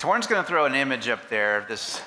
Torin's 0.00 0.26
going 0.26 0.42
to 0.42 0.48
throw 0.48 0.64
an 0.64 0.74
image 0.74 1.10
up 1.10 1.28
there 1.28 1.58
of 1.58 1.68
this 1.68 2.00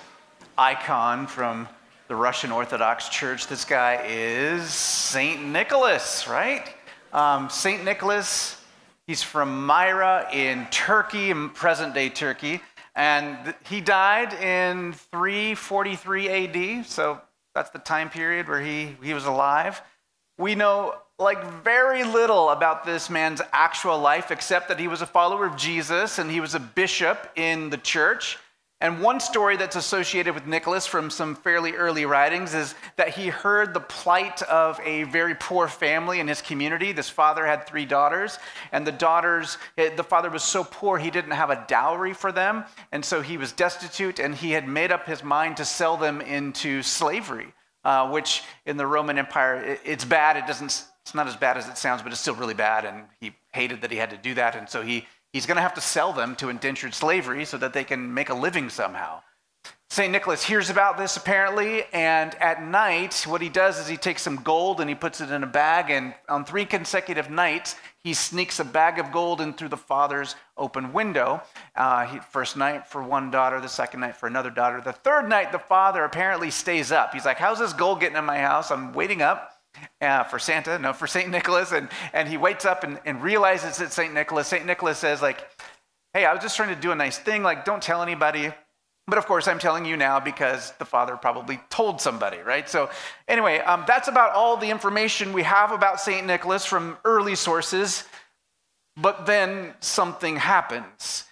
icon 0.57 1.27
from 1.27 1.69
the 2.07 2.15
Russian 2.15 2.51
Orthodox 2.51 3.07
Church. 3.07 3.45
This 3.45 3.65
guy 3.65 4.03
is 4.07 4.63
St. 4.63 5.45
Nicholas, 5.45 6.27
right? 6.27 6.73
Um, 7.13 7.51
St. 7.51 7.85
Nicholas, 7.85 8.59
he's 9.05 9.21
from 9.21 9.67
Myra 9.67 10.27
in 10.33 10.65
Turkey, 10.71 11.29
in 11.29 11.51
present 11.51 11.93
day 11.93 12.09
Turkey. 12.09 12.61
And 12.95 13.53
he 13.69 13.79
died 13.79 14.33
in 14.33 14.93
343 14.93 16.29
AD, 16.81 16.87
so 16.87 17.21
that's 17.53 17.69
the 17.69 17.77
time 17.77 18.09
period 18.09 18.47
where 18.47 18.59
he, 18.61 18.97
he 19.03 19.13
was 19.13 19.25
alive. 19.25 19.83
We 20.39 20.55
know 20.55 20.95
like 21.23 21.63
very 21.63 22.03
little 22.03 22.49
about 22.49 22.85
this 22.85 23.09
man's 23.09 23.41
actual 23.51 23.97
life 23.97 24.29
except 24.29 24.67
that 24.67 24.79
he 24.79 24.87
was 24.87 25.01
a 25.01 25.07
follower 25.07 25.45
of 25.45 25.55
Jesus 25.55 26.19
and 26.19 26.29
he 26.29 26.39
was 26.39 26.53
a 26.53 26.59
bishop 26.59 27.31
in 27.35 27.69
the 27.69 27.77
church. 27.77 28.37
And 28.83 29.01
one 29.01 29.21
story 29.21 29.55
that's 29.55 29.77
associated 29.77 30.33
with 30.33 30.45
Nicholas 30.45 30.85
from 30.85 31.09
some 31.09 31.35
fairly 31.35 31.71
early 31.71 32.05
writings 32.05 32.53
is 32.53 32.75
that 32.97 33.07
he 33.15 33.29
heard 33.29 33.73
the 33.73 33.79
plight 33.79 34.41
of 34.41 34.77
a 34.83 35.03
very 35.03 35.35
poor 35.35 35.69
family 35.69 36.19
in 36.19 36.27
his 36.27 36.41
community. 36.41 36.91
This 36.91 37.09
father 37.09 37.45
had 37.45 37.65
three 37.65 37.85
daughters, 37.85 38.39
and 38.73 38.85
the 38.85 38.91
daughters, 38.91 39.57
eh, 39.77 39.95
the 39.95 40.03
father 40.03 40.29
was 40.29 40.43
so 40.43 40.65
poor 40.65 40.97
he 40.97 41.11
didn't 41.11 41.31
have 41.31 41.49
a 41.49 41.63
dowry 41.65 42.13
for 42.13 42.33
them, 42.33 42.65
and 42.91 43.05
so 43.05 43.21
he 43.21 43.37
was 43.37 43.53
destitute, 43.53 44.19
and 44.19 44.35
he 44.35 44.51
had 44.51 44.67
made 44.67 44.91
up 44.91 45.05
his 45.05 45.23
mind 45.23 45.55
to 45.57 45.63
sell 45.63 45.95
them 45.95 46.19
into 46.19 46.83
slavery, 46.83 47.53
uh, 47.85 48.09
which 48.09 48.43
in 48.65 48.75
the 48.75 48.85
Roman 48.85 49.17
Empire, 49.17 49.79
it's 49.85 50.03
bad. 50.03 50.35
It 50.35 50.45
doesn't, 50.45 50.83
it's 51.03 51.13
not 51.13 51.27
as 51.27 51.35
bad 51.35 51.57
as 51.57 51.67
it 51.67 51.77
sounds, 51.77 52.01
but 52.01 52.11
it's 52.11 52.21
still 52.21 52.35
really 52.35 52.53
bad, 52.53 52.85
and 52.85 53.05
he 53.19 53.33
hated 53.51 53.81
that 53.81 53.91
he 53.91 53.97
had 53.97 54.09
to 54.09 54.17
do 54.17 54.33
that, 54.33 54.55
and 54.55 54.67
so 54.67 54.81
he 54.81 55.05
He's 55.33 55.47
going 55.47 55.55
to 55.55 55.63
have 55.63 55.73
to 55.73 55.81
sell 55.81 56.13
them 56.13 56.35
to 56.35 56.49
indentured 56.49 56.93
slavery 56.93 57.43
so 57.43 57.57
that 57.57 57.73
they 57.73 57.83
can 57.83 58.13
make 58.13 58.29
a 58.29 58.35
living 58.35 58.69
somehow. 58.69 59.23
St. 59.89 60.11
Nicholas 60.11 60.43
hears 60.43 60.69
about 60.69 60.97
this 60.97 61.17
apparently, 61.17 61.83
and 61.91 62.33
at 62.35 62.63
night, 62.63 63.25
what 63.27 63.41
he 63.41 63.49
does 63.49 63.79
is 63.79 63.87
he 63.87 63.97
takes 63.97 64.21
some 64.21 64.37
gold 64.37 64.79
and 64.79 64.89
he 64.89 64.95
puts 64.95 65.21
it 65.21 65.31
in 65.31 65.43
a 65.43 65.47
bag, 65.47 65.89
and 65.89 66.13
on 66.29 66.45
three 66.45 66.65
consecutive 66.65 67.29
nights, 67.29 67.75
he 68.03 68.13
sneaks 68.13 68.59
a 68.59 68.63
bag 68.63 68.99
of 68.99 69.11
gold 69.11 69.39
in 69.41 69.53
through 69.53 69.69
the 69.69 69.77
father's 69.77 70.35
open 70.57 70.93
window. 70.93 71.41
Uh, 71.75 72.05
he, 72.05 72.19
first 72.19 72.57
night 72.57 72.87
for 72.87 73.03
one 73.03 73.31
daughter, 73.31 73.59
the 73.59 73.69
second 73.69 74.01
night 74.01 74.15
for 74.15 74.27
another 74.27 74.49
daughter. 74.49 74.81
The 74.81 74.93
third 74.93 75.29
night, 75.29 75.51
the 75.51 75.59
father 75.59 76.03
apparently 76.03 76.49
stays 76.51 76.91
up. 76.91 77.13
He's 77.13 77.25
like, 77.25 77.37
How's 77.37 77.59
this 77.59 77.73
gold 77.73 77.99
getting 77.99 78.17
in 78.17 78.25
my 78.25 78.39
house? 78.39 78.71
I'm 78.71 78.93
waiting 78.93 79.21
up 79.21 79.53
uh, 80.01 80.23
for 80.23 80.39
Santa, 80.39 80.77
no, 80.79 80.93
for 80.93 81.07
St. 81.07 81.29
Nicholas. 81.29 81.71
And, 81.71 81.89
and 82.13 82.27
he 82.27 82.37
wakes 82.37 82.65
up 82.65 82.83
and, 82.83 82.99
and 83.05 83.21
realizes 83.21 83.79
it's 83.79 83.95
St. 83.95 84.13
Nicholas. 84.13 84.47
St. 84.47 84.65
Nicholas 84.65 84.97
says, 84.97 85.21
like, 85.21 85.47
hey, 86.13 86.25
I 86.25 86.33
was 86.33 86.41
just 86.41 86.55
trying 86.55 86.73
to 86.73 86.79
do 86.79 86.91
a 86.91 86.95
nice 86.95 87.17
thing. 87.17 87.43
Like, 87.43 87.65
don't 87.65 87.81
tell 87.81 88.01
anybody. 88.01 88.51
But 89.07 89.17
of 89.17 89.25
course, 89.25 89.47
I'm 89.47 89.59
telling 89.59 89.83
you 89.85 89.97
now 89.97 90.19
because 90.19 90.71
the 90.79 90.85
father 90.85 91.17
probably 91.17 91.59
told 91.69 91.99
somebody, 91.99 92.37
right? 92.37 92.69
So, 92.69 92.89
anyway, 93.27 93.59
um, 93.59 93.83
that's 93.85 94.07
about 94.07 94.31
all 94.31 94.55
the 94.55 94.69
information 94.69 95.33
we 95.33 95.43
have 95.43 95.71
about 95.71 95.99
St. 95.99 96.25
Nicholas 96.25 96.65
from 96.65 96.97
early 97.03 97.35
sources. 97.35 98.05
But 98.95 99.25
then 99.25 99.73
something 99.79 100.37
happens. 100.37 101.25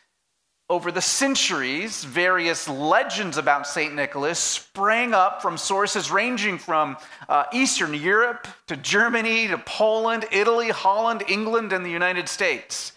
Over 0.71 0.89
the 0.89 1.01
centuries, 1.01 2.05
various 2.05 2.69
legends 2.69 3.35
about 3.35 3.67
St. 3.67 3.93
Nicholas 3.93 4.39
sprang 4.39 5.13
up 5.13 5.41
from 5.41 5.57
sources 5.57 6.09
ranging 6.09 6.57
from 6.57 6.95
uh, 7.27 7.43
Eastern 7.51 7.93
Europe 7.93 8.47
to 8.67 8.77
Germany 8.77 9.49
to 9.49 9.57
Poland, 9.57 10.27
Italy, 10.31 10.69
Holland, 10.69 11.25
England, 11.27 11.73
and 11.73 11.85
the 11.85 11.89
United 11.89 12.29
States. 12.29 12.93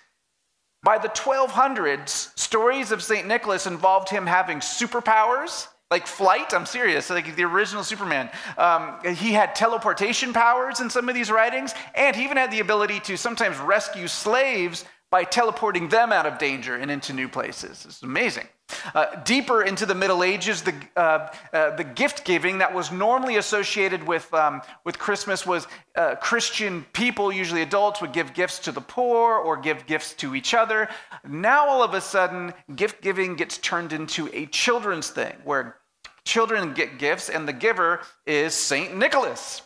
By 0.84 0.98
the 0.98 1.08
1200s, 1.08 2.39
stories 2.39 2.92
of 2.92 3.03
St. 3.03 3.27
Nicholas 3.27 3.66
involved 3.66 4.09
him 4.09 4.25
having 4.25 4.61
superpowers, 4.61 5.66
like 5.91 6.06
flight. 6.06 6.55
I'm 6.55 6.66
serious, 6.66 7.11
like 7.11 7.34
the 7.34 7.42
original 7.42 7.83
Superman. 7.83 8.31
Um, 8.56 9.00
he 9.16 9.33
had 9.33 9.56
teleportation 9.56 10.33
powers 10.33 10.78
in 10.78 10.88
some 10.88 11.09
of 11.09 11.16
these 11.16 11.28
writings, 11.28 11.75
and 11.97 12.15
he 12.15 12.22
even 12.22 12.37
had 12.37 12.53
the 12.53 12.60
ability 12.60 13.00
to 13.00 13.16
sometimes 13.16 13.59
rescue 13.59 14.06
slaves 14.06 14.84
by 15.14 15.22
teleporting 15.22 15.86
them 15.91 16.12
out 16.12 16.26
of 16.26 16.38
danger 16.38 16.75
and 16.75 16.91
into 16.91 17.12
new 17.12 17.28
places. 17.28 17.84
It's 17.86 18.02
amazing. 18.02 18.48
Uh, 18.97 19.14
deeper 19.22 19.62
into 19.62 19.86
the 19.86 19.94
Middle 19.94 20.25
Ages, 20.25 20.60
the, 20.62 20.75
uh, 20.97 21.28
uh, 21.52 21.76
the 21.76 21.84
gift 21.84 22.25
giving 22.25 22.58
that 22.58 22.75
was 22.75 22.91
normally 22.91 23.36
associated 23.36 24.04
with, 24.04 24.34
um, 24.34 24.60
with 24.82 24.98
Christmas 24.98 25.47
was 25.47 25.69
uh, 25.94 26.16
Christian 26.16 26.84
people, 26.94 27.30
usually 27.30 27.62
adults, 27.62 28.00
would 28.00 28.12
give 28.12 28.34
gifts 28.34 28.58
to 28.58 28.72
the 28.72 28.80
poor 28.80 29.38
or 29.38 29.56
give 29.56 29.86
gifts 29.86 30.14
to 30.14 30.34
each 30.34 30.53
other. 30.53 30.88
Now, 31.24 31.64
all 31.69 31.84
of 31.84 31.94
a 31.94 32.00
sudden, 32.00 32.53
gift 32.74 33.00
giving 33.00 33.36
gets 33.36 33.58
turned 33.58 33.92
into 33.92 34.28
a 34.32 34.47
children's 34.47 35.10
thing 35.10 35.36
where 35.44 35.76
children 36.24 36.74
get 36.74 36.98
gifts 36.98 37.28
and 37.28 37.47
the 37.47 37.53
giver 37.53 38.00
is 38.26 38.53
St. 38.53 38.97
Nicholas. 38.97 39.62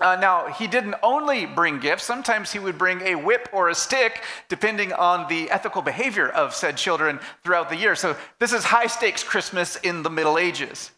Uh, 0.00 0.16
now, 0.16 0.48
he 0.48 0.66
didn't 0.66 0.96
only 1.04 1.46
bring 1.46 1.78
gifts, 1.78 2.02
sometimes 2.02 2.50
he 2.50 2.58
would 2.58 2.76
bring 2.76 3.00
a 3.02 3.14
whip 3.14 3.48
or 3.52 3.68
a 3.68 3.74
stick, 3.74 4.22
depending 4.48 4.92
on 4.92 5.28
the 5.28 5.48
ethical 5.50 5.82
behavior 5.82 6.28
of 6.30 6.52
said 6.52 6.76
children 6.76 7.20
throughout 7.44 7.68
the 7.68 7.76
year. 7.76 7.94
So, 7.94 8.16
this 8.40 8.52
is 8.52 8.64
high 8.64 8.88
stakes 8.88 9.22
Christmas 9.22 9.76
in 9.76 10.02
the 10.02 10.10
Middle 10.10 10.36
Ages. 10.36 10.90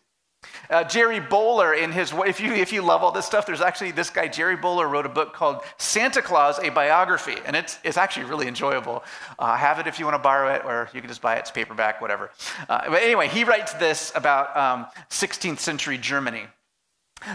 Uh, 0.70 0.82
Gerry 0.84 1.20
Bowler, 1.20 1.74
in 1.74 1.92
his 1.92 2.12
if 2.26 2.40
you 2.40 2.52
if 2.52 2.72
you 2.72 2.82
love 2.82 3.02
all 3.02 3.12
this 3.12 3.26
stuff, 3.26 3.46
there's 3.46 3.60
actually 3.60 3.92
this 3.92 4.10
guy 4.10 4.26
Gerry 4.28 4.56
Bowler 4.56 4.88
wrote 4.88 5.06
a 5.06 5.08
book 5.08 5.32
called 5.32 5.62
Santa 5.78 6.22
Claus: 6.22 6.58
A 6.58 6.70
Biography, 6.70 7.36
and 7.44 7.54
it's 7.54 7.78
it's 7.84 7.96
actually 7.96 8.26
really 8.26 8.48
enjoyable. 8.48 9.04
Uh, 9.38 9.56
have 9.56 9.78
it 9.78 9.86
if 9.86 9.98
you 9.98 10.04
want 10.04 10.16
to 10.16 10.22
borrow 10.22 10.52
it, 10.54 10.64
or 10.64 10.88
you 10.92 11.00
can 11.00 11.08
just 11.08 11.22
buy 11.22 11.36
it. 11.36 11.40
It's 11.40 11.50
paperback, 11.50 12.00
whatever. 12.00 12.30
Uh, 12.68 12.90
but 12.90 13.02
anyway, 13.02 13.28
he 13.28 13.44
writes 13.44 13.74
this 13.74 14.12
about 14.14 14.56
um, 14.56 14.86
16th 15.10 15.60
century 15.60 15.98
Germany. 15.98 16.46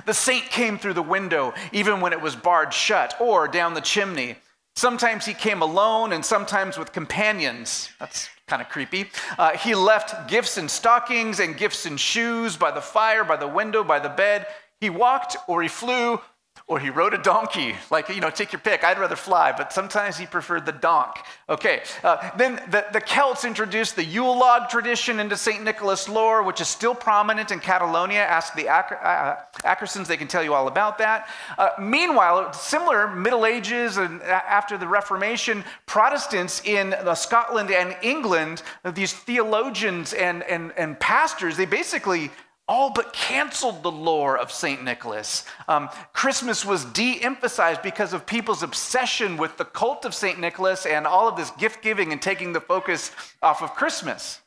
The 0.05 0.13
saint 0.13 0.45
came 0.45 0.77
through 0.77 0.93
the 0.93 1.01
window 1.01 1.53
even 1.71 2.01
when 2.01 2.13
it 2.13 2.21
was 2.21 2.35
barred 2.35 2.73
shut, 2.73 3.15
or 3.19 3.47
down 3.47 3.73
the 3.73 3.81
chimney. 3.81 4.35
Sometimes 4.75 5.25
he 5.25 5.33
came 5.33 5.61
alone 5.61 6.13
and 6.13 6.25
sometimes 6.25 6.77
with 6.77 6.93
companions. 6.93 7.89
That's 7.99 8.29
kind 8.47 8.61
of 8.61 8.69
creepy. 8.69 9.09
Uh, 9.37 9.57
he 9.57 9.75
left 9.75 10.29
gifts 10.29 10.57
in 10.57 10.69
stockings 10.69 11.39
and 11.39 11.57
gifts 11.57 11.85
in 11.85 11.97
shoes 11.97 12.57
by 12.57 12.71
the 12.71 12.81
fire, 12.81 13.23
by 13.23 13.35
the 13.35 13.47
window, 13.47 13.83
by 13.83 13.99
the 13.99 14.09
bed. 14.09 14.47
He 14.79 14.89
walked 14.89 15.37
or 15.47 15.61
he 15.61 15.67
flew 15.67 16.19
or 16.67 16.79
he 16.79 16.89
rode 16.89 17.13
a 17.13 17.17
donkey. 17.17 17.75
Like, 17.89 18.09
you 18.09 18.21
know, 18.21 18.29
take 18.29 18.51
your 18.53 18.61
pick. 18.61 18.83
I'd 18.83 18.99
rather 18.99 19.15
fly, 19.15 19.53
but 19.55 19.73
sometimes 19.73 20.17
he 20.17 20.25
preferred 20.25 20.65
the 20.65 20.71
donk. 20.71 21.17
Okay, 21.49 21.83
uh, 22.03 22.31
then 22.37 22.55
the, 22.69 22.85
the 22.93 23.01
Celts 23.01 23.45
introduced 23.45 23.95
the 23.95 24.03
Yule 24.03 24.37
log 24.37 24.69
tradition 24.69 25.19
into 25.19 25.35
St. 25.35 25.63
Nicholas 25.63 26.07
lore, 26.07 26.43
which 26.43 26.61
is 26.61 26.67
still 26.67 26.95
prominent 26.95 27.51
in 27.51 27.59
Catalonia. 27.59 28.21
Ask 28.21 28.53
the 28.55 28.67
Acker, 28.67 28.95
uh, 28.95 29.35
Ackersons, 29.63 30.07
they 30.07 30.17
can 30.17 30.27
tell 30.27 30.43
you 30.43 30.53
all 30.53 30.67
about 30.67 30.97
that. 30.97 31.27
Uh, 31.57 31.69
meanwhile, 31.79 32.53
similar 32.53 33.13
Middle 33.13 33.45
Ages 33.45 33.97
and 33.97 34.21
after 34.23 34.77
the 34.77 34.87
Reformation, 34.87 35.63
Protestants 35.85 36.61
in 36.65 36.95
Scotland 37.15 37.71
and 37.71 37.95
England, 38.01 38.63
these 38.93 39.13
theologians 39.13 40.13
and, 40.13 40.43
and, 40.43 40.71
and 40.77 40.99
pastors, 40.99 41.57
they 41.57 41.65
basically 41.65 42.31
all 42.71 42.89
but 42.89 43.11
canceled 43.11 43.83
the 43.83 43.91
lore 43.91 44.37
of 44.37 44.49
St. 44.49 44.81
Nicholas. 44.81 45.43
Um, 45.67 45.89
Christmas 46.13 46.63
was 46.63 46.85
de 46.85 47.21
emphasized 47.21 47.81
because 47.81 48.13
of 48.13 48.25
people's 48.25 48.63
obsession 48.63 49.35
with 49.35 49.57
the 49.57 49.65
cult 49.65 50.05
of 50.05 50.15
St. 50.15 50.39
Nicholas 50.39 50.85
and 50.85 51.05
all 51.05 51.27
of 51.27 51.35
this 51.35 51.51
gift 51.51 51.81
giving 51.81 52.13
and 52.13 52.21
taking 52.21 52.53
the 52.53 52.61
focus 52.61 53.11
off 53.41 53.61
of 53.61 53.75
Christmas. 53.75 54.39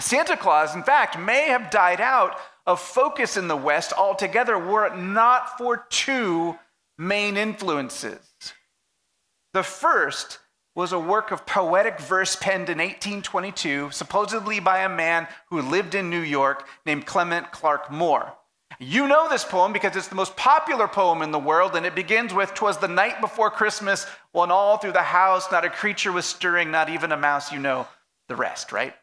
Santa 0.00 0.36
Claus, 0.36 0.74
in 0.74 0.82
fact, 0.82 1.16
may 1.16 1.46
have 1.46 1.70
died 1.70 2.00
out 2.00 2.36
of 2.66 2.80
focus 2.80 3.36
in 3.36 3.46
the 3.46 3.56
West 3.56 3.92
altogether 3.92 4.58
were 4.58 4.86
it 4.86 4.98
not 4.98 5.56
for 5.56 5.86
two 5.90 6.58
main 6.98 7.36
influences. 7.36 8.18
The 9.52 9.62
first 9.62 10.40
was 10.74 10.92
a 10.92 10.98
work 10.98 11.30
of 11.30 11.46
poetic 11.46 12.00
verse 12.00 12.36
penned 12.36 12.68
in 12.68 12.78
1822, 12.78 13.90
supposedly 13.92 14.58
by 14.58 14.80
a 14.80 14.88
man 14.88 15.28
who 15.48 15.62
lived 15.62 15.94
in 15.94 16.10
New 16.10 16.20
York 16.20 16.66
named 16.84 17.06
Clement 17.06 17.52
Clarke 17.52 17.90
Moore. 17.90 18.34
You 18.80 19.06
know 19.06 19.28
this 19.28 19.44
poem 19.44 19.72
because 19.72 19.94
it's 19.94 20.08
the 20.08 20.16
most 20.16 20.36
popular 20.36 20.88
poem 20.88 21.22
in 21.22 21.30
the 21.30 21.38
world, 21.38 21.76
and 21.76 21.86
it 21.86 21.94
begins 21.94 22.34
with 22.34 22.54
"Twas 22.54 22.78
the 22.78 22.88
night 22.88 23.20
before 23.20 23.50
Christmas, 23.50 24.04
when 24.32 24.50
all 24.50 24.78
through 24.78 24.92
the 24.92 25.02
house 25.02 25.52
not 25.52 25.64
a 25.64 25.70
creature 25.70 26.10
was 26.10 26.26
stirring, 26.26 26.72
not 26.72 26.88
even 26.88 27.12
a 27.12 27.16
mouse. 27.16 27.52
You 27.52 27.60
know 27.60 27.86
the 28.28 28.34
rest, 28.34 28.72
right? 28.72 28.94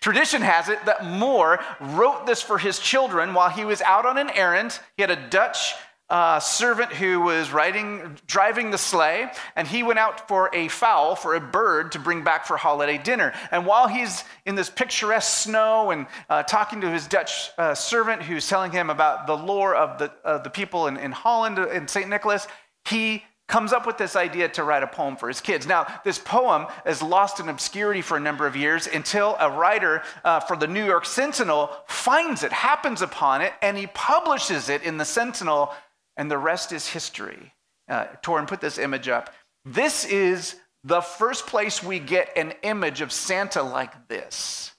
Tradition 0.00 0.42
has 0.42 0.68
it 0.68 0.84
that 0.86 1.04
Moore 1.04 1.60
wrote 1.78 2.26
this 2.26 2.42
for 2.42 2.58
his 2.58 2.80
children 2.80 3.34
while 3.34 3.48
he 3.48 3.64
was 3.64 3.80
out 3.82 4.04
on 4.04 4.18
an 4.18 4.30
errand. 4.30 4.80
He 4.96 5.02
had 5.02 5.12
a 5.12 5.28
Dutch 5.28 5.74
uh, 6.12 6.38
servant 6.38 6.92
who 6.92 7.22
was 7.22 7.50
riding, 7.50 8.18
driving 8.26 8.70
the 8.70 8.76
sleigh, 8.76 9.30
and 9.56 9.66
he 9.66 9.82
went 9.82 9.98
out 9.98 10.28
for 10.28 10.50
a 10.52 10.68
fowl, 10.68 11.16
for 11.16 11.34
a 11.34 11.40
bird 11.40 11.90
to 11.92 11.98
bring 11.98 12.22
back 12.22 12.44
for 12.44 12.58
holiday 12.58 12.98
dinner. 12.98 13.32
And 13.50 13.64
while 13.64 13.88
he's 13.88 14.22
in 14.44 14.54
this 14.54 14.68
picturesque 14.68 15.44
snow 15.44 15.90
and 15.90 16.06
uh, 16.28 16.42
talking 16.42 16.82
to 16.82 16.90
his 16.90 17.06
Dutch 17.06 17.50
uh, 17.56 17.74
servant 17.74 18.22
who's 18.22 18.46
telling 18.46 18.72
him 18.72 18.90
about 18.90 19.26
the 19.26 19.34
lore 19.34 19.74
of 19.74 19.98
the, 19.98 20.12
the 20.44 20.50
people 20.50 20.86
in, 20.86 20.98
in 20.98 21.12
Holland 21.12 21.58
and 21.58 21.88
St. 21.88 22.10
Nicholas, 22.10 22.46
he 22.84 23.24
comes 23.48 23.72
up 23.72 23.86
with 23.86 23.96
this 23.96 24.14
idea 24.14 24.48
to 24.50 24.64
write 24.64 24.82
a 24.82 24.86
poem 24.86 25.16
for 25.16 25.28
his 25.28 25.40
kids. 25.40 25.66
Now, 25.66 25.86
this 26.04 26.18
poem 26.18 26.66
is 26.86 27.02
lost 27.02 27.40
in 27.40 27.48
obscurity 27.48 28.02
for 28.02 28.18
a 28.18 28.20
number 28.20 28.46
of 28.46 28.54
years 28.54 28.86
until 28.86 29.36
a 29.40 29.50
writer 29.50 30.02
uh, 30.24 30.40
for 30.40 30.56
the 30.56 30.66
New 30.66 30.84
York 30.84 31.06
Sentinel 31.06 31.70
finds 31.86 32.44
it, 32.44 32.52
happens 32.52 33.00
upon 33.00 33.40
it, 33.40 33.52
and 33.62 33.78
he 33.78 33.86
publishes 33.88 34.68
it 34.68 34.82
in 34.82 34.96
the 34.96 35.04
Sentinel, 35.04 35.72
and 36.16 36.30
the 36.30 36.38
rest 36.38 36.72
is 36.72 36.88
history. 36.88 37.54
Uh, 37.88 38.06
Torin, 38.22 38.46
put 38.46 38.60
this 38.60 38.78
image 38.78 39.08
up. 39.08 39.32
This 39.64 40.04
is 40.04 40.56
the 40.84 41.00
first 41.00 41.46
place 41.46 41.82
we 41.82 41.98
get 41.98 42.30
an 42.36 42.54
image 42.62 43.00
of 43.00 43.12
Santa 43.12 43.62
like 43.62 44.08
this. 44.08 44.72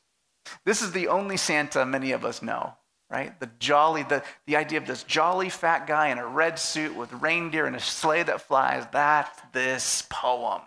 This 0.65 0.81
is 0.81 0.91
the 0.91 1.07
only 1.07 1.37
Santa 1.37 1.85
many 1.85 2.11
of 2.11 2.25
us 2.25 2.41
know 2.41 2.73
right? 3.13 3.39
The 3.39 3.49
jolly, 3.59 4.01
the, 4.01 4.23
the 4.47 4.55
idea 4.55 4.79
of 4.79 4.87
this 4.87 5.03
jolly 5.03 5.49
fat 5.49 5.85
guy 5.85 6.07
in 6.07 6.17
a 6.17 6.25
red 6.25 6.57
suit 6.57 6.95
with 6.95 7.13
reindeer 7.13 7.67
and 7.67 7.75
a 7.75 7.79
sleigh 7.79 8.23
that 8.23 8.41
flies, 8.41 8.85
that's 8.91 9.39
this 9.51 10.03
poem. 10.09 10.61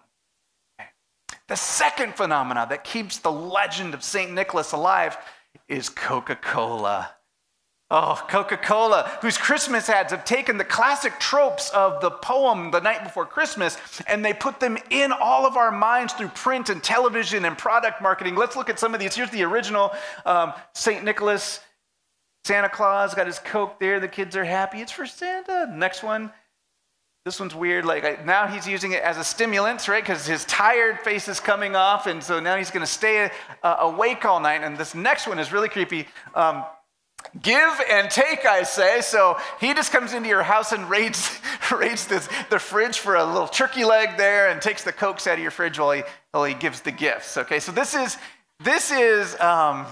The 1.49 1.57
second 1.57 2.15
phenomena 2.15 2.67
that 2.71 2.85
keeps 2.85 3.19
the 3.19 3.33
legend 3.33 3.95
of 3.95 4.05
St. 4.05 4.33
Nicholas 4.33 4.71
alive 4.71 5.19
is 5.69 5.89
Coca 5.89 6.37
Cola. 6.37 7.16
Oh, 7.89 8.21
Coca 8.29 8.57
Cola, 8.57 9.19
whose 9.23 9.39
Christmas 9.39 9.89
ads 9.89 10.11
have 10.11 10.25
taken 10.25 10.59
the 10.59 10.65
classic 10.65 11.21
tropes 11.21 11.71
of 11.71 12.01
the 12.01 12.11
poem 12.11 12.73
The 12.73 12.81
Night 12.81 13.05
Before 13.05 13.25
Christmas 13.25 13.79
and 14.09 14.25
they 14.25 14.33
put 14.33 14.59
them 14.59 14.77
in 14.91 15.13
all 15.13 15.47
of 15.47 15.57
our 15.57 15.71
minds 15.71 16.13
through 16.13 16.29
print 16.29 16.69
and 16.69 16.83
television 16.83 17.45
and 17.45 17.57
product 17.57 18.03
marketing. 18.03 18.35
Let's 18.35 18.57
look 18.57 18.69
at 18.69 18.81
some 18.81 18.93
of 18.93 18.99
these. 18.99 19.15
Here's 19.15 19.31
the 19.31 19.45
original 19.45 19.93
um, 20.25 20.53
St. 20.75 21.05
Nicholas 21.05 21.61
Santa 22.47 22.69
Claus 22.69 23.13
got 23.13 23.27
his 23.27 23.41
Coke 23.41 23.81
there. 23.81 23.99
The 23.99 24.07
kids 24.07 24.37
are 24.37 24.45
happy. 24.45 24.81
It's 24.81 24.93
for 24.93 25.05
Santa. 25.05 25.69
Next 25.73 26.05
one. 26.05 26.33
This 27.25 27.41
one's 27.41 27.57
weird. 27.57 27.85
Like 27.85 28.25
now 28.25 28.47
he's 28.47 28.69
using 28.69 28.93
it 28.93 29.03
as 29.03 29.19
a 29.19 29.25
stimulant, 29.25 29.89
right? 29.89 30.01
Because 30.01 30.29
his 30.29 30.45
tired 30.45 31.01
face 31.01 31.27
is 31.27 31.41
coming 31.41 31.75
off, 31.75 32.07
and 32.07 32.23
so 32.23 32.39
now 32.39 32.55
he's 32.57 32.71
going 32.71 32.87
to 32.87 32.93
stay 32.93 33.33
uh, 33.65 33.77
awake 33.81 34.25
all 34.25 34.39
night. 34.39 34.63
And 34.63 34.79
this 34.79 34.95
next 34.95 35.27
one 35.27 35.41
is 35.41 35.53
really 35.53 35.69
creepy. 35.69 36.07
Um, 36.37 36.65
give 37.43 37.81
and 37.91 38.11
take, 38.11 38.45
I 38.47 38.63
say. 38.63 39.01
So 39.01 39.39
he 39.61 39.75
just 39.75 39.93
comes 39.93 40.15
into 40.15 40.29
your 40.29 40.43
house 40.43 40.73
and 40.73 40.89
raids, 40.89 41.39
raids 41.77 42.07
this, 42.07 42.29
the 42.51 42.59
fridge 42.59 42.99
for 42.99 43.17
a 43.17 43.25
little 43.25 43.49
turkey 43.49 43.85
leg 43.85 44.17
there, 44.17 44.49
and 44.49 44.61
takes 44.61 44.85
the 44.85 44.93
cokes 44.93 45.27
out 45.27 45.35
of 45.35 45.41
your 45.41 45.51
fridge 45.51 45.79
while 45.79 45.93
he, 45.93 46.03
while 46.33 46.45
he 46.45 46.55
gives 46.55 46.81
the 46.81 46.93
gifts. 46.93 47.37
Okay, 47.37 47.61
so 47.61 47.73
this 47.73 47.95
is 47.95 48.17
this 48.65 48.91
is 48.91 49.39
um, 49.39 49.87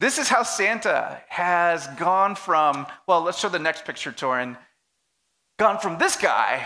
this 0.00 0.18
is 0.18 0.28
how 0.28 0.44
Santa 0.44 1.20
has 1.28 1.86
gone 1.98 2.36
from, 2.36 2.86
well, 3.06 3.22
let's 3.22 3.38
show 3.38 3.48
the 3.48 3.58
next 3.58 3.84
picture, 3.84 4.12
Torin. 4.12 4.56
Gone 5.58 5.78
from 5.78 5.98
this 5.98 6.16
guy 6.16 6.64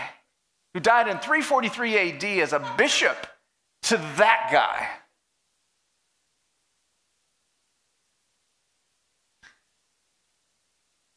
who 0.73 0.79
died 0.79 1.07
in 1.07 1.17
343 1.17 2.11
AD 2.11 2.23
as 2.41 2.53
a 2.53 2.73
bishop 2.77 3.25
to 3.83 3.97
that 4.17 4.49
guy. 4.51 4.87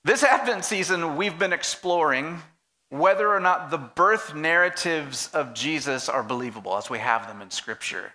This 0.07 0.23
Advent 0.23 0.65
season, 0.65 1.17
we've 1.17 1.37
been 1.37 1.53
exploring 1.53 2.41
whether 2.91 3.29
or 3.29 3.41
not 3.41 3.73
the 3.73 3.79
birth 3.79 4.37
narratives 4.37 5.29
of 5.35 5.53
Jesus 5.53 6.09
are 6.09 6.23
believable 6.23 6.77
as 6.77 6.89
we 6.89 7.01
have 7.01 7.27
them 7.27 7.43
in 7.43 7.51
Scripture. 7.51 8.13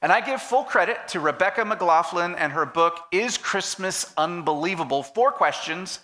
And 0.00 0.10
I 0.10 0.22
give 0.22 0.40
full 0.40 0.64
credit 0.64 0.96
to 1.08 1.20
Rebecca 1.20 1.62
McLaughlin 1.62 2.34
and 2.36 2.54
her 2.54 2.64
book, 2.64 3.00
Is 3.12 3.36
Christmas 3.36 4.14
Unbelievable? 4.16 5.02
Four 5.02 5.30
questions 5.30 5.98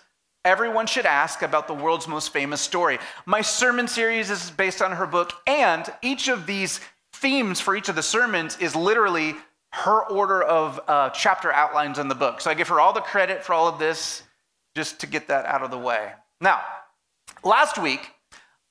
everyone 0.45 0.85
should 0.85 1.07
ask 1.07 1.41
about 1.41 1.65
the 1.67 1.73
world's 1.73 2.07
most 2.07 2.31
famous 2.31 2.61
story. 2.61 2.99
My 3.25 3.41
sermon 3.41 3.87
series 3.87 4.29
is 4.29 4.51
based 4.51 4.83
on 4.83 4.91
her 4.91 5.07
book, 5.07 5.33
and 5.47 5.91
each 6.03 6.27
of 6.27 6.45
these 6.45 6.79
themes 7.11 7.59
for 7.59 7.75
each 7.75 7.89
of 7.89 7.95
the 7.95 8.03
sermons 8.03 8.55
is 8.57 8.75
literally 8.75 9.33
her 9.71 10.03
order 10.09 10.43
of 10.43 10.79
uh, 10.87 11.09
chapter 11.09 11.51
outlines 11.51 11.97
in 11.97 12.07
the 12.07 12.13
book. 12.13 12.39
So 12.39 12.51
I 12.51 12.53
give 12.53 12.67
her 12.67 12.79
all 12.79 12.93
the 12.93 13.01
credit 13.01 13.43
for 13.43 13.53
all 13.53 13.67
of 13.67 13.79
this 13.79 14.21
just 14.75 14.99
to 15.01 15.07
get 15.07 15.27
that 15.27 15.45
out 15.45 15.61
of 15.61 15.71
the 15.71 15.77
way. 15.77 16.11
Now, 16.41 16.61
last 17.43 17.77
week, 17.77 18.11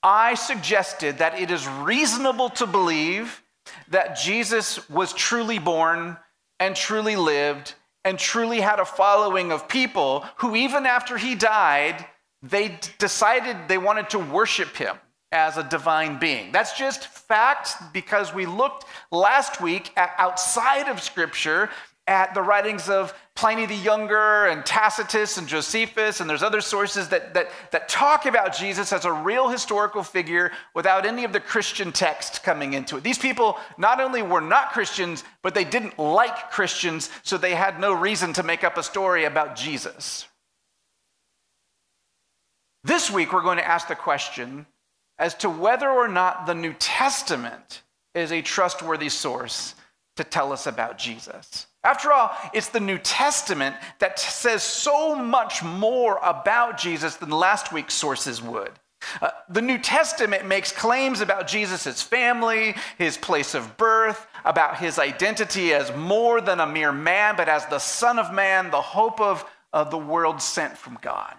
I 0.03 0.35
suggested 0.35 1.19
that 1.19 1.39
it 1.39 1.51
is 1.51 1.67
reasonable 1.69 2.51
to 2.51 2.67
believe 2.67 3.43
that 3.89 4.17
Jesus 4.17 4.89
was 4.91 5.13
truly 5.13 5.59
born 5.59 6.17
and 6.59 6.75
truly 6.75 7.17
lived 7.17 7.75
and 8.05 8.19
truly 8.19 8.61
had 8.61 8.81
a 8.81 8.85
following 8.85 9.53
of 9.53 9.69
people 9.69 10.25
who, 10.39 10.57
even 10.57 10.87
after 10.87 11.17
he 11.17 11.35
died, 11.35 12.05
they 12.43 12.79
decided 12.99 13.57
they 13.69 13.79
wanted 13.79 14.11
to 14.11 14.19
worship 14.19 14.77
him 14.77 14.97
as 15.31 15.57
a 15.57 15.63
divine 15.63 16.19
being. 16.19 16.53
That's 16.53 16.77
just 16.77 17.07
fact 17.07 17.75
because 17.93 18.35
we 18.35 18.45
looked 18.45 18.85
last 19.11 19.61
week 19.61 19.93
at 19.97 20.13
outside 20.19 20.89
of 20.89 21.01
Scripture 21.01 21.71
at 22.07 22.35
the 22.35 22.43
writings 22.43 22.89
of 22.89 23.15
Pliny 23.35 23.65
the 23.65 23.75
Younger 23.75 24.47
and 24.47 24.67
Tacitus 24.67 25.39
and 25.39 25.47
Josephus, 25.47 26.21
and 26.21 26.29
there's 26.29 26.43
other 26.43 26.61
sources 26.61 27.09
that, 27.09 27.33
that, 27.35 27.51
that 27.71 27.89
talk 27.89 28.27
about 28.27 28.57
Jesus 28.57 28.93
as 28.93 29.05
a 29.05 29.13
real 29.13 29.49
historical 29.49 30.03
figure 30.03 30.51
without 30.75 31.07
any 31.07 31.25
of 31.25 31.33
the 31.33 31.41
Christian 31.41 31.93
text 31.93 32.43
coming 32.43 32.75
into 32.75 32.97
it. 32.97 33.05
These 33.05 33.19
people 33.19 33.57
not 33.79 34.01
only 34.01 34.23
were 34.23 34.41
not 34.41 34.73
Christians, 34.73 35.25
but 35.43 35.55
they 35.55 35.65
didn't 35.65 35.99
like 35.99 36.51
Christians, 36.51 37.09
so 37.23 37.39
they 37.39 37.55
had 37.55 37.81
no 37.81 37.93
reason 37.93 38.33
to 38.35 38.43
make 38.43 38.65
up 38.65 38.77
a 38.77 38.83
story 38.83 39.25
about 39.25 39.57
Jesus. 39.57 40.27
This 42.85 43.11
week, 43.11 43.33
we're 43.33 43.43
going 43.43 43.59
to 43.59 43.69
ask 43.69 43.87
the 43.87 43.95
question 43.95 44.67
as 45.19 45.35
to 45.37 45.49
whether 45.49 45.89
or 45.89 46.09
not 46.09 46.47
the 46.47 46.55
New 46.55 46.75
Testament 46.75 47.83
is 48.15 48.33
a 48.33 48.43
trustworthy 48.43 49.09
source 49.09 49.75
to 50.17 50.25
tell 50.25 50.53
us 50.53 50.67
about 50.67 50.99
Jesus. 50.99 51.69
After 51.85 52.13
all, 52.13 52.31
it's 52.53 52.69
the 52.69 52.81
New 52.81 52.99
Testament 52.99 53.75
that 53.99 54.19
says 54.19 54.63
so 54.63 55.17
much 55.17 55.65
more 55.65 56.19
about 56.23 56.79
Jesus 56.79 57.17
than 57.17 57.31
last 57.31 57.73
week's 57.73 57.95
sources 57.95 58.41
would. 58.41 58.71
Uh, 59.21 59.31
the 59.49 59.63
New 59.63 59.79
Testament 59.79 60.47
makes 60.47 60.71
claims 60.71 61.21
about 61.21 61.49
Jesus' 61.49 62.01
family, 62.01 62.77
his 62.99 63.17
place 63.17 63.55
of 63.55 63.77
birth, 63.77 64.27
about 64.45 64.79
his 64.79 64.99
identity 64.99 65.75
as 65.75 65.95
more 65.97 66.41
than 66.41 66.61
a 66.61 66.67
mere 66.67 66.93
man, 66.93 67.35
but 67.37 67.49
as 67.49 67.67
the 67.67 67.81
Son 67.81 68.19
of 68.19 68.33
Man, 68.33 68.71
the 68.71 68.81
hope 68.81 69.21
of, 69.21 69.45
of 69.73 69.91
the 69.91 69.99
world 69.99 70.41
sent 70.41 70.79
from 70.79 70.99
God. 71.03 71.35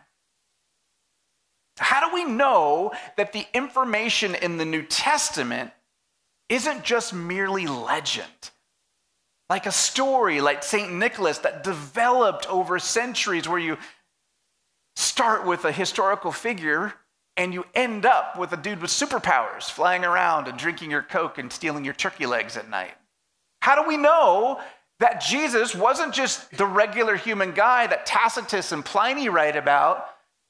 How 1.77 2.07
do 2.07 2.13
we 2.13 2.25
know 2.25 2.91
that 3.15 3.33
the 3.33 3.45
information 3.53 4.35
in 4.35 4.57
the 4.57 4.65
New 4.65 4.83
Testament 4.83 5.71
isn't 6.49 6.83
just 6.83 7.13
merely 7.13 7.65
legend? 7.65 8.51
Like 9.53 9.67
a 9.67 9.71
story 9.71 10.41
like 10.41 10.63
St. 10.63 10.91
Nicholas 10.91 11.37
that 11.37 11.63
developed 11.63 12.49
over 12.49 12.79
centuries, 12.79 13.47
where 13.47 13.59
you 13.59 13.77
start 14.95 15.45
with 15.45 15.63
a 15.63 15.71
historical 15.71 16.31
figure 16.31 16.91
and 17.37 17.53
you 17.53 17.63
end 17.75 18.03
up 18.03 18.35
with 18.35 18.51
a 18.51 18.57
dude 18.57 18.81
with 18.81 18.89
superpowers 18.89 19.69
flying 19.69 20.03
around 20.03 20.47
and 20.47 20.57
drinking 20.57 20.89
your 20.89 21.03
Coke 21.03 21.37
and 21.37 21.53
stealing 21.53 21.85
your 21.85 21.93
turkey 21.93 22.25
legs 22.25 22.57
at 22.57 22.67
night. 22.67 22.95
How 23.61 23.79
do 23.79 23.87
we 23.87 23.95
know 23.95 24.59
that 24.99 25.21
Jesus 25.21 25.75
wasn't 25.75 26.15
just 26.15 26.49
the 26.57 26.65
regular 26.65 27.15
human 27.15 27.51
guy 27.51 27.85
that 27.85 28.07
Tacitus 28.07 28.71
and 28.71 28.83
Pliny 28.83 29.29
write 29.29 29.55
about, 29.55 30.07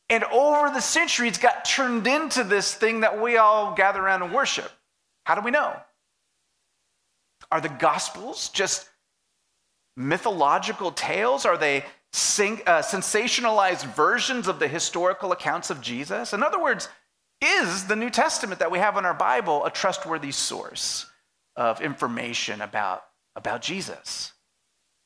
and 0.10 0.24
over 0.32 0.70
the 0.70 0.80
centuries 0.80 1.38
got 1.38 1.66
turned 1.66 2.08
into 2.08 2.46
this 2.46 2.74
thing 2.74 3.02
that 3.02 3.22
we 3.22 3.36
all 3.36 3.76
gather 3.76 4.02
around 4.02 4.24
and 4.24 4.34
worship? 4.34 4.72
How 5.26 5.36
do 5.36 5.42
we 5.42 5.52
know? 5.52 5.76
Are 7.52 7.60
the 7.60 7.68
Gospels 7.68 8.48
just 8.48 8.88
mythological 9.96 10.92
tales? 10.92 11.46
Are 11.46 11.58
they 11.58 11.86
sing, 12.12 12.62
uh, 12.66 12.82
sensationalized 12.82 13.86
versions 13.96 14.48
of 14.48 14.60
the 14.60 14.68
historical 14.68 15.32
accounts 15.32 15.70
of 15.70 15.82
Jesus? 15.82 16.34
In 16.34 16.44
other 16.44 16.62
words, 16.62 16.90
is 17.42 17.86
the 17.88 17.96
New 17.96 18.10
Testament 18.10 18.60
that 18.60 18.72
we 18.72 18.80
have 18.80 18.98
in 18.98 19.06
our 19.06 19.14
Bible 19.14 19.66
a 19.66 19.72
trustworthy 19.72 20.32
source 20.32 21.06
of 21.56 21.82
information 21.82 22.62
about, 22.62 23.04
about 23.36 23.62
Jesus? 23.62 24.32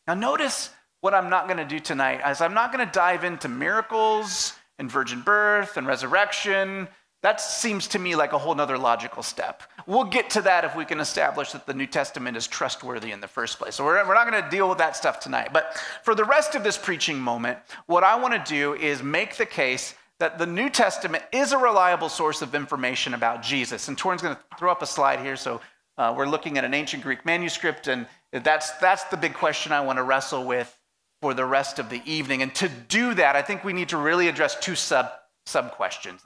Now, 0.06 0.14
notice 0.14 0.70
what 1.02 1.14
I'm 1.14 1.30
not 1.30 1.48
going 1.48 1.58
to 1.58 1.66
do 1.66 1.80
tonight, 1.80 2.22
as 2.24 2.42
I'm 2.42 2.54
not 2.54 2.72
going 2.72 2.86
to 2.86 2.92
dive 2.92 3.24
into 3.24 3.50
miracles 3.50 4.54
and 4.80 4.92
virgin 4.92 5.22
birth 5.22 5.78
and 5.78 5.88
resurrection 5.88 6.88
that 7.24 7.42
seems 7.42 7.88
to 7.90 8.00
me 8.00 8.16
like 8.16 8.34
a 8.34 8.38
whole 8.38 8.54
nother 8.54 8.78
logical 8.78 9.24
step. 9.24 9.64
We'll 9.88 10.04
get 10.04 10.30
to 10.32 10.42
that 10.44 10.64
if 10.64 10.76
we 10.76 10.86
can 10.86 11.00
establish 11.00 11.52
that 11.52 11.66
the 11.66 11.74
New 11.74 11.88
Testament 11.88 12.38
is 12.38 12.48
trustworthy 12.48 13.12
in 13.12 13.22
the 13.22 13.28
first 13.28 13.58
place. 13.58 13.76
So 13.76 13.84
we're, 13.84 14.08
we're 14.08 14.14
not 14.14 14.30
going 14.30 14.44
to 14.44 14.50
deal 14.50 14.70
with 14.70 14.78
that 14.78 14.96
stuff 14.96 15.20
tonight. 15.20 15.50
But 15.52 15.78
for 16.04 16.14
the 16.14 16.26
rest 16.26 16.54
of 16.54 16.64
this 16.64 16.78
preaching 16.78 17.20
moment, 17.20 17.58
what 17.88 18.04
I 18.04 18.16
want 18.20 18.34
to 18.34 18.52
do 18.52 18.76
is 18.76 19.02
make 19.02 19.38
the 19.38 19.46
case 19.46 19.96
that 20.20 20.38
the 20.38 20.46
New 20.46 20.70
Testament 20.70 21.24
is 21.32 21.54
a 21.54 21.58
reliable 21.58 22.10
source 22.10 22.42
of 22.42 22.54
information 22.54 23.14
about 23.14 23.42
Jesus. 23.42 23.88
And 23.88 23.98
Torin's 23.98 24.22
going 24.22 24.36
to 24.36 24.42
throw 24.58 24.72
up 24.72 24.82
a 24.82 24.88
slide 24.88 25.20
here. 25.20 25.36
So 25.36 25.62
uh, 25.98 26.14
we're 26.16 26.28
looking 26.28 26.58
at 26.58 26.66
an 26.66 26.74
ancient 26.74 27.04
Greek 27.04 27.26
manuscript, 27.26 27.88
and 27.88 28.08
that's, 28.32 28.72
that's 28.74 29.06
the 29.06 29.18
big 29.18 29.34
question 29.34 29.72
I 29.72 29.82
want 29.82 29.98
to 29.98 30.04
wrestle 30.04 30.46
with 30.46 30.78
for 31.22 31.34
the 31.34 31.46
rest 31.46 31.80
of 31.80 31.90
the 31.90 32.02
evening. 32.06 32.42
And 32.44 32.54
to 32.56 32.70
do 32.70 33.16
that, 33.16 33.36
I 33.36 33.42
think 33.42 33.64
we 33.64 33.74
need 33.74 33.90
to 33.90 33.98
really 33.98 34.28
address 34.28 34.60
two 34.60 34.76
sub, 34.76 35.10
sub 35.46 35.72
questions. 35.72 36.22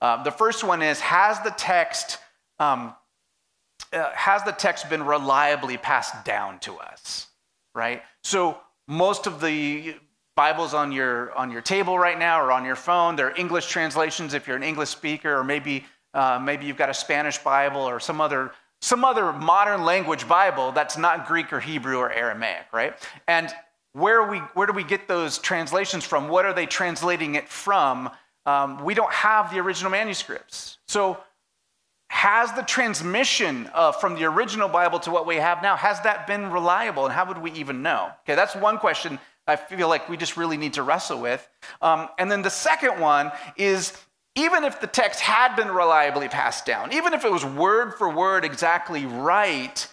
Uh, 0.00 0.22
the 0.22 0.30
first 0.30 0.64
one 0.64 0.82
is 0.82 1.00
Has 1.00 1.40
the 1.40 1.50
text. 1.50 2.18
Um, 2.58 2.94
uh, 3.92 4.10
has 4.14 4.42
the 4.42 4.52
text 4.52 4.90
been 4.90 5.04
reliably 5.04 5.76
passed 5.76 6.24
down 6.24 6.58
to 6.58 6.76
us 6.78 7.28
right? 7.76 8.02
So 8.24 8.58
most 8.88 9.28
of 9.28 9.40
the 9.40 9.94
bibles 10.34 10.74
on 10.74 10.90
your 10.90 11.32
on 11.34 11.52
your 11.52 11.60
table 11.60 11.98
right 11.98 12.18
now 12.18 12.40
or 12.40 12.52
on 12.52 12.62
your 12.62 12.76
phone 12.76 13.16
they're 13.16 13.34
english 13.38 13.68
translations 13.68 14.34
if 14.34 14.46
you're 14.46 14.56
an 14.56 14.62
english 14.62 14.90
speaker 14.90 15.34
or 15.34 15.42
maybe 15.42 15.82
uh, 16.12 16.38
maybe 16.38 16.66
you've 16.66 16.76
got 16.76 16.90
a 16.90 16.94
spanish 16.94 17.38
bible 17.38 17.80
or 17.80 17.98
some 17.98 18.20
other 18.20 18.52
some 18.82 19.02
other 19.02 19.32
modern 19.32 19.82
language 19.82 20.28
bible 20.28 20.72
that's 20.72 20.98
not 20.98 21.26
greek 21.26 21.54
or 21.54 21.60
hebrew 21.60 21.96
or 21.96 22.12
aramaic 22.12 22.66
right? 22.72 22.94
And 23.26 23.50
where 23.94 24.24
we 24.24 24.38
where 24.52 24.66
do 24.66 24.74
we 24.74 24.84
get 24.84 25.08
those 25.08 25.38
translations 25.38 26.04
from? 26.04 26.28
What 26.28 26.44
are 26.44 26.52
they 26.52 26.66
translating 26.66 27.34
it 27.34 27.48
from 27.48 28.10
um, 28.46 28.82
we 28.84 28.94
don't 28.94 29.12
have 29.12 29.52
the 29.52 29.58
original 29.58 29.90
manuscripts 29.90 30.78
so 30.88 31.18
has 32.08 32.52
the 32.52 32.62
transmission 32.62 33.68
uh, 33.74 33.92
from 33.92 34.14
the 34.14 34.24
original 34.24 34.68
Bible 34.68 35.00
to 35.00 35.10
what 35.10 35.26
we 35.26 35.36
have 35.36 35.62
now, 35.62 35.76
has 35.76 36.00
that 36.02 36.26
been 36.26 36.50
reliable? 36.50 37.04
And 37.04 37.12
how 37.12 37.26
would 37.26 37.38
we 37.38 37.50
even 37.52 37.82
know? 37.82 38.10
Okay, 38.22 38.34
that's 38.34 38.54
one 38.54 38.78
question 38.78 39.18
I 39.46 39.56
feel 39.56 39.88
like 39.88 40.08
we 40.08 40.16
just 40.16 40.36
really 40.36 40.56
need 40.56 40.74
to 40.74 40.82
wrestle 40.82 41.20
with. 41.20 41.48
Um, 41.82 42.08
and 42.18 42.30
then 42.30 42.42
the 42.42 42.50
second 42.50 43.00
one 43.00 43.32
is 43.56 43.92
even 44.34 44.64
if 44.64 44.80
the 44.80 44.86
text 44.86 45.20
had 45.20 45.56
been 45.56 45.70
reliably 45.70 46.28
passed 46.28 46.66
down, 46.66 46.92
even 46.92 47.12
if 47.12 47.24
it 47.24 47.32
was 47.32 47.44
word 47.44 47.94
for 47.94 48.08
word 48.08 48.44
exactly 48.44 49.06
right, 49.06 49.86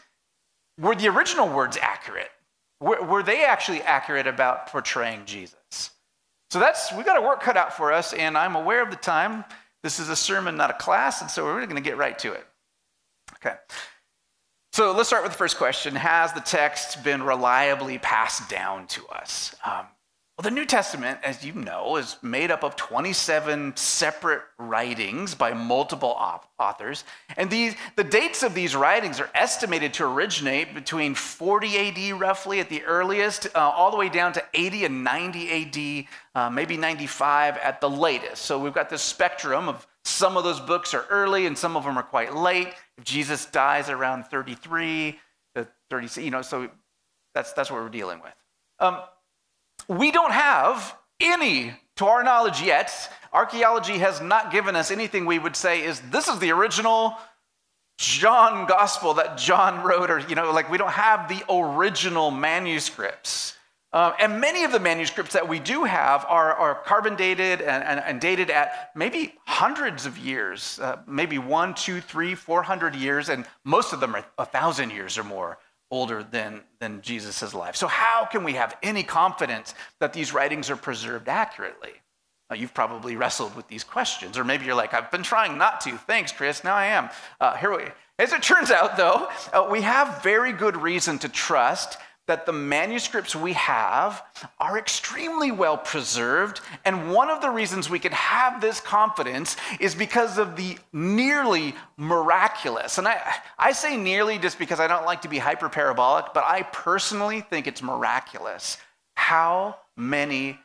were 0.79 0.95
the 0.95 1.07
original 1.07 1.49
words 1.49 1.77
accurate? 1.81 2.31
Were, 2.79 3.01
were 3.03 3.23
they 3.23 3.45
actually 3.45 3.81
accurate 3.81 4.27
about 4.27 4.67
portraying 4.67 5.25
Jesus? 5.25 5.55
So 6.53 6.59
that's, 6.59 6.93
we've 6.93 7.03
got 7.03 7.17
a 7.17 7.21
work 7.23 7.41
cut 7.41 7.57
out 7.57 7.75
for 7.75 7.91
us, 7.91 8.13
and 8.13 8.37
I'm 8.37 8.55
aware 8.55 8.83
of 8.83 8.91
the 8.91 8.95
time. 8.95 9.43
This 9.81 9.97
is 9.97 10.09
a 10.09 10.15
sermon, 10.15 10.55
not 10.55 10.69
a 10.69 10.73
class, 10.73 11.19
and 11.19 11.31
so 11.31 11.45
we're 11.45 11.65
going 11.65 11.77
to 11.77 11.81
get 11.81 11.97
right 11.97 12.17
to 12.19 12.31
it. 12.31 12.45
Okay. 13.37 13.55
So 14.71 14.91
let's 14.91 15.09
start 15.09 15.23
with 15.23 15.31
the 15.31 15.37
first 15.39 15.57
question 15.57 15.95
Has 15.95 16.31
the 16.31 16.41
text 16.41 17.03
been 17.03 17.23
reliably 17.23 17.97
passed 17.97 18.51
down 18.51 18.85
to 18.89 19.03
us? 19.07 19.55
Um, 19.65 19.87
well, 20.35 20.43
the 20.43 20.51
New 20.51 20.65
Testament, 20.65 21.19
as 21.21 21.45
you 21.45 21.53
know, 21.53 21.97
is 21.97 22.17
made 22.23 22.49
up 22.49 22.63
of 22.63 22.75
27 22.75 23.77
separate 23.77 24.41
writings 24.57 25.35
by 25.35 25.53
multiple 25.53 26.09
authors. 26.59 27.03
And 27.37 27.51
these, 27.51 27.75
the 27.95 28.03
dates 28.03 28.41
of 28.41 28.55
these 28.55 28.75
writings 28.75 29.19
are 29.19 29.29
estimated 29.35 29.93
to 29.95 30.05
originate 30.05 30.73
between 30.73 31.13
40 31.13 31.77
AD, 31.77 32.19
roughly 32.19 32.59
at 32.59 32.67
the 32.67 32.81
earliest, 32.83 33.45
uh, 33.53 33.59
all 33.59 33.91
the 33.91 33.97
way 33.97 34.09
down 34.09 34.33
to 34.33 34.43
80 34.55 34.85
and 34.85 35.03
90 35.03 36.07
AD, 36.33 36.41
uh, 36.41 36.49
maybe 36.49 36.77
95 36.77 37.57
at 37.57 37.79
the 37.79 37.89
latest. 37.89 38.41
So 38.41 38.57
we've 38.57 38.73
got 38.73 38.89
this 38.89 39.03
spectrum 39.03 39.69
of 39.69 39.85
some 40.03 40.35
of 40.35 40.43
those 40.43 40.59
books 40.59 40.95
are 40.95 41.05
early 41.11 41.45
and 41.45 41.55
some 41.55 41.77
of 41.77 41.83
them 41.83 41.95
are 41.95 42.03
quite 42.03 42.33
late. 42.33 42.69
If 42.97 43.03
Jesus 43.03 43.45
dies 43.45 43.87
around 43.87 44.23
33 44.23 45.19
to 45.53 45.67
30, 45.91 46.23
you 46.23 46.31
know, 46.31 46.41
so 46.41 46.71
that's, 47.35 47.53
that's 47.53 47.69
what 47.69 47.83
we're 47.83 47.89
dealing 47.89 48.19
with. 48.19 48.33
Um, 48.79 48.97
we 49.87 50.11
don't 50.11 50.31
have 50.31 50.95
any, 51.19 51.73
to 51.97 52.05
our 52.05 52.23
knowledge 52.23 52.61
yet, 52.61 52.91
archaeology 53.31 53.97
has 53.99 54.21
not 54.21 54.51
given 54.51 54.75
us 54.75 54.91
anything 54.91 55.25
we 55.25 55.39
would 55.39 55.55
say 55.55 55.83
is 55.83 55.99
this 56.11 56.27
is 56.27 56.39
the 56.39 56.51
original 56.51 57.17
John 57.97 58.65
gospel 58.67 59.13
that 59.15 59.37
John 59.37 59.83
wrote, 59.83 60.09
or, 60.09 60.19
you 60.19 60.35
know, 60.35 60.51
like 60.51 60.69
we 60.69 60.77
don't 60.77 60.91
have 60.91 61.29
the 61.29 61.43
original 61.49 62.31
manuscripts. 62.31 63.55
Uh, 63.91 64.11
and 64.19 64.41
many 64.41 64.63
of 64.63 64.71
the 64.71 64.79
manuscripts 64.79 65.33
that 65.33 65.47
we 65.47 65.59
do 65.59 65.83
have 65.83 66.25
are, 66.27 66.53
are 66.55 66.73
carbon 66.73 67.15
dated 67.15 67.61
and, 67.61 67.83
and, 67.83 67.99
and, 67.99 68.19
dated 68.19 68.49
at 68.49 68.89
maybe 68.95 69.35
hundreds 69.45 70.07
of 70.07 70.17
years, 70.17 70.79
uh, 70.79 70.97
maybe 71.05 71.37
one, 71.37 71.75
two, 71.75 72.01
three, 72.01 72.33
four 72.33 72.63
hundred 72.63 72.95
years, 72.95 73.29
and 73.29 73.45
most 73.63 73.93
of 73.93 73.99
them 73.99 74.15
are 74.15 74.25
a 74.39 74.45
thousand 74.45 74.89
years 74.89 75.19
or 75.19 75.23
more 75.23 75.59
older 75.93 76.23
than, 76.23 76.61
than 76.79 77.01
Jesus' 77.03 77.53
life. 77.53 77.75
So, 77.75 77.85
how 77.85 78.25
can 78.25 78.43
we 78.43 78.53
have 78.53 78.75
any 78.81 79.03
confidence 79.03 79.75
that 79.99 80.11
these 80.11 80.33
writings 80.33 80.71
are 80.71 80.75
preserved 80.75 81.29
accurately? 81.29 81.91
Uh, 82.51 82.55
you've 82.55 82.73
probably 82.73 83.15
wrestled 83.15 83.55
with 83.55 83.67
these 83.67 83.83
questions, 83.83 84.35
or 84.35 84.43
maybe 84.43 84.65
you're 84.65 84.73
like, 84.73 84.95
I've 84.95 85.11
been 85.11 85.21
trying 85.21 85.55
not 85.55 85.81
to. 85.81 85.95
Thanks, 85.97 86.31
Chris. 86.31 86.63
Now 86.63 86.73
I 86.73 86.87
am. 86.87 87.09
Uh, 87.39 87.55
here 87.57 87.77
we, 87.77 87.83
as 88.17 88.33
it 88.33 88.41
turns 88.41 88.71
out, 88.71 88.97
though, 88.97 89.29
uh, 89.53 89.67
we 89.69 89.81
have 89.81 90.23
very 90.23 90.51
good 90.51 90.75
reason 90.75 91.19
to 91.19 91.29
trust 91.29 91.99
that 92.27 92.45
the 92.45 92.53
manuscripts 92.53 93.35
we 93.35 93.53
have 93.53 94.23
are 94.59 94.77
extremely 94.77 95.51
well 95.51 95.77
preserved. 95.77 96.61
And 96.85 97.11
one 97.11 97.29
of 97.29 97.41
the 97.41 97.49
reasons 97.49 97.89
we 97.89 97.99
can 97.99 98.13
have 98.13 98.61
this 98.61 98.79
confidence 98.79 99.57
is 99.79 99.93
because 99.93 100.37
of 100.37 100.55
the 100.55 100.77
nearly 100.93 101.75
miraculous. 101.97 102.97
And 102.97 103.07
I, 103.07 103.19
I 103.59 103.73
say 103.73 103.97
nearly 103.97 104.37
just 104.37 104.57
because 104.57 104.79
I 104.79 104.87
don't 104.87 105.05
like 105.05 105.21
to 105.23 105.27
be 105.27 105.39
hyperparabolic, 105.39 106.33
but 106.33 106.45
I 106.45 106.63
personally 106.63 107.41
think 107.41 107.67
it's 107.67 107.81
miraculous 107.81 108.77
how 109.15 109.77
many 109.95 110.59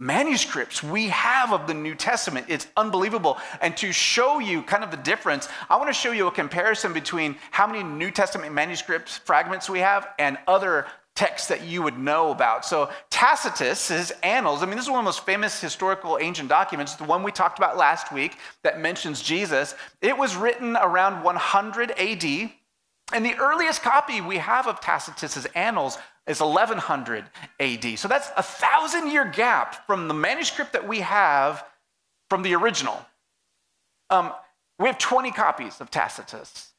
manuscripts 0.00 0.82
we 0.82 1.08
have 1.08 1.52
of 1.52 1.66
the 1.66 1.74
New 1.74 1.94
Testament. 1.94 2.46
It's 2.48 2.66
unbelievable. 2.76 3.38
And 3.60 3.76
to 3.76 3.92
show 3.92 4.38
you 4.38 4.62
kind 4.62 4.84
of 4.84 4.90
the 4.90 4.96
difference, 4.98 5.48
I 5.70 5.76
want 5.76 5.88
to 5.88 5.94
show 5.94 6.12
you 6.12 6.26
a 6.26 6.32
comparison 6.32 6.92
between 6.92 7.36
how 7.50 7.66
many 7.66 7.82
New 7.82 8.10
Testament 8.10 8.52
manuscripts, 8.52 9.18
fragments 9.18 9.70
we 9.70 9.80
have, 9.80 10.08
and 10.18 10.36
other 10.46 10.86
texts 11.14 11.46
that 11.48 11.62
you 11.62 11.80
would 11.80 11.96
know 11.96 12.32
about. 12.32 12.64
So 12.64 12.90
Tacitus, 13.08 13.88
his 13.88 14.12
Annals, 14.24 14.62
I 14.62 14.66
mean, 14.66 14.74
this 14.74 14.86
is 14.86 14.90
one 14.90 14.98
of 14.98 15.04
the 15.04 15.08
most 15.08 15.24
famous 15.24 15.60
historical 15.60 16.18
ancient 16.20 16.48
documents, 16.48 16.96
the 16.96 17.04
one 17.04 17.22
we 17.22 17.30
talked 17.30 17.58
about 17.58 17.76
last 17.76 18.12
week 18.12 18.36
that 18.64 18.80
mentions 18.80 19.22
Jesus. 19.22 19.76
It 20.02 20.18
was 20.18 20.34
written 20.34 20.76
around 20.76 21.22
100 21.22 21.92
AD. 21.92 22.50
And 23.12 23.24
the 23.24 23.34
earliest 23.34 23.82
copy 23.82 24.20
we 24.20 24.38
have 24.38 24.66
of 24.66 24.80
Tacitus's 24.80 25.46
Annals 25.54 25.98
is 26.26 26.40
1100 26.40 27.24
AD. 27.60 27.98
So 27.98 28.08
that's 28.08 28.30
a 28.36 28.42
thousand 28.42 29.10
year 29.10 29.24
gap 29.24 29.86
from 29.86 30.08
the 30.08 30.14
manuscript 30.14 30.72
that 30.72 30.86
we 30.86 31.00
have 31.00 31.64
from 32.30 32.42
the 32.42 32.54
original. 32.54 33.04
Um, 34.10 34.32
we 34.78 34.86
have 34.86 34.98
20 34.98 35.30
copies 35.32 35.80
of 35.80 35.90
Tacitus. 35.90 36.70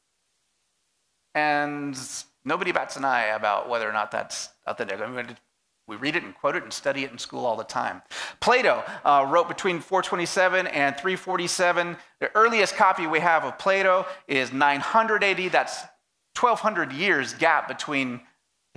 And 1.34 1.98
nobody 2.44 2.72
bats 2.72 2.96
an 2.96 3.04
eye 3.04 3.26
about 3.26 3.68
whether 3.68 3.88
or 3.88 3.92
not 3.92 4.10
that's 4.10 4.48
authentic. 4.66 5.00
I 5.00 5.06
mean, 5.06 5.36
we 5.86 5.96
read 5.96 6.16
it 6.16 6.24
and 6.24 6.34
quote 6.34 6.56
it 6.56 6.64
and 6.64 6.72
study 6.72 7.04
it 7.04 7.12
in 7.12 7.18
school 7.18 7.46
all 7.46 7.56
the 7.56 7.64
time. 7.64 8.02
Plato 8.40 8.82
uh, 9.04 9.26
wrote 9.28 9.46
between 9.46 9.80
427 9.80 10.66
and 10.66 10.96
347. 10.96 11.96
The 12.20 12.34
earliest 12.34 12.74
copy 12.74 13.06
we 13.06 13.20
have 13.20 13.44
of 13.44 13.58
Plato 13.58 14.06
is 14.26 14.52
900 14.52 15.22
AD. 15.22 15.52
That's 15.52 15.82
1200 16.38 16.92
years 16.92 17.34
gap 17.34 17.68
between 17.68 18.20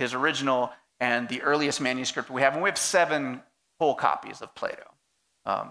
his 0.00 0.14
original 0.14 0.72
and 0.98 1.28
the 1.28 1.42
earliest 1.42 1.80
manuscript 1.80 2.30
we 2.30 2.40
have. 2.40 2.54
And 2.54 2.62
we 2.62 2.68
have 2.70 2.78
seven 2.78 3.42
whole 3.78 3.94
copies 3.94 4.40
of 4.40 4.54
Plato. 4.54 4.90
Um, 5.44 5.70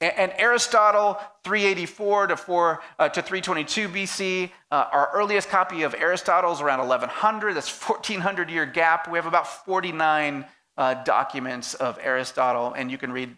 and, 0.00 0.12
and, 0.16 0.32
Aristotle, 0.38 1.18
384 1.44 2.28
to, 2.28 2.36
4, 2.36 2.82
uh, 2.98 3.08
to 3.08 3.22
322 3.22 3.88
BC. 3.88 4.50
Uh, 4.70 4.86
our 4.92 5.10
earliest 5.14 5.48
copy 5.48 5.82
of 5.82 5.94
Aristotle 5.94 6.52
is 6.52 6.60
around 6.60 6.80
1100. 6.80 7.54
That's 7.54 7.70
1400 7.70 8.50
year 8.50 8.66
gap. 8.66 9.10
We 9.10 9.18
have 9.18 9.26
about 9.26 9.46
49 9.46 10.44
uh, 10.76 10.94
documents 11.04 11.74
of 11.74 11.98
Aristotle, 12.02 12.72
and 12.74 12.90
you 12.90 12.98
can 12.98 13.12
read 13.12 13.34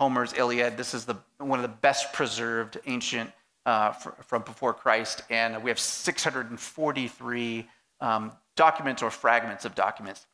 Homer's 0.00 0.32
Iliad. 0.34 0.76
This 0.76 0.92
is 0.94 1.04
the, 1.04 1.16
one 1.38 1.58
of 1.58 1.62
the 1.62 1.76
best 1.76 2.12
preserved 2.12 2.78
ancient 2.86 3.30
uh, 3.66 3.92
from 3.92 4.42
before 4.42 4.74
Christ, 4.74 5.22
and 5.30 5.62
we 5.62 5.70
have 5.70 5.78
643 5.78 7.68
um, 8.00 8.32
documents 8.56 9.02
or 9.02 9.10
fragments 9.10 9.64
of 9.64 9.74
documents. 9.74 10.26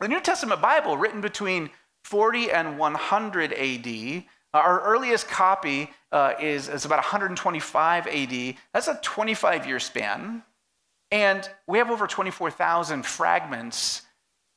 The 0.00 0.08
New 0.08 0.20
Testament 0.20 0.60
Bible, 0.60 0.96
written 0.96 1.20
between 1.20 1.70
40 2.04 2.50
and 2.50 2.78
100 2.78 3.52
AD, 3.52 4.24
our 4.52 4.80
earliest 4.80 5.28
copy 5.28 5.90
uh, 6.10 6.34
is, 6.40 6.68
is 6.68 6.84
about 6.84 6.98
125 6.98 8.06
AD. 8.06 8.54
That's 8.72 8.88
a 8.88 8.98
25 9.02 9.66
year 9.66 9.78
span. 9.78 10.42
And 11.12 11.48
we 11.66 11.78
have 11.78 11.90
over 11.90 12.06
24,000 12.06 13.04
fragments 13.04 14.02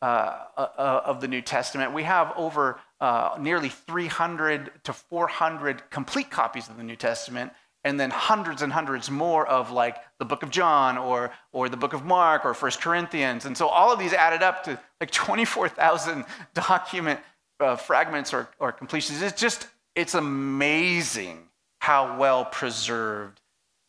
uh, 0.01 0.45
uh, 0.57 1.01
of 1.05 1.21
the 1.21 1.27
New 1.27 1.41
Testament. 1.41 1.93
We 1.93 2.03
have 2.03 2.33
over 2.35 2.79
uh, 2.99 3.37
nearly 3.39 3.69
300 3.69 4.71
to 4.83 4.93
400 4.93 5.89
complete 5.89 6.29
copies 6.29 6.69
of 6.69 6.77
the 6.77 6.83
New 6.83 6.95
Testament 6.95 7.53
and 7.83 7.99
then 7.99 8.09
hundreds 8.09 8.61
and 8.61 8.71
hundreds 8.71 9.11
more 9.11 9.45
of 9.45 9.71
like 9.71 9.97
the 10.17 10.25
book 10.25 10.41
of 10.43 10.49
John 10.49 10.97
or, 10.97 11.31
or 11.51 11.67
the 11.67 11.77
book 11.77 11.93
of 11.93 12.05
Mark 12.05 12.45
or 12.45 12.53
First 12.53 12.81
Corinthians. 12.81 13.45
And 13.45 13.57
so 13.57 13.67
all 13.67 13.91
of 13.91 13.99
these 13.99 14.13
added 14.13 14.41
up 14.41 14.63
to 14.65 14.79
like 15.01 15.11
24,000 15.11 16.25
document 16.53 17.19
uh, 17.59 17.75
fragments 17.75 18.33
or, 18.33 18.49
or 18.59 18.71
completions. 18.71 19.21
It's 19.21 19.39
just, 19.39 19.67
it's 19.95 20.15
amazing 20.15 21.39
how 21.79 22.17
well 22.17 22.45
preserved 22.45 23.41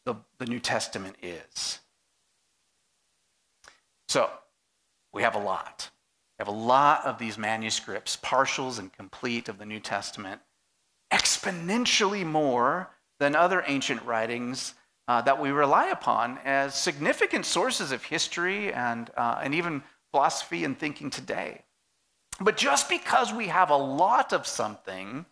the, 0.05 0.17
the 0.39 0.47
New 0.47 0.61
Testament 0.61 1.17
is. 1.23 1.79
So 4.09 4.29
we 5.13 5.23
have 5.23 5.37
a 5.37 5.41
lot. 5.41 5.91
We 6.39 6.43
have 6.45 6.49
a 6.49 6.59
lot 6.59 7.07
of 7.07 7.19
these 7.19 7.39
manuscripts, 7.39 8.17
partials 8.17 8.81
and 8.81 8.93
complete 8.93 9.49
of 9.49 9.59
the 9.59 9.67
New 9.67 9.79
Testament. 9.79 10.41
exponentially 11.13 12.27
more 12.27 12.91
than 13.21 13.35
other 13.37 13.65
ancient 13.67 14.03
writings 14.05 14.75
uh, 15.07 15.21
that 15.23 15.41
we 15.41 15.51
rely 15.51 15.89
upon 15.89 16.39
as 16.45 16.75
significant 16.75 17.45
sources 17.45 17.93
of 17.93 18.05
history 18.05 18.73
and, 18.73 19.11
uh, 19.17 19.41
and 19.43 19.55
even 19.55 19.83
philosophy 20.11 20.65
and 20.65 20.79
thinking 20.79 21.11
today. 21.11 21.63
But 22.41 22.57
just 22.57 22.89
because 22.89 23.33
we 23.33 23.49
have 23.49 23.71
a 23.71 23.77
lot 23.77 24.33
of 24.33 24.47
something 24.47 25.27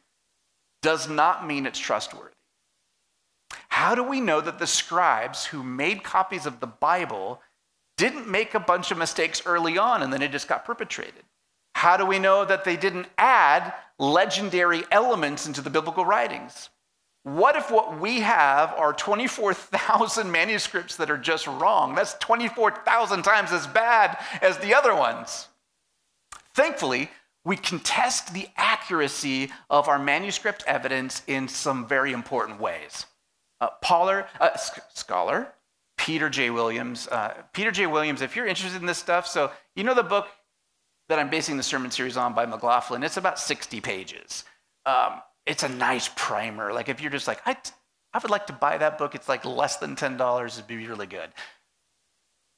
does 0.83 1.09
not 1.09 1.47
mean 1.47 1.67
it's 1.67 1.79
trustworthy. 1.79 2.35
How 3.69 3.95
do 3.95 4.03
we 4.03 4.21
know 4.21 4.41
that 4.41 4.59
the 4.59 4.67
scribes 4.67 5.47
who 5.47 5.63
made 5.63 6.05
copies 6.05 6.47
of 6.47 6.61
the 6.61 6.67
Bible 6.67 7.41
didn't 7.97 8.29
make 8.29 8.55
a 8.55 8.61
bunch 8.61 8.91
of 8.91 8.99
mistakes 8.99 9.43
early 9.47 9.79
on 9.79 10.03
and 10.03 10.13
then 10.13 10.23
it 10.23 10.33
just 10.33 10.49
got 10.49 10.65
perpetrated? 10.65 11.25
How 11.75 11.97
do 11.97 12.05
we 12.05 12.19
know 12.19 12.45
that 12.45 12.65
they 12.65 12.77
didn't 12.77 13.09
add 13.19 13.73
legendary 13.99 14.85
elements 14.91 15.47
into 15.47 15.63
the 15.63 15.71
biblical 15.71 16.05
writings? 16.05 16.69
What 17.25 17.55
if 17.55 17.71
what 17.71 18.01
we 18.01 18.21
have 18.21 18.73
are 18.73 18.93
24,000 18.93 20.31
manuscripts 20.33 20.97
that 20.97 21.11
are 21.11 21.19
just 21.19 21.47
wrong? 21.47 21.95
That's 21.95 22.15
24,000 22.15 23.23
times 23.23 23.53
as 23.53 23.67
bad 23.67 24.19
as 24.41 24.59
the 24.59 24.75
other 24.75 24.95
ones. 24.95 25.49
Thankfully, 26.55 27.11
we 27.45 27.57
can 27.57 27.81
test 27.81 28.35
the 28.35 28.49
accuracy 28.57 29.51
of 29.71 29.89
our 29.89 29.99
manuscript 29.99 30.65
evidence 30.67 31.23
in 31.27 31.49
some 31.49 31.87
very 31.87 32.13
important 32.13 32.61
ways. 32.61 33.07
Uh, 33.61 33.69
Pauler, 33.85 34.27
uh, 34.41 34.57
scholar, 34.93 35.53
Peter 35.97 36.29
J. 36.29 36.51
Williams. 36.51 37.07
Uh, 37.09 37.35
Peter 37.53 37.71
J. 37.71 37.87
Williams, 37.87 38.23
if 38.23 38.35
you're 38.35 38.47
interested 38.47 38.81
in 38.81 38.87
this 38.87 38.99
stuff, 38.99 39.27
so 39.27 39.53
you 39.77 39.85
know 39.85 39.95
the 39.95 40.03
book 40.03 40.29
that 41.09 41.19
I'm 41.19 41.31
basing 41.31 41.57
the 41.57 41.63
sermon 41.63 41.91
series 41.91 42.17
on 42.17 42.35
by 42.35 42.47
McLaughlin, 42.47 43.03
it's 43.03 43.17
about 43.17 43.39
60 43.39 43.81
pages. 43.81 44.45
Um, 44.87 45.23
it's 45.47 45.63
a 45.63 45.69
nice 45.69 46.11
primer. 46.15 46.73
Like 46.73 46.89
if 46.89 47.01
you're 47.01 47.11
just 47.11 47.29
like, 47.29 47.41
I, 47.47 47.57
I 48.13 48.19
would 48.19 48.31
like 48.31 48.47
to 48.47 48.53
buy 48.53 48.79
that 48.79 48.99
book, 48.99 49.15
it's 49.15 49.29
like 49.29 49.45
less 49.45 49.77
than 49.77 49.97
$10, 49.97 50.47
it'd 50.47 50.67
be 50.67 50.87
really 50.87 51.07
good. 51.07 51.31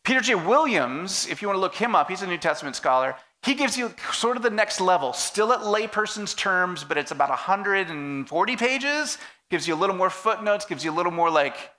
Peter 0.04 0.20
J. 0.20 0.34
Williams, 0.34 1.26
if 1.30 1.40
you 1.40 1.48
want 1.48 1.56
to 1.56 1.60
look 1.62 1.74
him 1.74 1.94
up, 1.94 2.10
he's 2.10 2.20
a 2.22 2.26
New 2.26 2.36
Testament 2.36 2.76
scholar. 2.76 3.16
He 3.42 3.54
gives 3.54 3.76
you 3.76 3.94
sort 4.12 4.36
of 4.36 4.42
the 4.42 4.50
next 4.50 4.80
level, 4.80 5.12
still 5.12 5.52
at 5.52 5.60
layperson's 5.60 6.34
terms, 6.34 6.84
but 6.84 6.98
it's 6.98 7.10
about 7.10 7.30
140 7.30 8.56
pages. 8.56 9.18
Gives 9.50 9.68
you 9.68 9.74
a 9.74 9.76
little 9.76 9.96
more 9.96 10.10
footnotes, 10.10 10.64
gives 10.64 10.84
you 10.84 10.90
a 10.90 10.96
little 10.96 11.12
more 11.12 11.30
like 11.30 11.70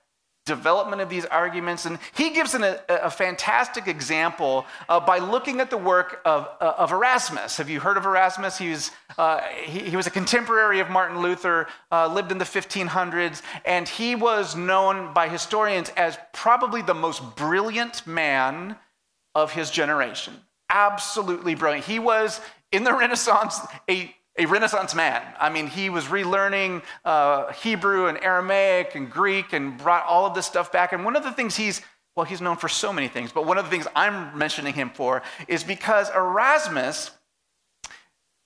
development 0.46 1.02
of 1.02 1.10
these 1.10 1.26
arguments. 1.26 1.84
And 1.84 1.98
he 2.16 2.30
gives 2.30 2.54
an, 2.54 2.62
a, 2.62 2.78
a, 2.88 3.10
fantastic 3.10 3.88
example 3.88 4.64
uh, 4.88 5.00
by 5.00 5.18
looking 5.18 5.60
at 5.60 5.68
the 5.68 5.76
work 5.76 6.22
of, 6.24 6.48
uh, 6.60 6.74
of 6.78 6.92
Erasmus. 6.92 7.58
Have 7.58 7.68
you 7.68 7.80
heard 7.80 7.96
of 7.98 8.06
Erasmus? 8.06 8.56
He 8.56 8.70
was, 8.70 8.92
uh, 9.18 9.40
he, 9.64 9.80
he, 9.90 9.96
was 9.96 10.06
a 10.06 10.10
contemporary 10.10 10.80
of 10.80 10.88
Martin 10.88 11.20
Luther, 11.20 11.66
uh, 11.90 12.06
lived 12.06 12.32
in 12.32 12.38
the 12.38 12.44
1500s, 12.44 13.42
and 13.64 13.88
he 13.88 14.14
was 14.14 14.56
known 14.56 15.12
by 15.12 15.28
historians 15.28 15.90
as 15.96 16.16
probably 16.32 16.80
the 16.80 16.94
most 16.94 17.36
brilliant 17.36 18.06
man 18.06 18.76
of 19.34 19.52
his 19.52 19.70
generation. 19.70 20.34
Absolutely 20.70 21.54
brilliant. 21.54 21.84
He 21.84 21.98
was, 21.98 22.40
in 22.70 22.84
the 22.84 22.94
Renaissance, 22.94 23.58
a 23.90 24.14
a 24.38 24.46
Renaissance 24.46 24.94
man. 24.94 25.22
I 25.38 25.48
mean, 25.48 25.66
he 25.66 25.88
was 25.88 26.04
relearning 26.04 26.82
uh, 27.04 27.52
Hebrew 27.52 28.06
and 28.06 28.22
Aramaic 28.22 28.94
and 28.94 29.10
Greek 29.10 29.52
and 29.52 29.78
brought 29.78 30.04
all 30.04 30.26
of 30.26 30.34
this 30.34 30.46
stuff 30.46 30.70
back. 30.70 30.92
And 30.92 31.04
one 31.04 31.16
of 31.16 31.22
the 31.22 31.32
things 31.32 31.56
he's, 31.56 31.80
well, 32.14 32.26
he's 32.26 32.40
known 32.40 32.56
for 32.56 32.68
so 32.68 32.92
many 32.92 33.08
things, 33.08 33.32
but 33.32 33.46
one 33.46 33.58
of 33.58 33.64
the 33.64 33.70
things 33.70 33.86
I'm 33.96 34.36
mentioning 34.36 34.74
him 34.74 34.90
for 34.90 35.22
is 35.48 35.64
because 35.64 36.10
Erasmus 36.10 37.10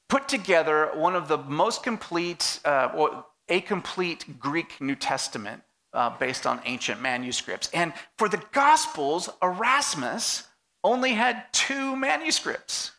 put 0.09 0.29
together 0.29 0.91
one 0.95 1.17
of 1.17 1.29
the 1.29 1.39
most 1.39 1.83
complete, 1.83 2.61
uh, 2.65 2.91
well, 2.95 3.27
a 3.49 3.61
complete 3.61 4.39
Greek 4.39 4.81
New 4.81 4.95
Testament 4.95 5.63
uh, 5.93 6.11
based 6.19 6.47
on 6.47 6.61
ancient 6.65 7.01
manuscripts. 7.01 7.69
And 7.75 7.93
for 8.17 8.29
the 8.29 8.43
Gospels, 8.53 9.29
Erasmus 9.43 10.47
only 10.85 11.13
had 11.13 11.45
two 11.53 11.97
manuscripts. 11.97 12.93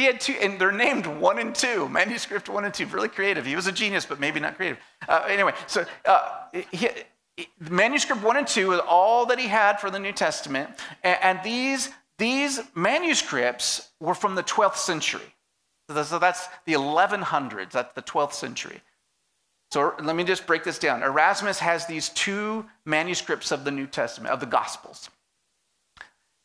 He 0.00 0.06
had 0.06 0.18
two, 0.18 0.32
and 0.40 0.58
they're 0.58 0.72
named 0.72 1.06
one 1.06 1.38
and 1.38 1.54
two, 1.54 1.86
manuscript 1.90 2.48
one 2.48 2.64
and 2.64 2.72
two. 2.72 2.86
Really 2.86 3.10
creative. 3.10 3.44
He 3.44 3.54
was 3.54 3.66
a 3.66 3.72
genius, 3.72 4.06
but 4.06 4.18
maybe 4.18 4.40
not 4.40 4.56
creative. 4.56 4.78
Uh, 5.06 5.26
anyway, 5.28 5.52
so 5.66 5.84
uh, 6.06 6.44
he, 6.72 6.88
manuscript 7.68 8.22
one 8.22 8.38
and 8.38 8.46
two 8.46 8.72
is 8.72 8.80
all 8.88 9.26
that 9.26 9.38
he 9.38 9.46
had 9.46 9.78
for 9.78 9.90
the 9.90 9.98
New 9.98 10.12
Testament, 10.12 10.70
and, 11.04 11.18
and 11.20 11.40
these 11.44 11.90
these 12.16 12.60
manuscripts 12.74 13.90
were 14.00 14.14
from 14.14 14.36
the 14.36 14.42
12th 14.42 14.76
century. 14.76 15.34
So 15.90 16.18
that's 16.18 16.48
the 16.64 16.72
1100s. 16.72 17.70
That's 17.70 17.92
the 17.92 18.02
12th 18.02 18.32
century. 18.32 18.80
So 19.70 19.92
let 20.02 20.16
me 20.16 20.24
just 20.24 20.46
break 20.46 20.64
this 20.64 20.78
down. 20.78 21.02
Erasmus 21.02 21.58
has 21.58 21.84
these 21.84 22.08
two 22.08 22.64
manuscripts 22.86 23.52
of 23.52 23.64
the 23.64 23.70
New 23.70 23.86
Testament, 23.86 24.32
of 24.32 24.40
the 24.40 24.46
Gospels. 24.46 25.10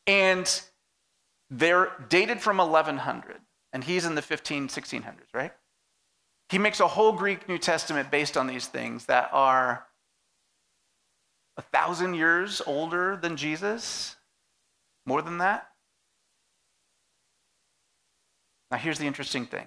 And 0.06 0.62
they're 1.48 1.92
dated 2.10 2.42
from 2.42 2.58
1100 2.58 3.40
and 3.76 3.84
he's 3.84 4.06
in 4.06 4.14
the 4.14 4.22
15, 4.22 4.68
1600s, 4.68 5.34
right? 5.34 5.52
He 6.48 6.56
makes 6.56 6.80
a 6.80 6.88
whole 6.88 7.12
Greek 7.12 7.46
New 7.46 7.58
Testament 7.58 8.10
based 8.10 8.38
on 8.38 8.46
these 8.46 8.66
things 8.66 9.04
that 9.04 9.28
are 9.34 9.86
a 11.58 11.60
thousand 11.60 12.14
years 12.14 12.62
older 12.66 13.18
than 13.20 13.36
Jesus, 13.36 14.16
more 15.04 15.20
than 15.20 15.36
that. 15.38 15.68
Now, 18.70 18.78
here's 18.78 18.98
the 18.98 19.06
interesting 19.06 19.44
thing. 19.44 19.66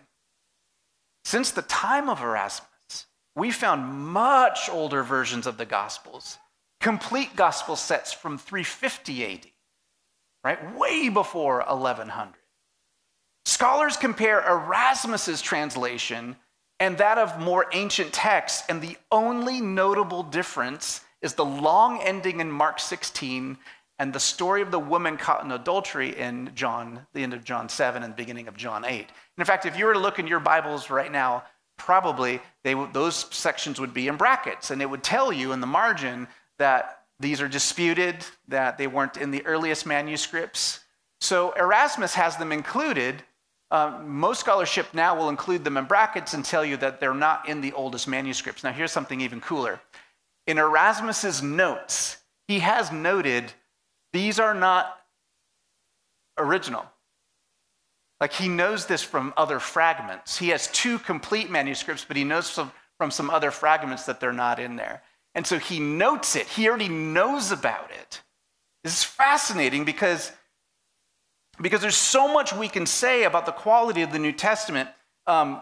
Since 1.23 1.51
the 1.51 1.61
time 1.61 2.09
of 2.09 2.23
Erasmus, 2.23 3.05
we 3.35 3.51
found 3.51 3.93
much 3.93 4.71
older 4.71 5.03
versions 5.03 5.45
of 5.45 5.59
the 5.59 5.67
Gospels, 5.67 6.39
complete 6.81 7.35
gospel 7.35 7.75
sets 7.75 8.11
from 8.11 8.39
350 8.39 9.23
AD, 9.35 9.45
right? 10.43 10.75
Way 10.75 11.09
before 11.09 11.59
1100. 11.59 12.38
Scholars 13.49 13.97
compare 13.97 14.47
Erasmus's 14.47 15.41
translation 15.41 16.35
and 16.79 16.99
that 16.99 17.17
of 17.17 17.39
more 17.39 17.65
ancient 17.73 18.13
texts, 18.13 18.61
and 18.69 18.79
the 18.79 18.95
only 19.11 19.59
notable 19.59 20.21
difference 20.21 21.01
is 21.23 21.33
the 21.33 21.43
long 21.43 21.99
ending 22.03 22.41
in 22.41 22.51
Mark 22.51 22.79
16 22.79 23.57
and 23.97 24.13
the 24.13 24.19
story 24.19 24.61
of 24.61 24.69
the 24.69 24.77
woman 24.77 25.17
caught 25.17 25.43
in 25.43 25.51
adultery 25.51 26.15
in 26.15 26.51
John, 26.53 27.07
the 27.13 27.23
end 27.23 27.33
of 27.33 27.43
John 27.43 27.69
7 27.69 28.03
and 28.03 28.13
the 28.13 28.15
beginning 28.15 28.47
of 28.47 28.55
John 28.55 28.85
8. 28.85 28.99
And 28.99 29.07
in 29.39 29.45
fact, 29.45 29.65
if 29.65 29.75
you 29.75 29.85
were 29.87 29.93
to 29.93 29.99
look 29.99 30.19
in 30.19 30.27
your 30.27 30.39
Bibles 30.39 30.91
right 30.91 31.11
now, 31.11 31.43
probably 31.75 32.41
they, 32.63 32.75
those 32.93 33.25
sections 33.35 33.79
would 33.79 33.95
be 33.95 34.09
in 34.09 34.15
brackets, 34.15 34.69
and 34.69 34.79
it 34.79 34.89
would 34.91 35.03
tell 35.03 35.33
you 35.33 35.53
in 35.53 35.59
the 35.59 35.65
margin 35.65 36.27
that 36.59 37.01
these 37.19 37.41
are 37.41 37.47
disputed, 37.47 38.23
that 38.47 38.77
they 38.77 38.85
weren't 38.85 39.17
in 39.17 39.31
the 39.31 39.43
earliest 39.47 39.87
manuscripts. 39.87 40.81
So 41.19 41.51
Erasmus 41.53 42.13
has 42.13 42.37
them 42.37 42.51
included 42.51 43.23
uh, 43.71 43.99
most 44.03 44.39
scholarship 44.39 44.87
now 44.93 45.15
will 45.15 45.29
include 45.29 45.63
them 45.63 45.77
in 45.77 45.85
brackets 45.85 46.33
and 46.33 46.43
tell 46.43 46.65
you 46.65 46.77
that 46.77 46.99
they're 46.99 47.13
not 47.13 47.47
in 47.47 47.61
the 47.61 47.71
oldest 47.73 48.07
manuscripts. 48.07 48.63
Now, 48.63 48.71
here's 48.71 48.91
something 48.91 49.21
even 49.21 49.41
cooler. 49.41 49.79
In 50.47 50.57
Erasmus's 50.57 51.43
notes, 51.43 52.17
he 52.47 52.59
has 52.59 52.91
noted 52.91 53.53
these 54.11 54.39
are 54.39 54.55
not 54.55 54.97
original. 56.37 56.85
Like 58.19 58.33
he 58.33 58.49
knows 58.49 58.85
this 58.85 59.03
from 59.03 59.33
other 59.37 59.59
fragments. 59.59 60.37
He 60.37 60.49
has 60.49 60.67
two 60.67 60.97
complete 60.99 61.49
manuscripts, 61.49 62.03
but 62.03 62.17
he 62.17 62.23
knows 62.23 62.49
from, 62.49 62.71
from 62.97 63.11
some 63.11 63.29
other 63.29 63.51
fragments 63.51 64.05
that 64.05 64.19
they're 64.19 64.33
not 64.33 64.59
in 64.59 64.75
there. 64.75 65.03
And 65.35 65.45
so 65.45 65.59
he 65.59 65.79
notes 65.79 66.35
it. 66.35 66.47
He 66.47 66.67
already 66.67 66.89
knows 66.89 67.51
about 67.51 67.91
it. 67.91 68.21
This 68.83 68.97
is 68.97 69.03
fascinating 69.03 69.85
because 69.85 70.31
because 71.61 71.81
there's 71.81 71.95
so 71.95 72.31
much 72.31 72.53
we 72.53 72.67
can 72.67 72.85
say 72.85 73.23
about 73.23 73.45
the 73.45 73.51
quality 73.51 74.01
of 74.01 74.11
the 74.11 74.19
New 74.19 74.31
Testament 74.31 74.89
um, 75.27 75.61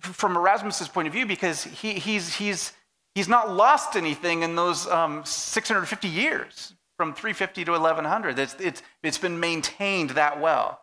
from 0.00 0.36
Erasmus's 0.36 0.88
point 0.88 1.08
of 1.08 1.14
view, 1.14 1.26
because 1.26 1.64
he, 1.64 1.94
he's, 1.94 2.34
he's, 2.34 2.72
he's 3.14 3.28
not 3.28 3.50
lost 3.50 3.96
anything 3.96 4.42
in 4.42 4.56
those 4.56 4.86
um, 4.86 5.24
650 5.24 6.08
years 6.08 6.74
from 6.96 7.14
350 7.14 7.64
to 7.64 7.72
1100. 7.72 8.38
It's, 8.38 8.56
it's, 8.58 8.82
it's 9.02 9.18
been 9.18 9.38
maintained 9.38 10.10
that 10.10 10.40
well. 10.40 10.80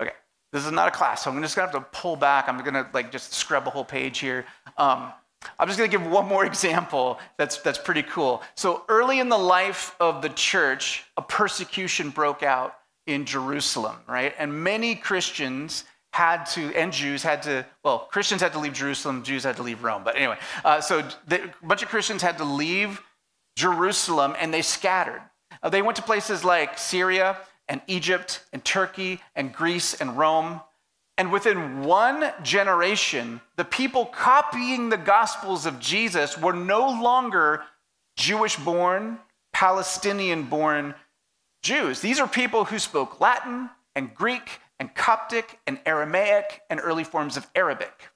Okay, 0.00 0.12
this 0.52 0.64
is 0.64 0.72
not 0.72 0.88
a 0.88 0.90
class, 0.90 1.24
so 1.24 1.30
I'm 1.30 1.40
just 1.42 1.54
gonna 1.54 1.70
have 1.70 1.74
to 1.74 1.86
pull 1.92 2.16
back. 2.16 2.48
I'm 2.48 2.58
gonna 2.64 2.88
like 2.92 3.12
just 3.12 3.34
scrub 3.34 3.66
a 3.66 3.70
whole 3.70 3.84
page 3.84 4.18
here. 4.18 4.46
Um, 4.78 5.12
I'm 5.58 5.68
just 5.68 5.78
going 5.78 5.90
to 5.90 5.96
give 5.96 6.06
one 6.06 6.26
more 6.26 6.44
example 6.52 7.18
that's, 7.36 7.58
that's 7.58 7.78
pretty 7.78 8.02
cool. 8.02 8.42
So, 8.54 8.84
early 8.88 9.20
in 9.20 9.28
the 9.28 9.38
life 9.38 9.94
of 10.00 10.22
the 10.22 10.28
church, 10.28 11.04
a 11.16 11.22
persecution 11.22 12.10
broke 12.10 12.42
out 12.42 12.76
in 13.06 13.24
Jerusalem, 13.24 13.96
right? 14.06 14.34
And 14.38 14.62
many 14.64 14.94
Christians 14.94 15.84
had 16.12 16.44
to, 16.44 16.74
and 16.74 16.92
Jews 16.92 17.22
had 17.22 17.42
to, 17.44 17.64
well, 17.84 18.00
Christians 18.10 18.40
had 18.42 18.52
to 18.52 18.58
leave 18.58 18.72
Jerusalem, 18.72 19.22
Jews 19.22 19.44
had 19.44 19.56
to 19.56 19.62
leave 19.62 19.82
Rome. 19.82 20.02
But 20.04 20.16
anyway, 20.16 20.38
uh, 20.64 20.80
so 20.80 21.06
the, 21.26 21.44
a 21.44 21.66
bunch 21.66 21.82
of 21.82 21.88
Christians 21.88 22.22
had 22.22 22.38
to 22.38 22.44
leave 22.44 23.00
Jerusalem 23.56 24.34
and 24.38 24.52
they 24.52 24.62
scattered. 24.62 25.22
Uh, 25.62 25.68
they 25.68 25.82
went 25.82 25.96
to 25.96 26.02
places 26.02 26.44
like 26.44 26.78
Syria 26.78 27.36
and 27.68 27.80
Egypt 27.86 28.44
and 28.52 28.64
Turkey 28.64 29.20
and 29.36 29.52
Greece 29.52 29.94
and 29.94 30.16
Rome. 30.18 30.60
And 31.20 31.30
within 31.30 31.82
one 31.82 32.32
generation, 32.42 33.42
the 33.56 33.64
people 33.66 34.06
copying 34.06 34.88
the 34.88 34.96
Gospels 34.96 35.66
of 35.66 35.78
Jesus 35.78 36.38
were 36.38 36.54
no 36.54 36.88
longer 36.88 37.62
Jewish 38.16 38.56
born, 38.56 39.18
Palestinian 39.52 40.44
born 40.44 40.94
Jews. 41.62 42.00
These 42.00 42.20
are 42.20 42.26
people 42.26 42.64
who 42.64 42.78
spoke 42.78 43.20
Latin 43.20 43.68
and 43.94 44.14
Greek 44.14 44.60
and 44.78 44.94
Coptic 44.94 45.58
and 45.66 45.78
Aramaic 45.84 46.62
and 46.70 46.80
early 46.82 47.04
forms 47.04 47.36
of 47.36 47.46
Arabic. 47.54 48.08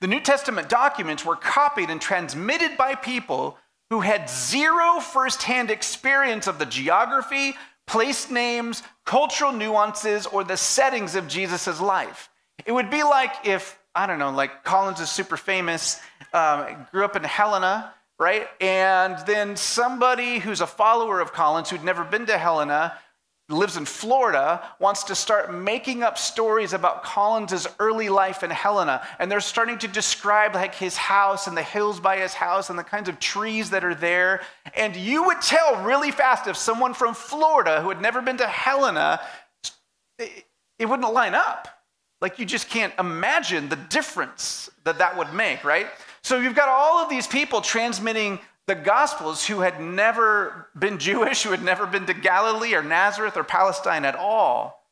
The 0.00 0.08
New 0.08 0.20
Testament 0.20 0.68
documents 0.68 1.24
were 1.24 1.36
copied 1.36 1.88
and 1.88 2.00
transmitted 2.00 2.76
by 2.76 2.96
people 2.96 3.56
who 3.90 4.00
had 4.00 4.28
zero 4.28 4.98
firsthand 4.98 5.70
experience 5.70 6.48
of 6.48 6.58
the 6.58 6.66
geography, 6.66 7.54
place 7.90 8.30
names, 8.30 8.84
cultural 9.04 9.50
nuances, 9.50 10.24
or 10.26 10.44
the 10.44 10.56
settings 10.56 11.16
of 11.16 11.26
Jesus' 11.26 11.80
life. 11.80 12.30
It 12.64 12.70
would 12.70 12.88
be 12.88 13.02
like 13.02 13.32
if, 13.44 13.76
I 13.96 14.06
don't 14.06 14.20
know, 14.20 14.30
like 14.30 14.62
Collins 14.62 15.00
is 15.00 15.10
super 15.10 15.36
famous, 15.36 16.00
um, 16.32 16.86
grew 16.92 17.04
up 17.04 17.16
in 17.16 17.24
Helena, 17.24 17.92
right? 18.16 18.46
And 18.60 19.18
then 19.26 19.56
somebody 19.56 20.38
who's 20.38 20.60
a 20.60 20.68
follower 20.68 21.20
of 21.20 21.32
Collins 21.32 21.68
who'd 21.68 21.82
never 21.82 22.04
been 22.04 22.26
to 22.26 22.38
Helena 22.38 22.96
lives 23.50 23.76
in 23.76 23.84
Florida, 23.84 24.62
wants 24.78 25.04
to 25.04 25.14
start 25.14 25.52
making 25.52 26.02
up 26.02 26.18
stories 26.18 26.72
about 26.72 27.02
Collins's 27.02 27.66
early 27.78 28.08
life 28.08 28.42
in 28.42 28.50
Helena. 28.50 29.06
And 29.18 29.30
they're 29.30 29.40
starting 29.40 29.78
to 29.78 29.88
describe 29.88 30.54
like 30.54 30.74
his 30.74 30.96
house 30.96 31.46
and 31.46 31.56
the 31.56 31.62
hills 31.62 32.00
by 32.00 32.18
his 32.18 32.34
house 32.34 32.70
and 32.70 32.78
the 32.78 32.84
kinds 32.84 33.08
of 33.08 33.18
trees 33.18 33.70
that 33.70 33.84
are 33.84 33.94
there. 33.94 34.42
And 34.74 34.94
you 34.96 35.24
would 35.24 35.40
tell 35.40 35.84
really 35.84 36.10
fast 36.10 36.46
if 36.46 36.56
someone 36.56 36.94
from 36.94 37.14
Florida 37.14 37.82
who 37.82 37.88
had 37.88 38.00
never 38.00 38.22
been 38.22 38.36
to 38.38 38.46
Helena, 38.46 39.20
it, 40.18 40.46
it 40.78 40.86
wouldn't 40.88 41.12
line 41.12 41.34
up. 41.34 41.68
Like 42.20 42.38
you 42.38 42.44
just 42.44 42.68
can't 42.68 42.92
imagine 42.98 43.68
the 43.68 43.76
difference 43.76 44.70
that 44.84 44.98
that 44.98 45.16
would 45.16 45.32
make, 45.32 45.64
right? 45.64 45.86
So 46.22 46.38
you've 46.38 46.54
got 46.54 46.68
all 46.68 46.98
of 46.98 47.08
these 47.08 47.26
people 47.26 47.60
transmitting 47.60 48.38
the 48.70 48.76
Gospels 48.76 49.44
who 49.44 49.62
had 49.62 49.80
never 49.80 50.68
been 50.78 50.98
Jewish, 50.98 51.42
who 51.42 51.50
had 51.50 51.64
never 51.64 51.86
been 51.86 52.06
to 52.06 52.14
Galilee 52.14 52.74
or 52.74 52.84
Nazareth 52.84 53.36
or 53.36 53.42
Palestine 53.42 54.04
at 54.04 54.14
all. 54.14 54.86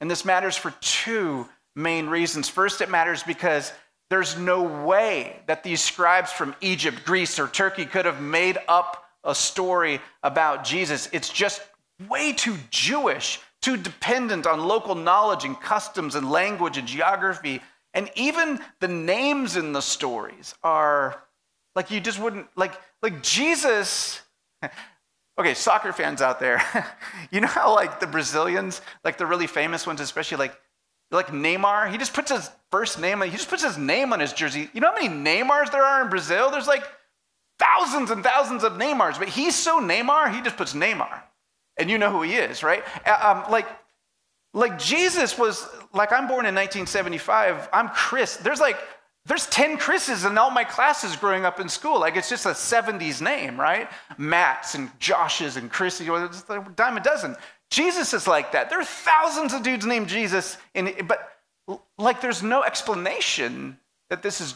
And 0.00 0.10
this 0.10 0.24
matters 0.24 0.56
for 0.56 0.72
two 0.80 1.48
main 1.76 2.08
reasons. 2.08 2.48
First, 2.48 2.80
it 2.80 2.90
matters 2.90 3.22
because 3.22 3.72
there's 4.10 4.36
no 4.36 4.84
way 4.84 5.36
that 5.46 5.62
these 5.62 5.80
scribes 5.80 6.32
from 6.32 6.56
Egypt, 6.60 7.04
Greece, 7.04 7.38
or 7.38 7.46
Turkey 7.46 7.86
could 7.86 8.06
have 8.06 8.20
made 8.20 8.58
up 8.66 9.04
a 9.22 9.36
story 9.36 10.00
about 10.24 10.64
Jesus. 10.64 11.08
It's 11.12 11.28
just 11.28 11.62
way 12.08 12.32
too 12.32 12.56
Jewish, 12.70 13.38
too 13.60 13.76
dependent 13.76 14.48
on 14.48 14.66
local 14.66 14.96
knowledge 14.96 15.44
and 15.44 15.60
customs 15.60 16.16
and 16.16 16.28
language 16.28 16.76
and 16.76 16.88
geography. 16.88 17.62
And 17.94 18.10
even 18.16 18.58
the 18.80 18.88
names 18.88 19.56
in 19.56 19.72
the 19.72 19.80
stories 19.80 20.56
are 20.64 21.22
like 21.74 21.90
you 21.90 22.00
just 22.00 22.18
wouldn't 22.18 22.46
like 22.56 22.74
like 23.02 23.22
Jesus. 23.22 24.20
okay, 25.38 25.54
soccer 25.54 25.92
fans 25.92 26.22
out 26.22 26.38
there, 26.40 26.62
you 27.30 27.40
know 27.40 27.48
how 27.48 27.74
like 27.74 28.00
the 28.00 28.06
Brazilians, 28.06 28.80
like 29.04 29.18
the 29.18 29.26
really 29.26 29.46
famous 29.46 29.86
ones, 29.86 30.00
especially 30.00 30.38
like 30.38 30.58
like 31.10 31.28
Neymar, 31.28 31.90
he 31.90 31.98
just 31.98 32.14
puts 32.14 32.30
his 32.30 32.50
first 32.70 32.98
name, 32.98 33.20
he 33.20 33.30
just 33.30 33.50
puts 33.50 33.62
his 33.62 33.76
name 33.76 34.12
on 34.12 34.20
his 34.20 34.32
jersey. 34.32 34.70
You 34.72 34.80
know 34.80 34.90
how 34.90 34.94
many 34.94 35.08
Neymars 35.08 35.70
there 35.70 35.84
are 35.84 36.02
in 36.02 36.08
Brazil? 36.08 36.50
There's 36.50 36.66
like 36.66 36.84
thousands 37.58 38.10
and 38.10 38.24
thousands 38.24 38.64
of 38.64 38.72
Neymars, 38.72 39.18
but 39.18 39.28
he's 39.28 39.54
so 39.54 39.78
Neymar, 39.80 40.34
he 40.34 40.40
just 40.40 40.56
puts 40.56 40.72
Neymar. 40.72 41.22
And 41.78 41.90
you 41.90 41.98
know 41.98 42.10
who 42.10 42.22
he 42.22 42.34
is, 42.34 42.62
right? 42.62 42.82
Uh, 43.06 43.44
um, 43.44 43.52
like, 43.52 43.66
like 44.54 44.78
Jesus 44.78 45.38
was, 45.38 45.66
like 45.92 46.12
I'm 46.12 46.26
born 46.26 46.46
in 46.46 46.54
1975, 46.54 47.68
I'm 47.72 47.88
Chris. 47.90 48.36
There's 48.36 48.60
like 48.60 48.76
there's 49.26 49.46
10 49.46 49.78
Chris's 49.78 50.24
in 50.24 50.36
all 50.36 50.50
my 50.50 50.64
classes 50.64 51.14
growing 51.14 51.44
up 51.44 51.60
in 51.60 51.68
school. 51.68 52.00
Like 52.00 52.16
it's 52.16 52.28
just 52.28 52.44
a 52.46 52.50
70s 52.50 53.20
name, 53.20 53.60
right? 53.60 53.88
Matt's 54.18 54.74
and 54.74 54.90
Josh's 54.98 55.56
and 55.56 55.70
Chrissy, 55.70 56.08
it's 56.08 56.44
a 56.48 56.66
dime 56.74 56.96
a 56.96 57.00
dozen. 57.00 57.36
Jesus 57.70 58.12
is 58.12 58.26
like 58.26 58.52
that. 58.52 58.68
There 58.68 58.80
are 58.80 58.84
thousands 58.84 59.54
of 59.54 59.62
dudes 59.62 59.86
named 59.86 60.08
Jesus, 60.08 60.58
in, 60.74 61.06
but 61.06 61.30
like 61.98 62.20
there's 62.20 62.42
no 62.42 62.62
explanation 62.64 63.78
that 64.10 64.22
this 64.22 64.40
is 64.40 64.54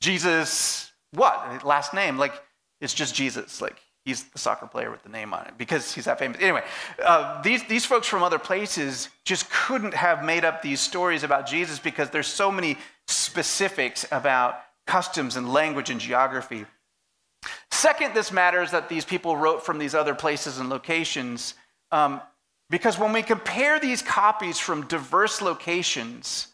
Jesus, 0.00 0.92
what? 1.12 1.64
Last 1.64 1.92
name. 1.92 2.18
Like 2.18 2.40
it's 2.80 2.94
just 2.94 3.14
Jesus. 3.14 3.60
Like 3.60 3.76
he's 4.04 4.24
the 4.24 4.38
soccer 4.38 4.66
player 4.66 4.90
with 4.90 5.02
the 5.02 5.08
name 5.08 5.34
on 5.34 5.46
it 5.46 5.54
because 5.58 5.92
he's 5.92 6.06
that 6.06 6.18
famous. 6.18 6.40
Anyway, 6.40 6.62
uh, 7.04 7.42
these, 7.42 7.66
these 7.68 7.84
folks 7.84 8.06
from 8.06 8.22
other 8.22 8.38
places 8.38 9.08
just 9.24 9.50
couldn't 9.50 9.94
have 9.94 10.24
made 10.24 10.44
up 10.44 10.62
these 10.62 10.80
stories 10.80 11.22
about 11.22 11.46
Jesus 11.46 11.78
because 11.78 12.10
there's 12.10 12.26
so 12.26 12.50
many 12.50 12.78
specifics 13.10 14.06
about 14.10 14.60
customs 14.86 15.36
and 15.36 15.52
language 15.52 15.90
and 15.90 16.00
geography. 16.00 16.66
Second, 17.70 18.14
this 18.14 18.32
matters 18.32 18.70
that 18.72 18.88
these 18.88 19.04
people 19.04 19.36
wrote 19.36 19.64
from 19.64 19.78
these 19.78 19.94
other 19.94 20.14
places 20.14 20.58
and 20.58 20.68
locations 20.68 21.54
um, 21.92 22.20
because 22.68 22.98
when 22.98 23.12
we 23.12 23.22
compare 23.22 23.80
these 23.80 24.00
copies 24.00 24.58
from 24.58 24.86
diverse 24.86 25.42
locations, 25.42 26.48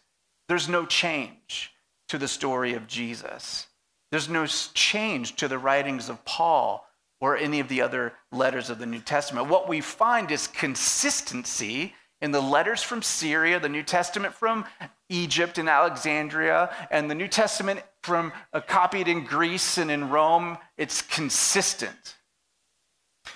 there's 0.48 0.68
no 0.68 0.86
change 0.86 1.72
to 2.08 2.18
the 2.18 2.28
story 2.28 2.74
of 2.74 2.86
Jesus. 2.86 3.66
There's 4.10 4.28
no 4.28 4.46
change 4.46 5.36
to 5.36 5.48
the 5.48 5.58
writings 5.58 6.08
of 6.08 6.24
Paul 6.24 6.86
or 7.20 7.36
any 7.36 7.60
of 7.60 7.68
the 7.68 7.82
other 7.82 8.12
letters 8.32 8.70
of 8.70 8.78
the 8.78 8.86
New 8.86 9.00
Testament. 9.00 9.48
What 9.48 9.68
we 9.68 9.80
find 9.80 10.30
is 10.30 10.46
consistency 10.46 11.94
in 12.20 12.30
the 12.30 12.40
letters 12.40 12.82
from 12.82 13.02
Syria, 13.02 13.60
the 13.60 13.68
New 13.68 13.82
Testament 13.82 14.34
from 14.34 14.64
Egypt 15.08 15.58
and 15.58 15.68
Alexandria, 15.68 16.74
and 16.90 17.10
the 17.10 17.14
New 17.14 17.28
Testament 17.28 17.82
from 18.02 18.32
uh, 18.52 18.60
copied 18.60 19.08
in 19.08 19.24
Greece 19.24 19.78
and 19.78 19.90
in 19.90 20.08
Rome, 20.08 20.58
it's 20.78 21.02
consistent. 21.02 22.16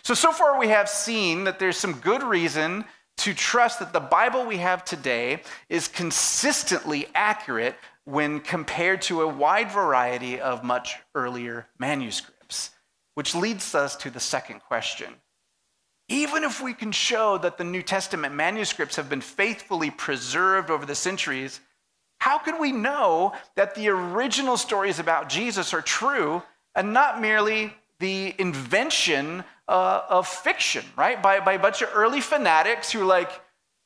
So, 0.03 0.15
so 0.15 0.33
far 0.33 0.59
we 0.59 0.69
have 0.69 0.89
seen 0.89 1.45
that 1.45 1.59
there's 1.59 1.77
some 1.77 1.95
good 1.95 2.23
reason 2.23 2.85
to 3.19 3.35
trust 3.35 3.81
that 3.81 3.93
the 3.93 4.01
Bible 4.01 4.47
we 4.47 4.57
have 4.59 4.85
today 4.85 5.43
is 5.69 5.89
consistently 5.89 7.07
accurate 7.15 7.77
when 8.05 8.41
compared 8.41 9.03
to 9.03 9.21
a 9.21 9.29
wide 9.29 9.71
variety 9.71 10.41
of 10.41 10.65
much 10.65 10.97
earlier 11.15 11.67
manuscripts, 11.79 12.71
which 13.15 13.35
leads 13.35 13.75
us 13.75 13.95
to 13.97 14.11
the 14.11 14.21
second 14.21 14.61
question 14.61 15.15
even 16.11 16.43
if 16.43 16.61
we 16.61 16.75
can 16.75 16.91
show 16.91 17.39
that 17.39 17.57
the 17.57 17.65
New 17.65 17.83
Testament 17.83 18.35
manuscripts 18.35 18.97
have 18.97 19.09
been 19.09 19.21
faithfully 19.21 19.91
preserved 19.91 20.69
over 20.69 20.85
the 20.85 20.95
centuries, 20.95 21.61
how 22.19 22.37
can 22.37 22.61
we 22.61 22.73
know 22.73 23.33
that 23.55 23.77
the 23.77 23.89
original 23.89 24.57
stories 24.57 24.99
about 24.99 25.29
Jesus 25.29 25.73
are 25.73 25.81
true 25.81 26.43
and 26.75 26.93
not 26.93 27.21
merely 27.21 27.73
the 28.01 28.35
invention 28.39 29.45
uh, 29.69 30.03
of 30.09 30.27
fiction, 30.27 30.85
right? 30.97 31.23
By, 31.23 31.39
by 31.39 31.53
a 31.53 31.59
bunch 31.61 31.81
of 31.81 31.91
early 31.95 32.21
fanatics 32.21 32.91
who 32.91 33.03
are 33.03 33.07
like, 33.07 33.31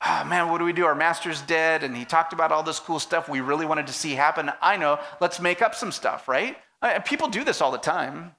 oh 0.06 0.24
man, 0.24 0.48
what 0.48 0.58
do 0.58 0.64
we 0.64 0.72
do? 0.72 0.86
Our 0.86 0.94
master's 0.94 1.42
dead 1.42 1.82
and 1.82 1.94
he 1.94 2.06
talked 2.06 2.32
about 2.32 2.52
all 2.52 2.62
this 2.62 2.80
cool 2.80 2.98
stuff 2.98 3.28
we 3.28 3.42
really 3.42 3.66
wanted 3.66 3.86
to 3.88 3.92
see 3.92 4.12
happen. 4.12 4.50
I 4.62 4.78
know, 4.78 4.98
let's 5.20 5.40
make 5.40 5.60
up 5.60 5.74
some 5.74 5.92
stuff, 5.92 6.26
right? 6.26 6.56
Uh, 6.80 7.00
people 7.00 7.28
do 7.28 7.44
this 7.44 7.60
all 7.60 7.70
the 7.70 7.76
time. 7.76 8.34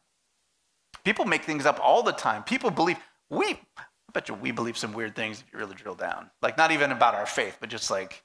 People 1.04 1.26
make 1.26 1.44
things 1.44 1.68
up 1.68 1.80
all 1.84 2.02
the 2.02 2.12
time. 2.12 2.42
People 2.44 2.72
believe, 2.72 2.98
we, 3.30 3.60
I 3.78 3.84
bet 4.14 4.30
you 4.30 4.36
we 4.36 4.52
believe 4.52 4.78
some 4.78 4.94
weird 4.94 5.16
things 5.16 5.40
if 5.40 5.54
you 5.54 5.60
really 5.60 5.76
drill 5.76 5.96
down. 5.96 6.30
Like, 6.42 6.58
not 6.58 6.72
even 6.72 6.92
about 6.92 7.16
our 7.16 7.26
faith, 7.26 7.58
but 7.60 7.70
just 7.70 7.90
like 7.92 8.24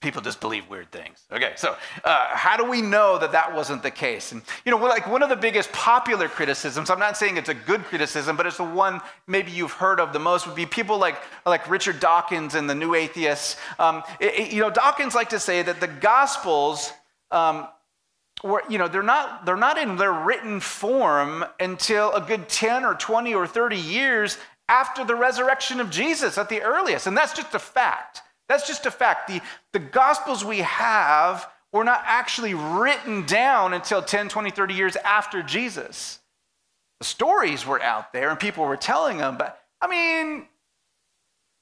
people 0.00 0.22
just 0.22 0.40
believe 0.40 0.68
weird 0.68 0.90
things. 0.92 1.26
Okay, 1.32 1.54
so 1.56 1.76
uh, 2.04 2.26
how 2.28 2.56
do 2.56 2.62
we 2.64 2.80
know 2.80 3.18
that 3.18 3.32
that 3.32 3.52
wasn't 3.52 3.82
the 3.82 3.90
case? 3.90 4.30
And, 4.30 4.42
you 4.64 4.70
know, 4.70 4.78
like 4.78 5.08
one 5.08 5.24
of 5.24 5.28
the 5.28 5.36
biggest 5.36 5.72
popular 5.72 6.28
criticisms, 6.28 6.88
I'm 6.88 7.00
not 7.00 7.16
saying 7.16 7.36
it's 7.36 7.48
a 7.48 7.54
good 7.54 7.82
criticism, 7.82 8.36
but 8.36 8.46
it's 8.46 8.58
the 8.58 8.64
one 8.64 9.00
maybe 9.26 9.50
you've 9.50 9.72
heard 9.72 9.98
of 9.98 10.12
the 10.12 10.20
most, 10.20 10.46
would 10.46 10.54
be 10.54 10.66
people 10.66 10.98
like, 10.98 11.16
like 11.44 11.68
Richard 11.68 11.98
Dawkins 11.98 12.54
and 12.54 12.70
the 12.70 12.76
New 12.76 12.94
Atheists. 12.94 13.56
Um, 13.80 14.04
it, 14.20 14.38
it, 14.38 14.52
you 14.52 14.60
know, 14.60 14.70
Dawkins 14.70 15.16
like 15.16 15.30
to 15.30 15.40
say 15.40 15.62
that 15.62 15.80
the 15.80 15.88
Gospels, 15.88 16.92
um, 17.32 17.66
you 18.42 18.78
know, 18.78 18.88
they're 18.88 19.02
not, 19.02 19.44
they're 19.44 19.56
not 19.56 19.78
in 19.78 19.96
their 19.96 20.12
written 20.12 20.60
form 20.60 21.44
until 21.58 22.12
a 22.12 22.20
good 22.20 22.48
10 22.48 22.84
or 22.84 22.94
20 22.94 23.34
or 23.34 23.46
30 23.46 23.76
years 23.76 24.38
after 24.68 25.04
the 25.04 25.14
resurrection 25.14 25.80
of 25.80 25.90
Jesus 25.90 26.38
at 26.38 26.48
the 26.48 26.62
earliest. 26.62 27.06
And 27.06 27.16
that's 27.16 27.32
just 27.32 27.54
a 27.54 27.58
fact. 27.58 28.22
That's 28.48 28.66
just 28.66 28.86
a 28.86 28.90
fact. 28.90 29.28
The, 29.28 29.40
the 29.72 29.78
Gospels 29.78 30.44
we 30.44 30.58
have 30.58 31.48
were 31.72 31.84
not 31.84 32.02
actually 32.04 32.54
written 32.54 33.26
down 33.26 33.74
until 33.74 34.02
10, 34.02 34.28
20, 34.28 34.50
30 34.50 34.74
years 34.74 34.96
after 34.96 35.42
Jesus. 35.42 36.20
The 37.00 37.06
stories 37.06 37.66
were 37.66 37.82
out 37.82 38.12
there 38.12 38.30
and 38.30 38.40
people 38.40 38.64
were 38.64 38.76
telling 38.76 39.18
them, 39.18 39.36
but 39.36 39.60
I 39.80 39.88
mean, 39.88 40.46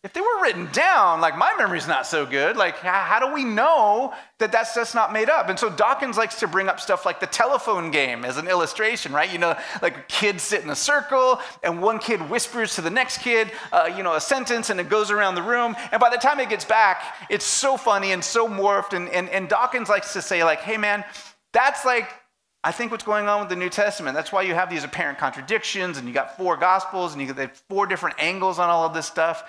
if 0.07 0.13
they 0.13 0.21
were 0.21 0.41
written 0.41 0.69
down, 0.71 1.21
like 1.21 1.37
my 1.37 1.53
memory's 1.59 1.89
not 1.89 2.07
so 2.07 2.25
good, 2.25 2.57
like 2.57 2.79
how, 2.79 3.19
do 3.19 3.35
we 3.35 3.43
know 3.43 4.15
that 4.39 4.53
that's 4.53 4.73
just 4.73 4.95
not 4.95 5.13
made 5.13 5.29
up? 5.29 5.49
And 5.49 5.59
so 5.59 5.69
Dawkins 5.69 6.17
likes 6.17 6.39
to 6.39 6.47
bring 6.47 6.69
up 6.69 6.79
stuff 6.79 7.05
like 7.05 7.19
the 7.19 7.27
telephone 7.27 7.91
game 7.91 8.25
as 8.25 8.37
an 8.37 8.47
illustration, 8.47 9.13
right? 9.13 9.29
You 9.29 9.39
know, 9.39 9.57
like 9.83 10.07
kids 10.07 10.45
sit 10.45 10.63
in 10.63 10.71
a 10.71 10.77
circle 10.77 11.41
and 11.65 11.83
one 11.83 11.99
kid 11.99 12.21
whispers 12.31 12.77
to 12.77 12.83
the 12.83 12.91
next 12.91 13.19
kid, 13.19 13.51
uh, 13.73 13.91
you 13.97 14.05
know, 14.05 14.15
a 14.15 14.21
sentence 14.21 14.71
and 14.71 14.79
it 14.79 14.89
goes 14.89 15.11
around 15.11 15.35
the 15.35 15.43
room. 15.43 15.75
And 15.91 16.01
by 16.01 16.09
the 16.09 16.19
time 16.19 16.39
it 16.39 16.51
gets 16.51 16.65
back, 16.65 17.03
it's 17.29 17.45
so 17.45 17.77
funny 17.77 18.13
and 18.13 18.23
so 18.23 18.47
morphed. 18.47 18.93
And, 18.93 19.09
and, 19.09 19.29
and 19.31 19.49
Dawkins 19.49 19.89
likes 19.89 20.13
to 20.13 20.23
say, 20.23 20.45
like, 20.45 20.61
hey 20.61 20.77
man, 20.77 21.03
that's 21.53 21.85
like 21.85 22.09
I 22.67 22.73
think 22.73 22.91
what's 22.91 23.05
going 23.05 23.29
on 23.29 23.39
with 23.39 23.49
the 23.49 23.55
New 23.55 23.69
Testament, 23.69 24.17
that's 24.17 24.33
why 24.33 24.43
you 24.43 24.53
have 24.53 24.69
these 24.69 24.83
apparent 24.83 25.19
contradictions 25.19 25.99
and 25.99 26.09
you 26.09 26.13
got 26.13 26.37
four 26.37 26.57
gospels 26.57 27.13
and 27.13 27.23
you 27.23 27.33
got 27.33 27.57
four 27.69 27.87
different 27.87 28.17
angles 28.19 28.59
on 28.59 28.69
all 28.69 28.85
of 28.85 28.93
this 28.93 29.07
stuff. 29.07 29.49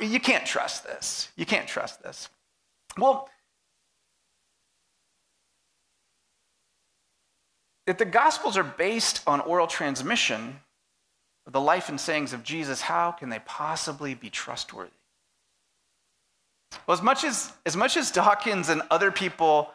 You 0.00 0.18
can't 0.18 0.46
trust 0.46 0.82
this. 0.82 1.28
You 1.36 1.44
can't 1.44 1.68
trust 1.68 2.02
this. 2.02 2.30
Well, 2.96 3.28
if 7.86 7.98
the 7.98 8.06
gospels 8.06 8.56
are 8.56 8.64
based 8.64 9.20
on 9.26 9.42
oral 9.42 9.66
transmission 9.66 10.58
of 11.46 11.52
the 11.52 11.60
life 11.60 11.90
and 11.90 12.00
sayings 12.00 12.32
of 12.32 12.42
Jesus, 12.42 12.80
how 12.80 13.10
can 13.12 13.28
they 13.28 13.40
possibly 13.40 14.14
be 14.14 14.30
trustworthy? 14.30 14.90
Well, 16.86 16.96
as 16.96 17.02
much 17.02 17.24
as, 17.24 17.52
as 17.66 17.76
much 17.76 17.98
as 17.98 18.10
Dawkins 18.10 18.70
and 18.70 18.80
other 18.90 19.10
people 19.10 19.70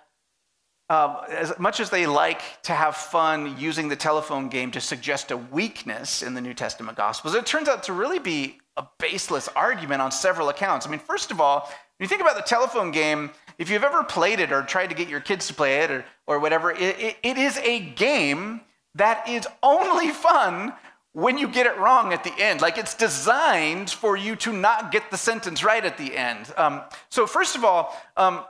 um, 0.89 1.17
as 1.29 1.57
much 1.59 1.79
as 1.79 1.89
they 1.89 2.07
like 2.07 2.41
to 2.63 2.73
have 2.73 2.95
fun 2.95 3.57
using 3.59 3.89
the 3.89 3.95
telephone 3.95 4.49
game 4.49 4.71
to 4.71 4.81
suggest 4.81 5.29
a 5.29 5.37
weakness 5.37 6.23
in 6.23 6.33
the 6.33 6.41
New 6.41 6.53
Testament 6.53 6.97
Gospels, 6.97 7.35
it 7.35 7.45
turns 7.45 7.69
out 7.69 7.83
to 7.83 7.93
really 7.93 8.19
be 8.19 8.59
a 8.75 8.85
baseless 8.97 9.47
argument 9.55 10.01
on 10.01 10.11
several 10.11 10.49
accounts. 10.49 10.87
I 10.87 10.89
mean, 10.89 10.99
first 10.99 11.29
of 11.31 11.39
all, 11.39 11.61
when 11.97 12.05
you 12.05 12.07
think 12.07 12.21
about 12.21 12.37
the 12.37 12.41
telephone 12.41 12.91
game, 12.91 13.29
if 13.59 13.69
you've 13.69 13.83
ever 13.83 14.03
played 14.03 14.39
it 14.39 14.51
or 14.51 14.63
tried 14.63 14.87
to 14.87 14.95
get 14.95 15.09
your 15.09 15.19
kids 15.19 15.47
to 15.47 15.53
play 15.53 15.79
it 15.79 15.91
or, 15.91 16.05
or 16.25 16.39
whatever, 16.39 16.71
it, 16.71 16.99
it, 16.99 17.17
it 17.21 17.37
is 17.37 17.57
a 17.57 17.81
game 17.81 18.61
that 18.95 19.27
is 19.27 19.45
only 19.61 20.09
fun 20.09 20.73
when 21.13 21.37
you 21.37 21.47
get 21.47 21.65
it 21.65 21.77
wrong 21.77 22.13
at 22.13 22.23
the 22.23 22.33
end. 22.39 22.61
Like 22.61 22.77
it's 22.77 22.95
designed 22.95 23.89
for 23.89 24.17
you 24.17 24.35
to 24.37 24.53
not 24.53 24.91
get 24.91 25.11
the 25.11 25.17
sentence 25.17 25.63
right 25.63 25.83
at 25.83 25.97
the 25.97 26.17
end. 26.17 26.51
Um, 26.57 26.81
so, 27.09 27.27
first 27.27 27.55
of 27.55 27.63
all, 27.63 27.95
um, 28.15 28.43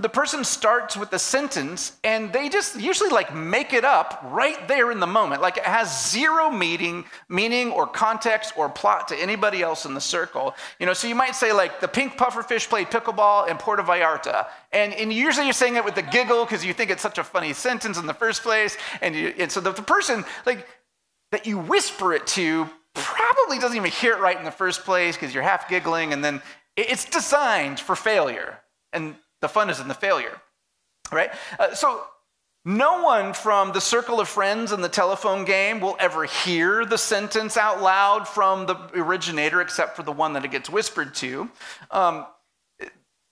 the 0.00 0.08
person 0.08 0.42
starts 0.42 0.96
with 0.96 1.12
a 1.12 1.18
sentence 1.18 1.98
and 2.02 2.32
they 2.32 2.48
just 2.48 2.80
usually 2.80 3.10
like 3.10 3.34
make 3.34 3.74
it 3.74 3.84
up 3.84 4.20
right 4.30 4.66
there 4.66 4.90
in 4.90 5.00
the 5.00 5.06
moment. 5.06 5.42
Like 5.42 5.58
it 5.58 5.64
has 5.64 6.10
zero 6.10 6.50
meaning 6.50 7.04
meaning 7.28 7.70
or 7.70 7.86
context 7.86 8.54
or 8.56 8.70
plot 8.70 9.08
to 9.08 9.16
anybody 9.16 9.60
else 9.60 9.84
in 9.84 9.92
the 9.92 10.00
circle. 10.00 10.54
You 10.78 10.86
know 10.86 10.94
so 10.94 11.08
you 11.08 11.14
might 11.14 11.34
say 11.34 11.52
like 11.52 11.80
the 11.80 11.88
pink 11.88 12.16
pufferfish 12.16 12.68
played 12.68 12.88
pickleball 12.88 13.48
in 13.48 13.58
puerto 13.58 13.82
vallarta. 13.82 14.46
And, 14.72 14.94
and 14.94 15.12
usually 15.12 15.46
you're 15.46 15.52
saying 15.52 15.76
it 15.76 15.84
with 15.84 15.96
a 15.98 16.02
giggle 16.02 16.46
because 16.46 16.64
you 16.64 16.72
think 16.72 16.90
it's 16.90 17.02
such 17.02 17.18
a 17.18 17.24
funny 17.24 17.52
sentence 17.52 17.98
in 17.98 18.06
the 18.06 18.14
first 18.14 18.42
place. 18.42 18.78
And, 19.02 19.14
you, 19.14 19.34
and 19.38 19.52
so 19.52 19.60
the, 19.60 19.72
the 19.72 19.82
person 19.82 20.24
like 20.46 20.66
that 21.32 21.46
you 21.46 21.58
whisper 21.58 22.14
it 22.14 22.26
to 22.28 22.68
probably 22.94 23.58
doesn't 23.58 23.76
even 23.76 23.90
hear 23.90 24.12
it 24.12 24.20
right 24.20 24.38
in 24.38 24.44
the 24.44 24.50
first 24.50 24.84
place 24.84 25.16
because 25.16 25.34
you're 25.34 25.42
half 25.42 25.68
giggling 25.68 26.12
and 26.14 26.24
then 26.24 26.40
it's 26.76 27.04
designed 27.04 27.78
for 27.78 27.94
failure. 27.94 28.58
And 28.92 29.16
the 29.42 29.48
fun 29.48 29.68
is 29.68 29.78
in 29.80 29.88
the 29.88 29.94
failure, 29.94 30.40
right? 31.12 31.30
Uh, 31.58 31.74
so 31.74 32.04
no 32.64 33.02
one 33.02 33.34
from 33.34 33.72
the 33.72 33.80
circle 33.80 34.20
of 34.20 34.28
friends 34.28 34.70
in 34.72 34.80
the 34.80 34.88
telephone 34.88 35.44
game 35.44 35.80
will 35.80 35.96
ever 35.98 36.24
hear 36.24 36.86
the 36.86 36.96
sentence 36.96 37.56
out 37.56 37.82
loud 37.82 38.26
from 38.26 38.66
the 38.66 38.76
originator 38.94 39.60
except 39.60 39.96
for 39.96 40.04
the 40.04 40.12
one 40.12 40.32
that 40.34 40.44
it 40.44 40.52
gets 40.52 40.70
whispered 40.70 41.14
to. 41.16 41.50
Um, 41.90 42.24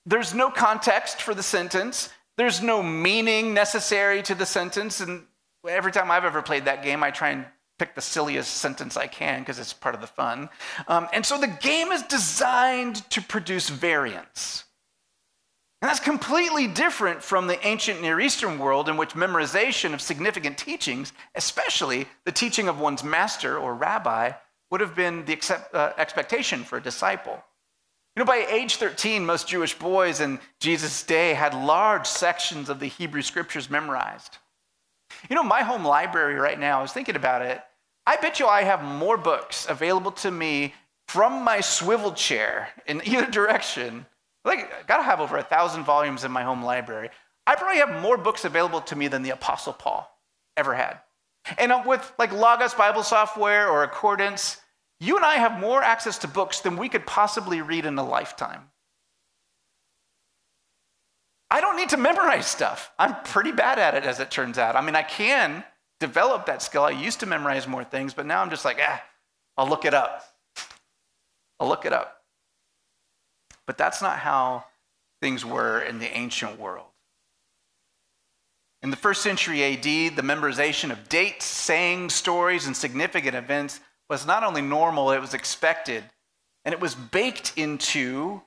there's 0.05 0.35
no 0.35 0.51
context 0.51 1.23
for 1.23 1.33
the 1.33 1.45
sentence. 1.45 2.11
There's 2.37 2.61
no 2.61 2.83
meaning 2.83 3.55
necessary 3.55 4.23
to 4.23 4.35
the 4.35 4.47
sentence. 4.47 5.01
And 5.01 5.27
every 5.69 5.93
time 5.93 6.11
I've 6.11 6.25
ever 6.25 6.43
played 6.43 6.65
that 6.65 6.83
game, 6.83 7.05
I 7.05 7.13
try 7.13 7.31
and 7.31 7.47
pick 7.79 7.95
the 7.95 8.01
silliest 8.01 8.55
sentence 8.57 8.97
I 8.97 9.07
can 9.07 9.41
because 9.41 9.61
it's 9.61 9.73
part 9.73 9.95
of 9.95 10.01
the 10.01 10.07
fun. 10.09 10.49
Um, 10.89 11.09
and 11.13 11.25
so 11.25 11.39
the 11.39 11.47
game 11.47 11.93
is 11.93 12.03
designed 12.03 13.09
to 13.11 13.23
produce 13.23 13.69
variance. 13.69 14.65
And 15.83 15.89
that's 15.89 16.01
completely 16.01 16.67
different 16.67 17.23
from 17.23 17.47
the 17.47 17.67
ancient 17.67 18.03
Near 18.03 18.21
Eastern 18.21 18.59
world 18.59 18.89
in 18.89 18.99
which 18.99 19.15
memorization 19.15 19.95
of 19.95 20.03
significant 20.03 20.59
teachings, 20.59 21.15
especially 21.35 22.07
the 22.25 22.33
teaching 22.33 22.69
of 22.69 22.79
one's 22.79 23.03
master 23.03 23.59
or 23.59 23.75
rabbi, 23.75 24.33
would 24.71 24.83
have 24.83 24.95
been 24.95 25.25
the 25.25 25.33
accept, 25.33 25.75
uh, 25.75 25.93
expectation 25.97 26.65
for 26.65 26.77
a 26.77 26.83
disciple. 26.83 27.43
You 28.15 28.21
know, 28.21 28.27
by 28.27 28.47
age 28.51 28.77
13, 28.77 29.25
most 29.25 29.49
Jewish 29.49 29.79
boys 29.79 30.21
in 30.21 30.39
Jesus' 30.61 31.03
day 31.03 31.33
had 31.33 31.55
large 31.55 32.07
sections 32.07 32.69
of 32.69 32.79
the 32.79 32.87
Hebrew 32.87 33.23
scriptures 33.23 33.71
memorized. 33.71 34.37
You 35.31 35.37
know, 35.37 35.43
my 35.43 35.63
home 35.63 35.85
library 35.85 36.35
right 36.35 36.59
now, 36.59 36.79
I 36.79 36.83
was 36.83 36.93
thinking 36.93 37.17
about 37.17 37.43
it, 37.43 37.63
I 38.07 38.17
bet 38.17 38.39
you 38.39 38.47
I 38.47 38.63
have 38.63 38.83
more 38.83 39.17
books 39.17 39.67
available 39.69 40.13
to 40.13 40.31
me 40.31 40.75
from 41.09 41.43
my 41.43 41.61
swivel 41.61 42.13
chair 42.13 42.69
in 42.87 43.01
either 43.05 43.27
direction 43.31 44.05
like, 44.45 44.87
gotta 44.87 45.03
have 45.03 45.21
over 45.21 45.37
a 45.37 45.43
thousand 45.43 45.85
volumes 45.85 46.25
in 46.25 46.33
my 46.33 46.43
home 46.43 46.63
library. 46.63 47.11
I 47.47 47.57
probably 47.57 47.79
have 47.79 48.01
more 48.03 48.17
books 48.17 48.45
available 48.45 48.81
to 48.83 48.97
me 48.97 49.09
than 49.09 49.23
the 49.23 49.31
Apostle 49.31 49.73
Paul 49.73 50.09
ever 50.57 50.75
had. 50.75 51.01
And 51.59 51.73
uh, 51.73 51.83
with 51.87 52.13
like 52.19 52.33
Logos 52.33 52.75
Bible 52.75 53.03
software 53.03 53.69
or 53.69 53.83
Accordance, 53.83 54.59
you 55.01 55.17
and 55.17 55.25
I 55.25 55.37
have 55.37 55.59
more 55.59 55.83
access 55.83 56.19
to 56.19 56.29
books 56.29 56.61
than 56.61 56.77
we 56.77 56.89
could 56.89 57.07
possibly 57.07 57.63
read 57.63 57.87
in 57.87 57.99
a 57.99 58.07
lifetime. 58.07 58.71
I 61.51 61.61
don't 61.61 61.77
need 61.77 61.89
to 61.89 61.97
memorize 61.97 62.47
stuff. 62.47 62.93
I'm 62.99 63.17
pretty 63.25 63.51
bad 63.51 63.79
at 63.79 63.95
it, 63.95 64.05
as 64.05 64.21
it 64.21 64.31
turns 64.31 64.57
out. 64.57 64.77
I 64.77 64.83
mean, 64.83 64.95
I 64.95 65.03
can 65.03 65.65
develop 65.99 66.47
that 66.47 66.63
skill. 66.63 66.85
I 66.85 66.91
used 66.91 67.21
to 67.21 67.27
memorize 67.27 67.67
more 67.67 67.83
things, 67.83 68.15
but 68.15 68.27
now 68.27 68.41
I'm 68.41 68.51
just 68.51 68.65
like, 68.65 68.79
ah, 68.81 69.03
I'll 69.57 69.69
look 69.69 69.85
it 69.85 69.95
up. 69.95 70.23
I'll 71.59 71.69
look 71.69 71.85
it 71.85 71.93
up. 71.93 72.20
But 73.71 73.79
that's 73.79 74.03
not 74.03 74.19
how 74.19 74.65
things 75.23 75.45
were 75.45 75.81
in 75.81 76.01
the 76.01 76.11
ancient 76.13 76.59
world. 76.59 76.89
In 78.83 78.91
the 78.91 78.97
first 78.97 79.23
century 79.23 79.63
AD, 79.63 79.85
the 79.85 80.23
memorization 80.23 80.91
of 80.91 81.09
dates, 81.09 81.45
sayings, 81.45 82.13
stories, 82.13 82.67
and 82.67 82.77
significant 82.77 83.37
events 83.37 83.79
was 84.09 84.27
not 84.27 84.43
only 84.43 84.61
normal, 84.61 85.13
it 85.13 85.21
was 85.21 85.35
expected. 85.35 86.03
And 86.65 86.73
it 86.73 86.81
was 86.81 86.97
baked 86.97 87.53
into 87.55 88.43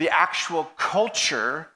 the 0.00 0.10
actual 0.10 0.64
culture 0.76 1.68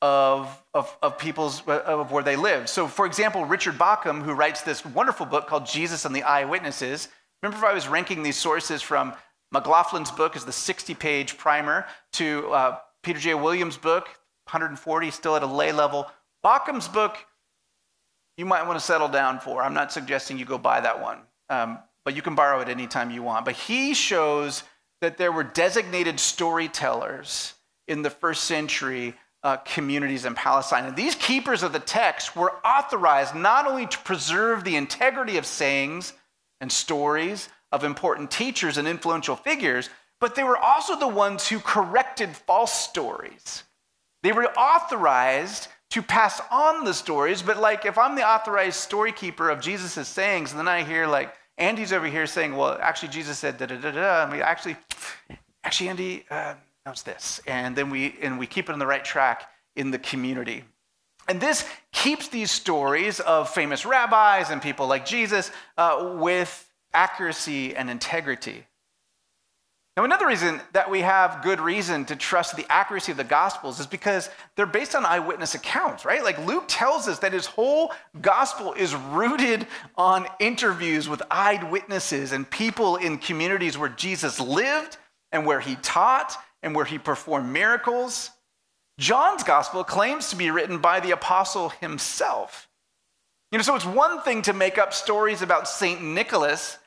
of, 0.00 0.60
of, 0.74 0.96
of 1.04 1.18
people's 1.18 1.62
of 1.68 2.10
where 2.10 2.24
they 2.24 2.34
lived. 2.34 2.68
So, 2.68 2.88
for 2.88 3.06
example, 3.06 3.44
Richard 3.44 3.78
Bauckham, 3.78 4.22
who 4.22 4.32
writes 4.32 4.62
this 4.62 4.84
wonderful 4.84 5.26
book 5.26 5.46
called 5.46 5.66
Jesus 5.66 6.04
and 6.04 6.16
the 6.16 6.24
Eyewitnesses. 6.24 7.06
Remember, 7.44 7.64
if 7.64 7.70
I 7.70 7.72
was 7.72 7.86
ranking 7.86 8.24
these 8.24 8.36
sources 8.36 8.82
from 8.82 9.14
McLaughlin's 9.52 10.10
book 10.10 10.34
is 10.36 10.44
the 10.44 10.52
60 10.52 10.94
page 10.94 11.36
primer 11.36 11.86
to 12.14 12.50
uh, 12.50 12.78
Peter 13.02 13.18
J. 13.18 13.34
Williams' 13.34 13.76
book, 13.76 14.04
140, 14.44 15.10
still 15.10 15.36
at 15.36 15.42
a 15.42 15.46
lay 15.46 15.72
level. 15.72 16.06
Bauckham's 16.42 16.88
book, 16.88 17.18
you 18.36 18.46
might 18.46 18.66
want 18.66 18.78
to 18.78 18.84
settle 18.84 19.08
down 19.08 19.40
for. 19.40 19.62
I'm 19.62 19.74
not 19.74 19.92
suggesting 19.92 20.38
you 20.38 20.44
go 20.44 20.58
buy 20.58 20.80
that 20.80 21.00
one, 21.00 21.18
um, 21.50 21.78
but 22.04 22.16
you 22.16 22.22
can 22.22 22.34
borrow 22.34 22.60
it 22.60 22.68
anytime 22.68 23.10
you 23.10 23.22
want. 23.22 23.44
But 23.44 23.54
he 23.54 23.94
shows 23.94 24.62
that 25.00 25.18
there 25.18 25.32
were 25.32 25.44
designated 25.44 26.18
storytellers 26.18 27.54
in 27.88 28.02
the 28.02 28.10
first 28.10 28.44
century 28.44 29.14
uh, 29.42 29.56
communities 29.58 30.24
in 30.24 30.34
Palestine. 30.34 30.86
And 30.86 30.96
these 30.96 31.16
keepers 31.16 31.62
of 31.62 31.72
the 31.72 31.80
text 31.80 32.36
were 32.36 32.52
authorized 32.64 33.34
not 33.34 33.66
only 33.66 33.86
to 33.86 33.98
preserve 33.98 34.62
the 34.62 34.76
integrity 34.76 35.36
of 35.36 35.44
sayings 35.44 36.12
and 36.60 36.70
stories, 36.70 37.48
of 37.72 37.84
important 37.84 38.30
teachers 38.30 38.76
and 38.76 38.86
influential 38.86 39.34
figures, 39.34 39.90
but 40.20 40.34
they 40.34 40.44
were 40.44 40.58
also 40.58 40.96
the 40.96 41.08
ones 41.08 41.48
who 41.48 41.58
corrected 41.58 42.30
false 42.30 42.72
stories. 42.72 43.64
They 44.22 44.32
were 44.32 44.46
authorized 44.52 45.68
to 45.90 46.02
pass 46.02 46.40
on 46.50 46.84
the 46.84 46.94
stories, 46.94 47.42
but 47.42 47.58
like 47.58 47.84
if 47.84 47.98
I'm 47.98 48.14
the 48.14 48.26
authorized 48.26 48.76
story 48.76 49.12
keeper 49.12 49.50
of 49.50 49.60
Jesus' 49.60 50.06
sayings, 50.08 50.52
and 50.52 50.58
then 50.58 50.68
I 50.68 50.84
hear 50.84 51.06
like 51.06 51.34
Andy's 51.58 51.92
over 51.92 52.06
here 52.06 52.26
saying, 52.26 52.56
well, 52.56 52.78
actually 52.80 53.08
Jesus 53.08 53.38
said 53.38 53.58
da 53.58 53.66
da 53.66 53.76
da 53.76 53.90
da. 53.90 54.24
I 54.24 54.30
mean, 54.30 54.40
actually, 54.42 54.76
actually, 55.64 55.88
Andy 55.88 56.24
uh, 56.30 56.54
knows 56.86 57.02
this, 57.02 57.40
and 57.46 57.76
then 57.76 57.90
we 57.90 58.16
and 58.22 58.38
we 58.38 58.46
keep 58.46 58.68
it 58.68 58.72
on 58.72 58.78
the 58.78 58.86
right 58.86 59.04
track 59.04 59.48
in 59.76 59.90
the 59.90 59.98
community. 59.98 60.64
And 61.28 61.40
this 61.40 61.68
keeps 61.92 62.28
these 62.28 62.50
stories 62.50 63.20
of 63.20 63.48
famous 63.50 63.86
rabbis 63.86 64.50
and 64.50 64.60
people 64.60 64.86
like 64.86 65.06
Jesus 65.06 65.50
uh, 65.78 66.16
with 66.18 66.68
accuracy 66.94 67.74
and 67.76 67.90
integrity. 67.90 68.66
Now, 69.96 70.04
another 70.04 70.26
reason 70.26 70.58
that 70.72 70.90
we 70.90 71.00
have 71.00 71.42
good 71.42 71.60
reason 71.60 72.06
to 72.06 72.16
trust 72.16 72.56
the 72.56 72.64
accuracy 72.72 73.12
of 73.12 73.18
the 73.18 73.24
Gospels 73.24 73.78
is 73.78 73.86
because 73.86 74.30
they're 74.56 74.64
based 74.64 74.94
on 74.94 75.04
eyewitness 75.04 75.54
accounts, 75.54 76.06
right? 76.06 76.24
Like 76.24 76.38
Luke 76.46 76.64
tells 76.66 77.08
us 77.08 77.18
that 77.18 77.34
his 77.34 77.44
whole 77.44 77.92
Gospel 78.22 78.72
is 78.72 78.94
rooted 78.94 79.66
on 79.98 80.26
interviews 80.40 81.10
with 81.10 81.22
eyewitnesses 81.30 82.32
and 82.32 82.48
people 82.48 82.96
in 82.96 83.18
communities 83.18 83.76
where 83.76 83.90
Jesus 83.90 84.40
lived 84.40 84.96
and 85.30 85.44
where 85.44 85.60
he 85.60 85.76
taught 85.76 86.36
and 86.62 86.74
where 86.74 86.86
he 86.86 86.98
performed 86.98 87.52
miracles. 87.52 88.30
John's 88.98 89.42
gospel 89.42 89.84
claims 89.84 90.30
to 90.30 90.36
be 90.36 90.50
written 90.50 90.78
by 90.78 91.00
the 91.00 91.10
apostle 91.10 91.70
himself. 91.70 92.68
You 93.50 93.58
know, 93.58 93.62
so 93.62 93.74
it's 93.74 93.84
one 93.84 94.22
thing 94.22 94.42
to 94.42 94.52
make 94.52 94.78
up 94.78 94.94
stories 94.94 95.42
about 95.42 95.68
St. 95.68 96.02
Nicholas 96.02 96.78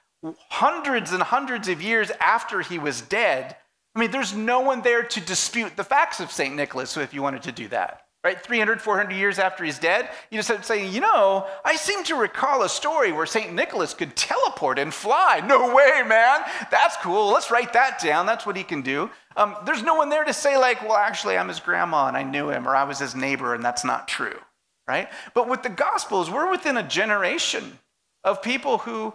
hundreds 0.49 1.11
and 1.11 1.21
hundreds 1.21 1.67
of 1.67 1.81
years 1.81 2.11
after 2.19 2.61
he 2.61 2.79
was 2.79 3.01
dead. 3.01 3.55
I 3.95 3.99
mean, 3.99 4.11
there's 4.11 4.35
no 4.35 4.59
one 4.61 4.81
there 4.81 5.03
to 5.03 5.21
dispute 5.21 5.75
the 5.77 5.83
facts 5.83 6.19
of 6.19 6.31
St. 6.31 6.55
Nicholas 6.55 6.97
if 6.97 7.13
you 7.13 7.21
wanted 7.21 7.43
to 7.43 7.51
do 7.51 7.67
that. 7.69 8.01
Right? 8.25 8.41
300, 8.41 8.81
400 8.81 9.13
years 9.13 9.37
after 9.37 9.63
he's 9.63 9.77
dead, 9.77 10.09
you 10.31 10.41
just 10.41 10.65
say, 10.65 10.89
you 10.89 10.99
know, 10.99 11.45
I 11.63 11.75
seem 11.75 12.03
to 12.05 12.15
recall 12.15 12.63
a 12.63 12.69
story 12.69 13.11
where 13.11 13.27
St. 13.27 13.53
Nicholas 13.53 13.93
could 13.93 14.15
teleport 14.15 14.79
and 14.79 14.91
fly. 14.91 15.43
No 15.45 15.75
way, 15.75 16.01
man. 16.07 16.41
That's 16.71 16.97
cool. 16.97 17.27
Let's 17.27 17.51
write 17.51 17.73
that 17.73 17.99
down. 18.01 18.25
That's 18.25 18.43
what 18.43 18.57
he 18.57 18.63
can 18.63 18.81
do. 18.81 19.11
Um, 19.37 19.55
there's 19.65 19.83
no 19.83 19.93
one 19.93 20.09
there 20.09 20.23
to 20.23 20.33
say, 20.33 20.57
like, 20.57 20.81
well, 20.81 20.97
actually, 20.97 21.37
I'm 21.37 21.49
his 21.49 21.59
grandma 21.59 22.07
and 22.07 22.17
I 22.17 22.23
knew 22.23 22.49
him, 22.49 22.67
or 22.67 22.75
I 22.75 22.85
was 22.85 22.97
his 22.97 23.13
neighbor, 23.13 23.53
and 23.53 23.63
that's 23.63 23.85
not 23.85 24.07
true. 24.07 24.39
Right? 24.87 25.07
But 25.35 25.47
with 25.47 25.61
the 25.61 25.69
Gospels, 25.69 26.31
we're 26.31 26.49
within 26.49 26.77
a 26.77 26.87
generation 26.87 27.77
of 28.23 28.41
people 28.41 28.79
who 28.79 29.13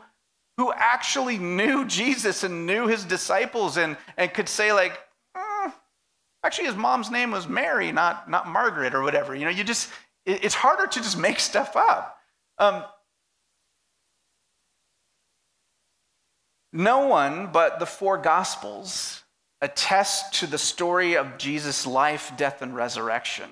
who 0.60 0.70
actually 0.76 1.38
knew 1.38 1.86
Jesus 1.86 2.44
and 2.44 2.66
knew 2.66 2.86
his 2.86 3.06
disciples 3.06 3.78
and, 3.78 3.96
and 4.18 4.34
could 4.34 4.46
say, 4.46 4.74
like, 4.74 4.92
mm, 5.34 5.72
actually, 6.44 6.66
his 6.66 6.76
mom's 6.76 7.10
name 7.10 7.30
was 7.30 7.48
Mary, 7.48 7.92
not, 7.92 8.28
not 8.28 8.46
Margaret 8.46 8.94
or 8.94 9.00
whatever. 9.00 9.34
You 9.34 9.46
know, 9.46 9.50
you 9.50 9.64
just, 9.64 9.90
it, 10.26 10.44
it's 10.44 10.54
harder 10.54 10.86
to 10.86 11.00
just 11.00 11.16
make 11.16 11.40
stuff 11.40 11.76
up. 11.76 12.18
Um, 12.58 12.84
no 16.74 17.06
one 17.06 17.52
but 17.52 17.78
the 17.78 17.86
four 17.86 18.18
Gospels 18.18 19.22
attest 19.62 20.34
to 20.40 20.46
the 20.46 20.58
story 20.58 21.16
of 21.16 21.38
Jesus' 21.38 21.86
life, 21.86 22.32
death, 22.36 22.60
and 22.60 22.76
resurrection. 22.76 23.48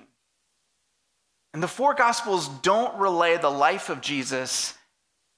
And 1.55 1.63
the 1.63 1.67
four 1.67 1.95
Gospels 1.95 2.47
don't 2.61 2.99
relay 2.99 3.37
the 3.37 3.49
life 3.49 3.89
of 3.89 3.99
Jesus 3.99 4.75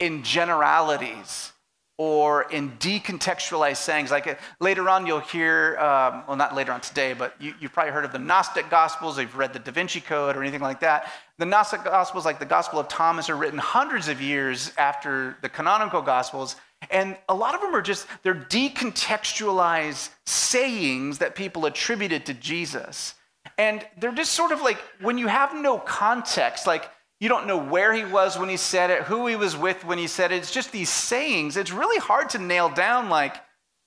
in 0.01 0.23
generalities 0.23 1.53
or 1.97 2.43
in 2.51 2.71
decontextualized 2.77 3.77
sayings. 3.77 4.12
Like 4.12 4.27
uh, 4.27 4.36
later 4.60 4.89
on, 4.89 5.06
you'll 5.06 5.19
hear, 5.19 5.77
um, 5.77 6.23
well, 6.27 6.36
not 6.36 6.56
later 6.56 6.71
on 6.71 6.82
today, 6.82 7.13
but 7.13 7.36
you, 7.39 7.54
have 7.62 7.73
probably 7.73 7.91
heard 7.91 8.06
of 8.06 8.12
the 8.12 8.19
Gnostic 8.19 8.69
Gospels, 8.69 9.19
you've 9.19 9.38
read 9.38 9.54
the 9.54 9.60
Da 9.60 9.71
Vinci 9.71 10.01
Code 10.01 10.36
or 10.36 10.41
anything 10.41 10.62
like 10.62 10.80
that. 10.80 11.12
The 11.38 11.45
Gnostic 11.45 11.84
Gospels, 11.84 12.25
like 12.25 12.39
the 12.39 12.45
Gospel 12.45 12.80
of 12.80 12.88
Thomas, 12.88 13.30
are 13.30 13.36
written 13.36 13.60
hundreds 13.60 14.08
of 14.08 14.21
years 14.21 14.71
after 14.77 15.38
the 15.41 15.49
canonical 15.49 16.01
Gospels. 16.01 16.56
And 16.89 17.17
a 17.30 17.36
lot 17.36 17.54
of 17.54 17.62
them 17.62 17.75
are 17.75 17.82
just, 17.82 18.08
they're 18.23 18.34
decontextualized 18.34 20.10
sayings 20.25 21.19
that 21.19 21.36
people 21.36 21.65
attributed 21.65 22.25
to 22.25 22.34
Jesus. 22.34 23.13
And 23.58 23.86
they're 23.99 24.12
just 24.12 24.32
sort 24.32 24.51
of 24.51 24.62
like, 24.62 24.80
when 25.01 25.17
you 25.17 25.27
have 25.27 25.54
no 25.54 25.77
context, 25.77 26.65
like, 26.65 26.89
you 27.21 27.29
don't 27.29 27.45
know 27.45 27.57
where 27.57 27.93
he 27.93 28.03
was 28.03 28.38
when 28.38 28.49
he 28.49 28.57
said 28.57 28.89
it, 28.89 29.03
who 29.03 29.27
he 29.27 29.36
was 29.36 29.55
with 29.55 29.86
when 29.86 29.99
he 29.99 30.07
said 30.07 30.31
it. 30.31 30.38
It's 30.38 30.51
just 30.51 30.71
these 30.71 30.89
sayings. 30.89 31.55
It's 31.55 31.71
really 31.71 31.99
hard 31.99 32.31
to 32.31 32.39
nail 32.39 32.67
down, 32.67 33.10
like, 33.10 33.36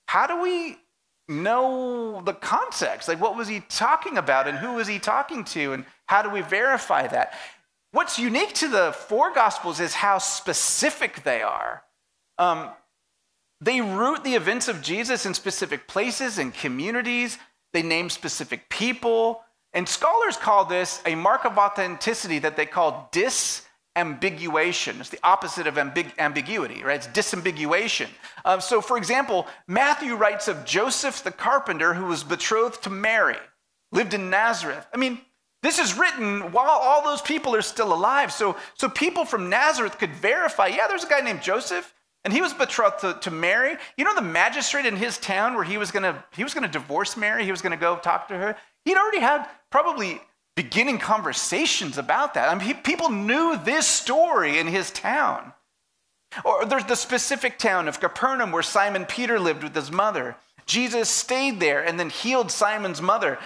how 0.07 0.25
do 0.25 0.41
we 0.41 0.77
know 1.27 2.21
the 2.23 2.33
context? 2.33 3.09
Like, 3.09 3.19
what 3.19 3.35
was 3.35 3.49
he 3.49 3.59
talking 3.59 4.17
about 4.17 4.47
and 4.47 4.57
who 4.57 4.75
was 4.75 4.87
he 4.87 4.99
talking 4.99 5.43
to 5.45 5.73
and 5.73 5.85
how 6.05 6.21
do 6.21 6.29
we 6.29 6.41
verify 6.41 7.07
that? 7.07 7.33
What's 7.91 8.17
unique 8.17 8.53
to 8.55 8.69
the 8.69 8.93
four 8.93 9.33
Gospels 9.33 9.81
is 9.81 9.93
how 9.93 10.17
specific 10.17 11.23
they 11.23 11.41
are. 11.41 11.83
Um, 12.37 12.69
they 13.59 13.81
root 13.81 14.23
the 14.23 14.35
events 14.35 14.69
of 14.69 14.81
Jesus 14.81 15.25
in 15.25 15.33
specific 15.33 15.87
places 15.87 16.37
and 16.37 16.53
communities, 16.53 17.37
they 17.73 17.83
name 17.83 18.09
specific 18.09 18.69
people. 18.69 19.41
And 19.75 19.87
scholars 19.87 20.37
call 20.37 20.63
this 20.63 21.01
a 21.05 21.15
mark 21.15 21.43
of 21.43 21.57
authenticity 21.57 22.39
that 22.39 22.55
they 22.55 22.65
call 22.65 23.09
disambiguation. 23.11 25.01
It's 25.01 25.09
the 25.09 25.19
opposite 25.21 25.67
of 25.67 25.75
ambig- 25.75 26.17
ambiguity, 26.17 26.81
right? 26.81 26.95
It's 26.95 27.07
disambiguation. 27.07 28.07
Um, 28.45 28.61
so, 28.61 28.79
for 28.79 28.97
example, 28.97 29.47
Matthew 29.67 30.15
writes 30.15 30.47
of 30.47 30.63
Joseph 30.63 31.23
the 31.23 31.31
carpenter 31.31 31.93
who 31.93 32.05
was 32.05 32.23
betrothed 32.23 32.83
to 32.83 32.89
Mary, 32.89 33.35
lived 33.91 34.13
in 34.13 34.29
Nazareth. 34.29 34.87
I 34.93 34.97
mean, 34.97 35.19
this 35.61 35.77
is 35.77 35.97
written 35.97 36.53
while 36.53 36.69
all 36.69 37.03
those 37.03 37.21
people 37.21 37.53
are 37.53 37.61
still 37.61 37.91
alive. 37.93 38.31
So, 38.31 38.55
so 38.75 38.87
people 38.87 39.25
from 39.25 39.49
Nazareth 39.49 39.97
could 39.97 40.15
verify 40.15 40.67
yeah, 40.67 40.87
there's 40.87 41.03
a 41.03 41.09
guy 41.09 41.19
named 41.19 41.41
Joseph. 41.41 41.93
And 42.25 42.33
he 42.33 42.41
was 42.41 42.53
betrothed 42.53 42.99
to, 43.01 43.13
to 43.21 43.31
Mary. 43.31 43.77
You 43.97 44.03
know 44.03 44.15
the 44.15 44.21
magistrate 44.21 44.87
in 44.87 44.95
his 44.97 45.19
town 45.19 45.53
where 45.53 45.63
he 45.63 45.77
was 45.77 45.91
gonna 45.91 46.25
he 46.35 46.43
was 46.43 46.55
gonna 46.55 46.67
divorce 46.67 47.15
Mary. 47.15 47.45
He 47.45 47.51
was 47.51 47.61
gonna 47.61 47.77
go 47.77 47.97
talk 47.97 48.27
to 48.29 48.37
her. 48.37 48.57
He'd 48.83 48.97
already 48.97 49.19
had 49.19 49.47
probably 49.69 50.19
beginning 50.55 50.97
conversations 50.97 51.97
about 51.99 52.33
that. 52.33 52.49
I 52.49 52.55
mean, 52.55 52.67
he, 52.67 52.73
people 52.73 53.09
knew 53.09 53.57
this 53.63 53.85
story 53.87 54.57
in 54.57 54.67
his 54.67 54.89
town. 54.89 55.53
Or 56.43 56.65
there's 56.65 56.85
the 56.85 56.95
specific 56.95 57.59
town 57.59 57.87
of 57.87 57.99
Capernaum 57.99 58.51
where 58.51 58.63
Simon 58.63 59.05
Peter 59.05 59.39
lived 59.39 59.63
with 59.63 59.75
his 59.75 59.91
mother. 59.91 60.35
Jesus 60.65 61.09
stayed 61.09 61.59
there 61.59 61.85
and 61.85 61.99
then 61.99 62.09
healed 62.09 62.51
Simon's 62.51 63.01
mother. 63.01 63.37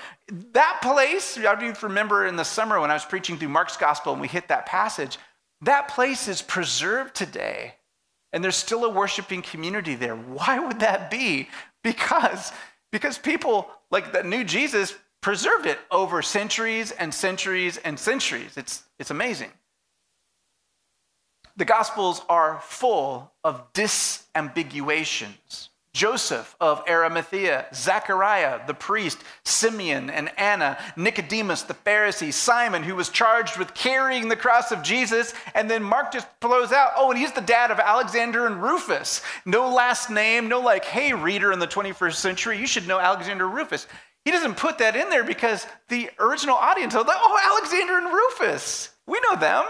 That 0.54 0.80
place, 0.82 1.38
I 1.38 1.60
do 1.60 1.74
remember 1.86 2.26
in 2.26 2.38
the 2.38 2.46
summer 2.46 2.80
when 2.80 2.92
I 2.92 2.94
was 2.94 3.06
preaching 3.06 3.38
through 3.38 3.50
Mark's 3.50 3.76
gospel 3.76 4.14
and 4.14 4.22
we 4.22 4.30
hit 4.30 4.48
that 4.48 4.66
passage, 4.66 5.18
that 5.62 5.90
place 5.90 6.28
is 6.28 6.42
preserved 6.42 7.14
today. 7.14 7.74
And 8.32 8.44
there's 8.44 8.56
still 8.56 8.86
a 8.86 8.90
worshiping 8.90 9.42
community 9.42 9.96
there. 9.96 10.16
Why 10.16 10.60
would 10.60 10.80
that 10.82 11.10
be? 11.10 11.50
Because, 11.84 12.52
because 12.92 13.18
people 13.18 13.70
like 13.90 14.14
that 14.14 14.26
knew 14.26 14.44
Jesus 14.44 14.96
preserved 15.22 15.66
it 15.66 15.80
over 15.92 16.22
centuries 16.22 16.92
and 16.92 17.14
centuries 17.14 17.78
and 17.78 17.98
centuries. 18.00 18.56
It's, 18.56 18.84
it's 19.00 19.12
amazing. 19.12 19.52
The 21.58 21.66
Gospels 21.66 22.22
are 22.30 22.62
full 22.62 23.32
of 23.44 23.74
disambiguations. 23.74 25.70
Joseph 26.00 26.56
of 26.62 26.82
Arimathea, 26.88 27.66
Zechariah 27.74 28.66
the 28.66 28.74
priest, 28.74 29.22
Simeon 29.44 30.10
and 30.10 30.32
Anna, 30.38 30.78
Nicodemus 30.96 31.64
the 31.64 31.74
Pharisee, 31.74 32.32
Simon 32.32 32.84
who 32.84 32.96
was 32.96 33.10
charged 33.10 33.58
with 33.58 33.74
carrying 33.74 34.30
the 34.30 34.38
cross 34.38 34.72
of 34.72 34.82
Jesus, 34.82 35.34
and 35.54 35.70
then 35.70 35.84
Mark 35.84 36.14
just 36.14 36.26
blows 36.40 36.72
out, 36.72 36.92
oh, 36.96 37.12
and 37.12 37.20
he's 37.20 37.34
the 37.34 37.42
dad 37.42 37.70
of 37.70 37.80
Alexander 37.80 38.48
and 38.48 38.64
Rufus. 38.64 39.22
No 39.46 39.68
last 39.74 40.10
name, 40.10 40.48
no 40.48 40.62
like, 40.62 40.86
hey, 40.86 41.12
reader 41.12 41.52
in 41.52 41.60
the 41.60 41.68
21st 41.68 42.16
century, 42.16 42.58
you 42.58 42.66
should 42.66 42.88
know 42.88 42.98
Alexander 42.98 43.50
Rufus. 43.50 43.86
He 44.24 44.32
doesn't 44.32 44.56
put 44.56 44.78
that 44.78 44.96
in 44.96 45.10
there 45.10 45.26
because 45.26 45.68
the 45.90 46.10
original 46.18 46.56
audience 46.56 46.96
was 46.96 47.08
like, 47.08 47.20
oh, 47.20 47.58
Alexander 47.58 47.98
and 47.98 48.08
Rufus. 48.08 48.92
We 49.06 49.20
know 49.20 49.36
them. 49.36 49.66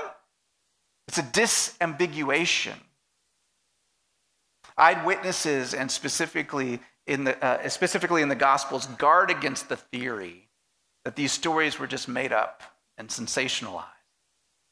It's 1.08 1.18
a 1.18 1.24
disambiguation. 1.24 2.76
Eyewitnesses, 4.80 5.74
and 5.74 5.92
specifically 5.92 6.80
in 7.06 7.26
the, 7.26 7.44
uh, 7.44 7.68
specifically 7.70 8.22
in 8.22 8.30
the 8.30 8.36
Gospels, 8.36 8.86
guard 8.86 9.30
against 9.30 9.70
the 9.70 9.76
theory 9.76 10.50
that 11.06 11.16
these 11.16 11.32
stories 11.32 11.80
were 11.80 11.88
just 11.88 12.08
made 12.08 12.32
up 12.32 12.62
and 12.98 13.10
sensationalized. 13.10 13.86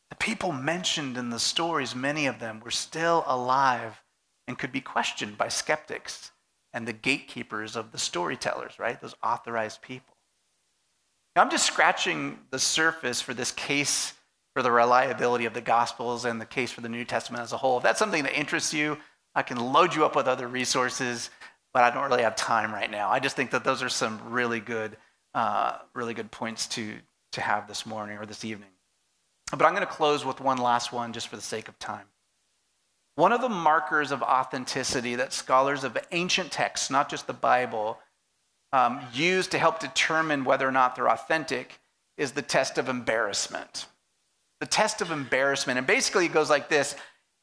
The 0.09 0.15
people 0.15 0.51
mentioned 0.51 1.17
in 1.17 1.29
the 1.29 1.39
stories, 1.39 1.95
many 1.95 2.27
of 2.27 2.39
them, 2.39 2.61
were 2.63 2.71
still 2.71 3.23
alive 3.27 4.03
and 4.47 4.57
could 4.57 4.71
be 4.71 4.81
questioned 4.81 5.37
by 5.37 5.49
skeptics 5.49 6.31
and 6.73 6.87
the 6.87 6.93
gatekeepers 6.93 7.75
of 7.75 7.91
the 7.91 7.97
storytellers, 7.97 8.79
right? 8.79 8.99
Those 9.01 9.15
authorized 9.23 9.81
people. 9.81 10.15
Now, 11.35 11.43
I'm 11.43 11.49
just 11.49 11.65
scratching 11.65 12.39
the 12.49 12.59
surface 12.59 13.21
for 13.21 13.33
this 13.33 13.51
case 13.51 14.13
for 14.53 14.63
the 14.63 14.71
reliability 14.71 15.45
of 15.45 15.53
the 15.53 15.61
Gospels 15.61 16.25
and 16.25 16.41
the 16.41 16.45
case 16.45 16.71
for 16.71 16.81
the 16.81 16.89
New 16.89 17.05
Testament 17.05 17.43
as 17.43 17.53
a 17.53 17.57
whole. 17.57 17.77
If 17.77 17.83
that's 17.83 17.99
something 17.99 18.23
that 18.23 18.37
interests 18.37 18.73
you, 18.73 18.97
I 19.37 19.43
can 19.43 19.57
load 19.57 19.93
you 19.93 20.03
up 20.03 20.15
with 20.15 20.27
other 20.27 20.47
resources, 20.47 21.29
but 21.71 21.83
I 21.83 21.91
don't 21.91 22.09
really 22.09 22.23
have 22.23 22.35
time 22.35 22.73
right 22.73 22.89
now. 22.89 23.11
I 23.11 23.19
just 23.19 23.35
think 23.35 23.51
that 23.51 23.63
those 23.63 23.83
are 23.83 23.89
some 23.89 24.19
really 24.31 24.59
good, 24.59 24.97
uh, 25.35 25.77
really 25.93 26.15
good 26.15 26.31
points 26.31 26.65
to, 26.69 26.95
to 27.33 27.41
have 27.41 27.67
this 27.67 27.85
morning 27.85 28.17
or 28.17 28.25
this 28.25 28.43
evening. 28.43 28.71
But 29.51 29.61
I'm 29.61 29.75
going 29.75 29.85
to 29.85 29.93
close 29.93 30.25
with 30.25 30.41
one 30.41 30.57
last 30.57 30.91
one 30.91 31.13
just 31.13 31.27
for 31.27 31.35
the 31.35 31.43
sake 31.43 31.67
of 31.67 31.77
time. 31.77 32.07
One 33.13 33.31
of 33.31 33.41
the 33.41 33.47
markers 33.47 34.11
of 34.11 34.23
authenticity 34.23 35.13
that 35.13 35.33
scholars 35.33 35.83
of 35.83 35.95
ancient 36.11 36.51
texts, 36.51 36.89
not 36.89 37.07
just 37.07 37.27
the 37.27 37.33
Bible, 37.33 37.99
um, 38.73 39.01
use 39.13 39.45
to 39.49 39.59
help 39.59 39.79
determine 39.79 40.45
whether 40.45 40.67
or 40.67 40.71
not 40.71 40.95
they're 40.95 41.11
authentic 41.11 41.79
is 42.17 42.31
the 42.31 42.41
test 42.41 42.79
of 42.79 42.89
embarrassment. 42.89 43.85
The 44.61 44.65
test 44.65 44.99
of 44.99 45.11
embarrassment. 45.11 45.77
And 45.77 45.85
basically, 45.85 46.25
it 46.25 46.33
goes 46.33 46.49
like 46.49 46.69
this 46.69 46.95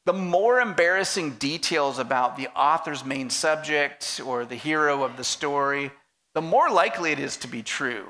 the 0.06 0.12
more 0.12 0.60
embarrassing 0.60 1.32
details 1.32 1.98
about 1.98 2.36
the 2.36 2.48
author's 2.48 3.04
main 3.04 3.30
subject 3.30 4.20
or 4.24 4.44
the 4.44 4.54
hero 4.54 5.02
of 5.02 5.16
the 5.16 5.24
story, 5.24 5.90
the 6.34 6.42
more 6.42 6.68
likely 6.70 7.12
it 7.12 7.18
is 7.18 7.36
to 7.38 7.48
be 7.48 7.62
true. 7.62 8.06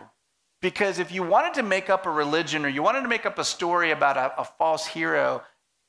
Because 0.61 0.99
if 0.99 1.13
you 1.13 1.23
wanted 1.23 1.55
to 1.55 1.63
make 1.63 1.91
up 1.91 2.07
a 2.07 2.11
religion 2.11 2.65
or 2.65 2.69
you 2.69 2.83
wanted 2.83 3.03
to 3.03 3.09
make 3.09 3.27
up 3.27 3.39
a 3.39 3.45
story 3.45 3.91
about 3.91 4.17
a, 4.17 4.41
a 4.41 4.45
false 4.45 4.87
hero, 4.87 5.43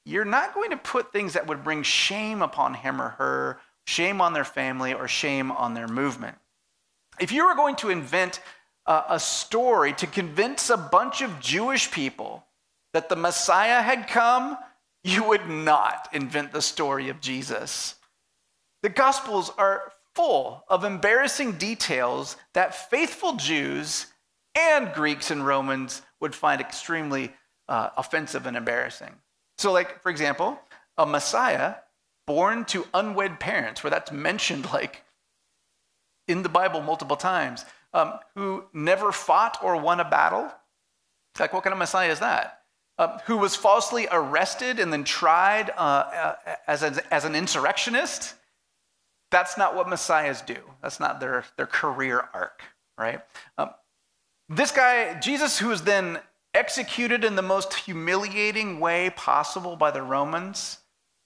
you're 0.06 0.26
not 0.26 0.54
going 0.54 0.70
to 0.70 0.78
put 0.78 1.12
things 1.12 1.34
that 1.34 1.48
would 1.48 1.64
bring 1.64 1.82
shame 1.82 2.42
upon 2.42 2.76
him 2.76 3.02
or 3.02 3.10
her, 3.10 3.60
shame 3.88 4.22
on 4.22 4.34
their 4.34 4.44
family, 4.44 4.94
or 4.94 5.08
shame 5.08 5.52
on 5.52 5.74
their 5.74 5.88
movement. 5.88 6.38
If 7.20 7.32
you 7.32 7.48
were 7.48 7.56
going 7.56 7.78
to 7.78 7.90
invent 7.90 8.42
a, 8.86 9.04
a 9.12 9.20
story 9.20 9.94
to 9.94 10.06
convince 10.06 10.70
a 10.70 10.78
bunch 10.78 11.22
of 11.22 11.40
Jewish 11.40 11.90
people 11.90 12.46
that 12.94 13.10
the 13.10 13.16
Messiah 13.16 13.82
had 13.82 14.08
come, 14.08 14.58
you 15.06 15.24
would 15.24 15.48
not 15.48 16.10
invent 16.14 16.52
the 16.52 16.64
story 16.64 17.10
of 17.10 17.22
Jesus. 17.22 17.94
The 18.82 18.90
Gospels 18.90 19.52
are 19.56 19.92
full 20.16 20.64
of 20.68 20.84
embarrassing 20.84 21.54
details 21.54 22.38
that 22.54 22.74
faithful 22.90 23.36
Jews 23.36 24.08
and 24.56 24.92
Greeks 24.94 25.30
and 25.30 25.46
Romans 25.46 26.02
would 26.20 26.34
find 26.34 26.60
extremely 26.60 27.32
uh, 27.70 27.90
offensive 27.96 28.48
and 28.48 28.58
embarrassing. 28.58 29.14
So, 29.60 29.72
like, 29.72 30.02
for 30.02 30.10
example, 30.10 30.60
a 30.98 31.06
Messiah 31.06 31.76
born 32.26 32.66
to 32.66 32.88
unwed 32.92 33.40
parents, 33.40 33.84
where 33.84 33.92
that's 33.92 34.12
mentioned 34.12 34.74
like 34.74 35.04
in 36.28 36.42
the 36.42 36.50
Bible 36.50 36.82
multiple 36.82 37.18
times, 37.18 37.64
um, 37.94 38.14
who 38.34 38.64
never 38.74 39.12
fought 39.12 39.60
or 39.62 39.78
won 39.78 40.00
a 40.00 40.10
battle. 40.10 40.52
It's 41.34 41.40
Like, 41.40 41.54
what 41.54 41.64
kind 41.64 41.74
of 41.74 41.80
Messiah 41.80 42.10
is 42.10 42.22
that? 42.22 42.65
Uh, 42.98 43.18
who 43.26 43.36
was 43.36 43.58
falsely 43.58 44.08
arrested 44.10 44.80
and 44.80 44.94
then 44.94 45.04
tried 45.04 45.70
uh, 45.72 45.74
uh, 45.74 46.36
as, 46.66 46.82
a, 46.82 47.14
as 47.14 47.26
an 47.26 47.36
insurrectionist. 47.36 48.36
That's 49.32 49.58
not 49.58 49.76
what 49.76 49.90
messiahs 49.90 50.42
do. 50.42 50.56
That's 50.82 50.98
not 50.98 51.20
their, 51.20 51.44
their 51.58 51.68
career 51.68 52.30
arc, 52.34 52.62
right? 52.98 53.20
Um, 53.58 53.72
this 54.48 54.72
guy, 54.72 55.20
Jesus, 55.20 55.60
who 55.60 55.68
was 55.68 55.82
then 55.82 56.20
executed 56.54 57.26
in 57.26 57.36
the 57.36 57.42
most 57.42 57.74
humiliating 57.74 58.80
way 58.80 59.10
possible 59.10 59.76
by 59.76 59.92
the 59.92 60.02
Romans, 60.02 60.78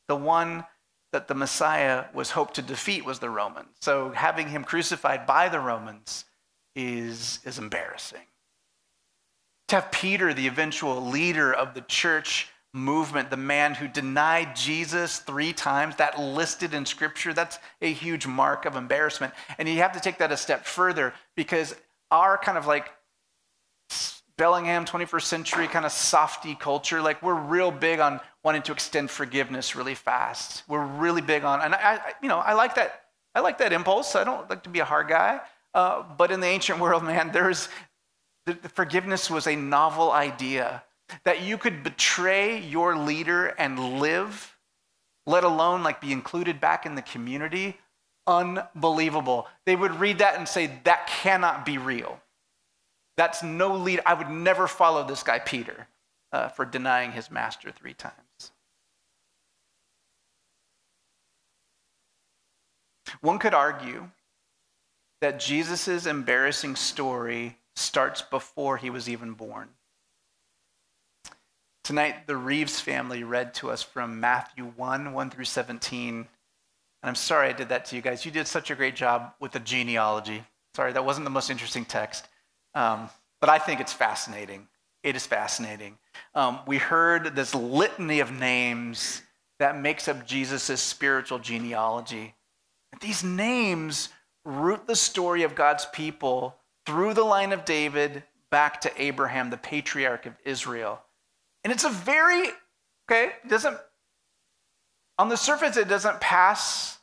the 0.07 0.15
one 0.15 0.65
that 1.11 1.27
the 1.27 1.35
Messiah 1.35 2.05
was 2.15 2.31
hoped 2.31 2.55
to 2.55 2.63
defeat 2.63 3.05
was 3.05 3.19
the 3.19 3.29
Romans. 3.29 3.69
So 3.81 4.09
having 4.09 4.49
him 4.49 4.63
crucified 4.63 5.27
by 5.27 5.49
the 5.49 5.59
Romans 5.59 6.25
is, 6.75 7.39
is 7.45 7.59
embarrassing. 7.59 8.25
To 9.69 9.75
have 9.75 9.91
Peter, 9.91 10.33
the 10.33 10.47
eventual 10.47 10.99
leader 11.09 11.53
of 11.53 11.75
the 11.75 11.81
church 11.81 12.49
movement, 12.73 13.29
the 13.29 13.37
man 13.37 13.75
who 13.75 13.87
denied 13.87 14.55
Jesus 14.55 15.19
three 15.19 15.53
times, 15.53 15.95
that 15.97 16.19
listed 16.19 16.73
in 16.73 16.85
scripture, 16.85 17.33
that's 17.33 17.59
a 17.81 17.91
huge 17.91 18.25
mark 18.27 18.65
of 18.65 18.75
embarrassment. 18.75 19.33
And 19.57 19.69
you 19.69 19.77
have 19.77 19.91
to 19.93 19.99
take 19.99 20.17
that 20.19 20.31
a 20.31 20.37
step 20.37 20.65
further 20.65 21.13
because 21.35 21.75
our 22.11 22.37
kind 22.37 22.57
of 22.57 22.65
like 22.65 22.91
Bellingham 24.37 24.85
21st 24.85 25.23
century 25.23 25.67
kind 25.67 25.85
of 25.85 25.91
softy 25.91 26.55
culture, 26.55 27.01
like 27.01 27.21
we're 27.21 27.35
real 27.35 27.71
big 27.71 27.99
on 27.99 28.19
wanting 28.43 28.61
to 28.63 28.71
extend 28.71 29.11
forgiveness 29.11 29.75
really 29.75 29.95
fast. 29.95 30.63
We're 30.67 30.85
really 30.85 31.21
big 31.21 31.43
on, 31.43 31.61
and 31.61 31.75
I, 31.75 31.99
you 32.23 32.29
know, 32.29 32.39
I 32.39 32.53
like 32.53 32.75
that. 32.75 33.03
I 33.35 33.41
like 33.41 33.59
that 33.59 33.73
impulse. 33.73 34.15
I 34.15 34.23
don't 34.23 34.49
like 34.49 34.63
to 34.63 34.69
be 34.69 34.79
a 34.79 34.85
hard 34.85 35.09
guy. 35.09 35.41
Uh, 35.73 36.03
but 36.17 36.31
in 36.31 36.39
the 36.39 36.47
ancient 36.47 36.79
world, 36.85 37.03
man, 37.03 37.31
there's 37.31 37.69
the, 38.45 38.55
forgiveness 38.55 39.29
was 39.29 39.47
a 39.47 39.55
novel 39.55 40.11
idea 40.11 40.83
that 41.23 41.41
you 41.41 41.57
could 41.57 41.83
betray 41.83 42.59
your 42.59 42.95
leader 42.95 43.47
and 43.47 43.99
live, 43.99 44.57
let 45.25 45.43
alone 45.43 45.83
like 45.83 46.01
be 46.01 46.11
included 46.11 46.59
back 46.59 46.85
in 46.85 46.95
the 46.95 47.01
community. 47.01 47.77
Unbelievable. 48.27 49.47
They 49.65 49.75
would 49.75 49.99
read 49.99 50.19
that 50.19 50.37
and 50.37 50.47
say, 50.47 50.79
that 50.83 51.07
cannot 51.07 51.65
be 51.65 51.77
real. 51.77 52.19
That's 53.17 53.43
no 53.43 53.75
lead. 53.75 54.01
I 54.05 54.13
would 54.13 54.29
never 54.29 54.67
follow 54.67 55.05
this 55.05 55.23
guy, 55.23 55.39
Peter, 55.39 55.87
uh, 56.31 56.49
for 56.49 56.63
denying 56.63 57.11
his 57.11 57.31
master 57.31 57.71
three 57.71 57.93
times. 57.93 58.13
One 63.21 63.39
could 63.39 63.53
argue 63.53 64.09
that 65.21 65.39
Jesus' 65.39 66.05
embarrassing 66.05 66.75
story 66.75 67.57
starts 67.79 68.21
before 68.21 68.77
he 68.77 68.89
was 68.89 69.09
even 69.09 69.33
born. 69.33 69.69
Tonight, 71.83 72.27
the 72.27 72.37
Reeves 72.37 72.79
family 72.79 73.23
read 73.23 73.53
to 73.55 73.71
us 73.71 73.81
from 73.81 74.19
Matthew 74.19 74.65
1 74.75 75.13
1 75.13 75.29
through 75.31 75.45
17. 75.45 76.15
And 76.17 76.27
I'm 77.01 77.15
sorry 77.15 77.49
I 77.49 77.53
did 77.53 77.69
that 77.69 77.85
to 77.85 77.95
you 77.95 78.01
guys. 78.01 78.25
You 78.25 78.31
did 78.31 78.47
such 78.47 78.69
a 78.69 78.75
great 78.75 78.95
job 78.95 79.33
with 79.39 79.53
the 79.53 79.59
genealogy. 79.59 80.43
Sorry, 80.75 80.93
that 80.93 81.05
wasn't 81.05 81.23
the 81.23 81.31
most 81.31 81.49
interesting 81.49 81.85
text. 81.85 82.27
Um, 82.75 83.09
but 83.41 83.49
I 83.49 83.57
think 83.57 83.79
it's 83.79 83.93
fascinating. 83.93 84.67
It 85.01 85.15
is 85.15 85.25
fascinating. 85.25 85.97
Um, 86.35 86.59
we 86.67 86.77
heard 86.77 87.35
this 87.35 87.55
litany 87.55 88.19
of 88.19 88.31
names 88.31 89.23
that 89.57 89.79
makes 89.79 90.07
up 90.07 90.27
Jesus' 90.27 90.81
spiritual 90.81 91.39
genealogy. 91.39 92.35
These 93.01 93.23
names 93.23 94.09
root 94.45 94.87
the 94.87 94.95
story 94.95 95.43
of 95.43 95.55
God's 95.55 95.85
people 95.87 96.58
through 96.89 97.13
the 97.13 97.23
line 97.23 97.51
of 97.51 97.65
David 97.65 98.23
back 98.49 98.81
to 98.81 98.91
Abraham, 98.99 99.51
the 99.51 99.57
patriarch 99.57 100.25
of 100.25 100.33
Israel. 100.43 100.99
And 101.63 101.71
it's 101.71 101.83
a 101.83 101.89
very, 101.89 102.49
okay, 103.07 103.33
doesn't, 103.47 103.77
on 105.19 105.29
the 105.29 105.37
surface, 105.37 105.77
it 105.77 105.87
doesn't 105.87 106.19
pass 106.19 106.97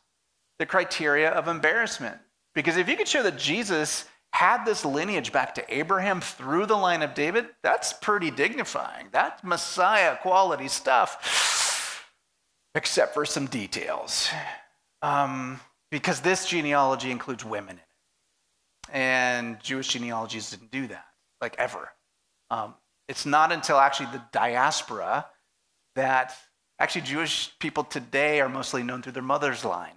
the 0.58 0.66
criteria 0.66 1.30
of 1.30 1.46
embarrassment. 1.46 2.16
Because 2.52 2.76
if 2.76 2.88
you 2.88 2.96
could 2.96 3.06
show 3.06 3.22
that 3.22 3.38
Jesus 3.38 4.06
had 4.32 4.64
this 4.64 4.84
lineage 4.84 5.30
back 5.30 5.54
to 5.54 5.64
Abraham 5.72 6.20
through 6.20 6.66
the 6.66 6.76
line 6.76 7.02
of 7.02 7.14
David, 7.14 7.46
that's 7.62 7.92
pretty 7.92 8.32
dignifying. 8.32 9.06
That's 9.12 9.44
Messiah 9.44 10.16
quality 10.16 10.66
stuff, 10.66 12.10
except 12.74 13.14
for 13.14 13.24
some 13.24 13.46
details. 13.46 14.30
Um, 15.00 15.60
because 15.92 16.22
this 16.22 16.46
genealogy 16.46 17.12
includes 17.12 17.44
women. 17.44 17.78
And 18.92 19.60
Jewish 19.60 19.88
genealogies 19.88 20.50
didn't 20.50 20.70
do 20.70 20.86
that, 20.88 21.06
like 21.40 21.56
ever. 21.58 21.90
Um, 22.50 22.74
it's 23.08 23.26
not 23.26 23.52
until 23.52 23.78
actually 23.78 24.10
the 24.12 24.22
diaspora 24.32 25.26
that 25.94 26.36
actually 26.78 27.02
Jewish 27.02 27.56
people 27.58 27.84
today 27.84 28.40
are 28.40 28.48
mostly 28.48 28.82
known 28.82 29.02
through 29.02 29.12
their 29.12 29.22
mother's 29.22 29.64
line. 29.64 29.96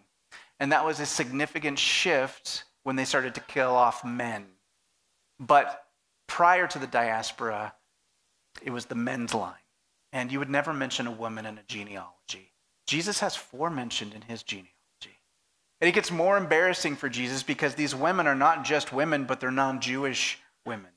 And 0.60 0.72
that 0.72 0.86
was 0.86 1.00
a 1.00 1.06
significant 1.06 1.80
shift 1.80 2.66
when 2.84 2.96
they 2.96 3.06
started 3.06 3.36
to 3.36 3.42
kill 3.42 3.72
off 3.72 4.04
men. 4.04 4.46
But 5.40 5.86
prior 6.28 6.68
to 6.68 6.80
the 6.80 6.88
diaspora, 6.88 7.74
it 8.62 8.72
was 8.72 8.86
the 8.86 8.96
men's 8.96 9.34
line. 9.34 9.54
And 10.12 10.32
you 10.32 10.40
would 10.40 10.50
never 10.50 10.74
mention 10.74 11.08
a 11.08 11.12
woman 11.12 11.46
in 11.46 11.58
a 11.58 11.64
genealogy. 11.68 12.52
Jesus 12.88 13.20
has 13.20 13.36
four 13.36 13.70
mentioned 13.70 14.14
in 14.14 14.22
his 14.22 14.44
genealogy. 14.44 14.74
And 15.82 15.88
it 15.88 15.94
gets 15.94 16.12
more 16.12 16.38
embarrassing 16.38 16.96
for 16.96 17.08
Jesus 17.08 17.42
because 17.42 17.76
these 17.76 17.96
women 17.96 18.28
are 18.28 18.36
not 18.36 18.66
just 18.66 18.92
women, 18.92 19.26
but 19.26 19.40
they're 19.40 19.52
non 19.52 19.80
Jewish 19.80 20.40
women. 20.66 20.92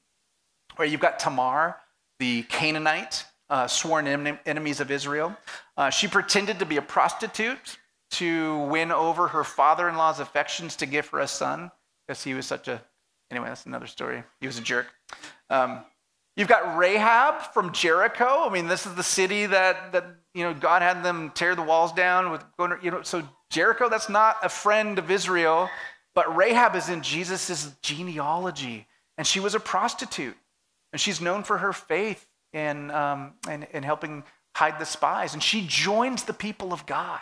Where 0.76 0.88
you've 0.88 1.00
got 1.00 1.18
Tamar, 1.18 1.76
the 2.18 2.42
Canaanite, 2.44 3.24
uh, 3.48 3.66
sworn 3.66 4.06
en- 4.06 4.38
enemies 4.46 4.80
of 4.80 4.90
Israel. 4.90 5.36
Uh, 5.76 5.90
she 5.90 6.08
pretended 6.08 6.58
to 6.58 6.66
be 6.66 6.78
a 6.78 6.82
prostitute 6.82 7.78
to 8.12 8.58
win 8.60 8.90
over 8.90 9.28
her 9.28 9.44
father 9.44 9.88
in 9.88 9.96
law's 9.96 10.20
affections 10.20 10.76
to 10.76 10.86
give 10.86 11.06
her 11.08 11.20
a 11.20 11.28
son 11.28 11.70
because 12.06 12.24
he 12.24 12.34
was 12.34 12.46
such 12.46 12.68
a. 12.68 12.82
Anyway, 13.30 13.48
that's 13.48 13.66
another 13.66 13.86
story. 13.86 14.22
He 14.40 14.46
was 14.46 14.58
a 14.58 14.62
jerk. 14.62 14.88
Um, 15.48 15.80
you've 16.36 16.48
got 16.48 16.76
Rahab 16.76 17.52
from 17.54 17.72
Jericho. 17.72 18.44
I 18.46 18.50
mean, 18.50 18.66
this 18.66 18.84
is 18.84 18.94
the 18.94 19.02
city 19.02 19.46
that, 19.46 19.92
that 19.92 20.04
you 20.34 20.44
know, 20.44 20.52
God 20.52 20.82
had 20.82 21.02
them 21.02 21.30
tear 21.34 21.54
the 21.54 21.62
walls 21.62 21.92
down 21.92 22.30
with, 22.30 22.44
you 22.82 22.90
know, 22.90 23.02
so 23.02 23.22
Jericho, 23.52 23.90
that's 23.90 24.08
not 24.08 24.38
a 24.42 24.48
friend 24.48 24.98
of 24.98 25.10
Israel, 25.10 25.68
but 26.14 26.34
Rahab 26.34 26.74
is 26.74 26.88
in 26.88 27.02
Jesus' 27.02 27.70
genealogy, 27.82 28.86
and 29.18 29.26
she 29.26 29.40
was 29.40 29.54
a 29.54 29.60
prostitute, 29.60 30.36
and 30.90 30.98
she's 31.00 31.20
known 31.20 31.44
for 31.44 31.58
her 31.58 31.74
faith 31.74 32.26
in, 32.54 32.90
um, 32.90 33.34
in, 33.48 33.66
in 33.72 33.82
helping 33.82 34.24
hide 34.56 34.78
the 34.78 34.86
spies, 34.86 35.34
and 35.34 35.42
she 35.42 35.66
joins 35.68 36.24
the 36.24 36.32
people 36.32 36.72
of 36.72 36.86
God. 36.86 37.20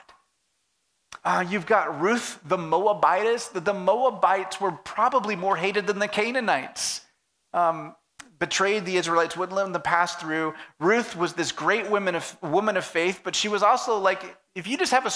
Uh, 1.24 1.44
you've 1.48 1.66
got 1.66 2.00
Ruth 2.00 2.38
the 2.46 2.56
Moabitess. 2.56 3.48
The, 3.48 3.60
the, 3.60 3.74
Moabites 3.74 4.60
were 4.60 4.70
probably 4.72 5.34
more 5.34 5.56
hated 5.56 5.88
than 5.88 5.98
the 5.98 6.08
Canaanites. 6.08 7.02
Um, 7.52 7.96
betrayed 8.38 8.86
the 8.86 8.96
Israelites, 8.96 9.36
wouldn't 9.36 9.56
let 9.56 9.70
them 9.70 9.82
pass 9.82 10.14
through. 10.14 10.54
Ruth 10.78 11.16
was 11.16 11.34
this 11.34 11.50
great 11.50 11.90
woman 11.90 12.14
of, 12.14 12.36
woman 12.40 12.76
of 12.76 12.84
faith, 12.84 13.20
but 13.24 13.34
she 13.34 13.48
was 13.48 13.62
also 13.64 13.98
like, 13.98 14.36
if 14.54 14.66
you 14.66 14.78
just 14.78 14.92
have 14.92 15.04
a, 15.04 15.10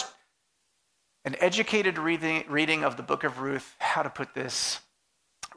an 1.24 1.36
educated 1.40 1.98
reading, 1.98 2.44
reading 2.48 2.84
of 2.84 2.96
the 2.96 3.02
book 3.02 3.24
of 3.24 3.40
Ruth, 3.40 3.74
how 3.78 4.02
to 4.02 4.10
put 4.10 4.34
this, 4.34 4.80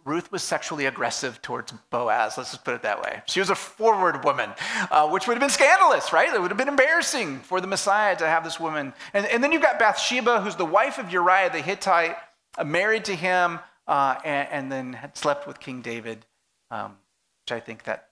Ruth 0.06 0.32
was 0.32 0.42
sexually 0.42 0.86
aggressive 0.86 1.42
towards 1.42 1.74
Boaz. 1.90 2.38
Let's 2.38 2.52
just 2.52 2.64
put 2.64 2.74
it 2.74 2.84
that 2.84 3.02
way. 3.02 3.22
She 3.26 3.42
was 3.42 3.50
a 3.50 3.56
forward 3.56 4.24
woman, 4.24 4.52
uh, 4.90 5.10
which 5.10 5.28
would 5.28 5.34
have 5.34 5.42
been 5.42 5.50
scandalous, 5.50 6.14
right? 6.14 6.34
It 6.34 6.42
would 6.42 6.50
have 6.50 6.58
been 6.58 6.70
embarrassing 6.70 7.40
for 7.40 7.60
the 7.60 7.68
Messiah 7.68 8.16
to 8.16 8.26
have 8.26 8.46
this 8.46 8.58
woman. 8.58 8.94
And, 9.14 9.26
and 9.26 9.44
then 9.44 9.52
you've 9.52 9.62
got 9.62 9.80
Bathsheba, 9.80 10.42
who's 10.42 10.56
the 10.56 10.66
wife 10.66 10.98
of 10.98 11.12
Uriah 11.12 11.50
the 11.52 11.60
Hittite, 11.60 12.16
uh, 12.58 12.64
married 12.64 13.04
to 13.06 13.16
him, 13.16 13.60
uh, 13.86 14.16
and, 14.24 14.48
and, 14.50 14.72
then 14.72 14.94
had 14.94 15.18
slept 15.18 15.46
with 15.48 15.60
King 15.60 15.82
David, 15.82 16.26
um, 16.72 16.98
which 17.44 17.56
I 17.56 17.60
think 17.60 17.84
that 17.84 18.10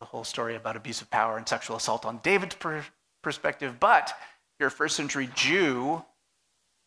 the 0.00 0.06
whole 0.06 0.24
story 0.24 0.54
about 0.54 0.76
abuse 0.76 1.00
of 1.00 1.10
power 1.10 1.36
and 1.36 1.48
sexual 1.48 1.76
assault 1.76 2.04
on 2.04 2.18
David's 2.22 2.54
per- 2.54 2.84
perspective. 3.22 3.80
But 3.80 4.12
you're 4.58 4.68
a 4.68 4.72
first 4.72 4.96
century 4.96 5.28
Jew, 5.34 6.04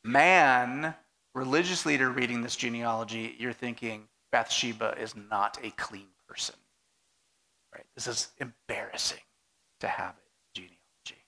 man, 0.04 0.96
religious 1.34 1.86
leader 1.86 2.10
reading 2.10 2.42
this 2.42 2.56
genealogy, 2.56 3.36
you're 3.40 3.54
thinking, 3.54 4.08
Bathsheba 4.32 4.96
is 5.00 5.16
not 5.16 5.60
a 5.64 5.72
clean 5.72 6.08
person. 6.28 6.56
Right? 7.74 7.86
This 7.96 8.08
is 8.08 8.30
embarrassing 8.38 9.20
to 9.80 9.88
have 9.88 10.16
it 10.18 10.32
genealogy. 10.54 11.24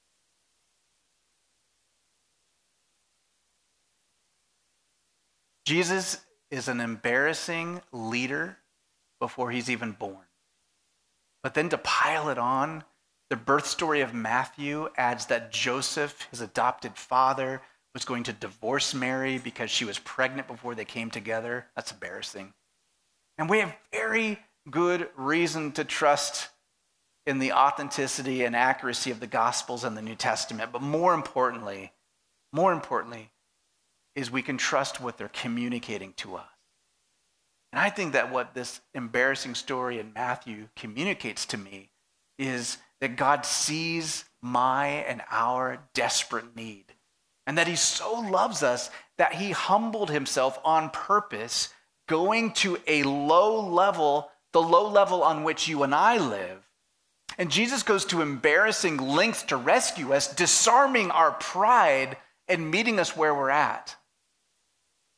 Jesus 5.65 6.21
is 6.51 6.67
an 6.67 6.79
embarrassing 6.79 7.81
leader 7.91 8.57
before 9.19 9.51
he's 9.51 9.69
even 9.69 9.93
born. 9.93 10.25
But 11.41 11.53
then 11.53 11.69
to 11.69 11.77
pile 11.77 12.29
it 12.29 12.37
on, 12.37 12.83
the 13.29 13.35
birth 13.35 13.65
story 13.65 14.01
of 14.01 14.13
Matthew 14.13 14.89
adds 14.97 15.25
that 15.27 15.51
Joseph, 15.51 16.27
his 16.29 16.41
adopted 16.41 16.95
father, 16.95 17.61
was 17.93 18.05
going 18.05 18.23
to 18.23 18.33
divorce 18.33 18.93
Mary 18.93 19.37
because 19.37 19.69
she 19.69 19.85
was 19.85 19.99
pregnant 19.99 20.47
before 20.47 20.75
they 20.75 20.85
came 20.85 21.11
together. 21.11 21.67
That's 21.75 21.91
embarrassing. 21.91 22.53
And 23.37 23.49
we 23.49 23.59
have 23.59 23.75
very 23.91 24.39
good 24.69 25.09
reason 25.15 25.71
to 25.73 25.83
trust 25.83 26.49
in 27.25 27.39
the 27.39 27.53
authenticity 27.53 28.43
and 28.43 28.55
accuracy 28.55 29.11
of 29.11 29.19
the 29.19 29.27
Gospels 29.27 29.83
and 29.83 29.95
the 29.95 30.01
New 30.01 30.15
Testament. 30.15 30.71
But 30.71 30.81
more 30.81 31.13
importantly, 31.13 31.91
more 32.51 32.73
importantly, 32.73 33.31
is 34.15 34.29
we 34.29 34.41
can 34.41 34.57
trust 34.57 35.01
what 35.01 35.17
they're 35.17 35.29
communicating 35.29 36.13
to 36.13 36.35
us. 36.35 36.45
And 37.71 37.79
I 37.79 37.89
think 37.89 38.13
that 38.13 38.31
what 38.31 38.53
this 38.53 38.81
embarrassing 38.93 39.55
story 39.55 39.99
in 39.99 40.13
Matthew 40.13 40.67
communicates 40.75 41.45
to 41.47 41.57
me 41.57 41.89
is 42.37 42.77
that 43.01 43.15
God 43.15 43.45
sees 43.45 44.25
my 44.41 44.87
and 44.87 45.23
our 45.31 45.79
desperate 45.93 46.55
need. 46.55 46.85
And 47.45 47.57
that 47.57 47.67
he 47.67 47.75
so 47.75 48.13
loves 48.19 48.63
us 48.63 48.89
that 49.17 49.35
he 49.35 49.51
humbled 49.51 50.09
himself 50.09 50.59
on 50.63 50.89
purpose, 50.89 51.69
going 52.07 52.53
to 52.53 52.79
a 52.87 53.03
low 53.03 53.59
level, 53.67 54.31
the 54.53 54.61
low 54.61 54.87
level 54.89 55.23
on 55.23 55.43
which 55.43 55.67
you 55.67 55.83
and 55.83 55.93
I 55.93 56.17
live. 56.17 56.67
And 57.37 57.51
Jesus 57.51 57.83
goes 57.83 58.05
to 58.05 58.21
embarrassing 58.21 58.97
lengths 58.97 59.43
to 59.43 59.57
rescue 59.57 60.13
us, 60.13 60.33
disarming 60.33 61.11
our 61.11 61.31
pride 61.31 62.17
and 62.47 62.69
meeting 62.69 62.99
us 62.99 63.17
where 63.17 63.33
we're 63.33 63.49
at. 63.49 63.95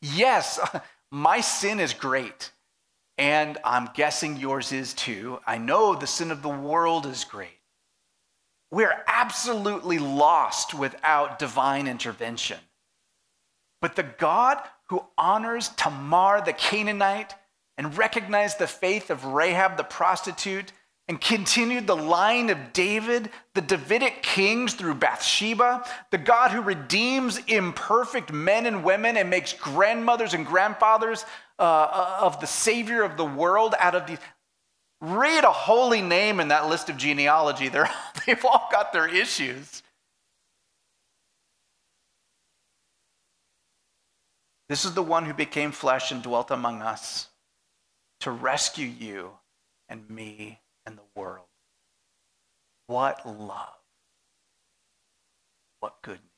Yes, 0.02 0.60
my 1.12 1.42
sin 1.42 1.80
is 1.80 1.94
great. 1.94 2.52
And 3.18 3.58
I'm 3.64 3.90
guessing 3.94 4.38
yours 4.38 4.72
is 4.72 4.94
too. 4.94 5.40
I 5.48 5.58
know 5.58 5.96
the 5.96 6.08
sin 6.08 6.32
of 6.32 6.42
the 6.42 6.50
world 6.50 7.06
is 7.06 7.24
great. 7.24 7.55
We're 8.76 9.06
absolutely 9.08 10.00
lost 10.00 10.74
without 10.74 11.40
divine 11.40 11.88
intervention. 11.88 12.58
But 13.80 13.96
the 13.96 14.04
God 14.04 14.58
who 14.90 15.02
honors 15.18 15.70
Tamar 15.78 16.42
the 16.42 16.52
Canaanite 16.52 17.36
and 17.78 17.98
recognized 17.98 18.60
the 18.60 18.68
faith 18.68 19.10
of 19.10 19.24
Rahab 19.24 19.78
the 19.78 19.86
prostitute 19.86 20.74
and 21.08 21.22
continued 21.22 21.88
the 21.88 21.96
line 21.96 22.50
of 22.50 22.74
David, 22.74 23.30
the 23.54 23.62
Davidic 23.62 24.22
kings 24.22 24.74
through 24.74 24.96
Bathsheba, 24.96 25.86
the 26.12 26.18
God 26.18 26.52
who 26.52 26.60
redeems 26.60 27.40
imperfect 27.48 28.34
men 28.34 28.66
and 28.66 28.84
women 28.84 29.16
and 29.16 29.30
makes 29.30 29.54
grandmothers 29.54 30.34
and 30.34 30.46
grandfathers 30.46 31.24
uh, 31.60 32.18
of 32.20 32.42
the 32.42 32.48
Savior 32.48 33.04
of 33.04 33.16
the 33.16 33.24
world 33.24 33.74
out 33.80 33.96
of 33.96 34.06
these. 34.06 34.20
Read 35.02 35.44
a 35.44 35.52
holy 35.52 36.02
name 36.02 36.40
in 36.40 36.48
that 36.50 36.70
list 36.70 36.90
of 36.90 36.98
genealogy. 36.98 37.68
They're, 37.70 37.90
they've 38.26 38.46
all 38.46 38.68
got 38.72 38.94
their 38.94 39.08
issues. 39.08 39.84
This 44.68 44.84
is 44.84 44.94
the 44.94 45.04
one 45.04 45.26
who 45.26 45.34
became 45.34 45.72
flesh 45.72 46.12
and 46.12 46.24
dwelt 46.24 46.50
among 46.50 46.82
us 46.82 47.28
to 48.22 48.32
rescue 48.32 48.88
you 48.88 49.32
and 49.88 50.10
me 50.10 50.60
and 50.86 50.98
the 50.98 51.20
world. 51.20 51.46
What 52.88 53.26
love. 53.26 53.78
What 55.82 56.02
goodness. 56.02 56.35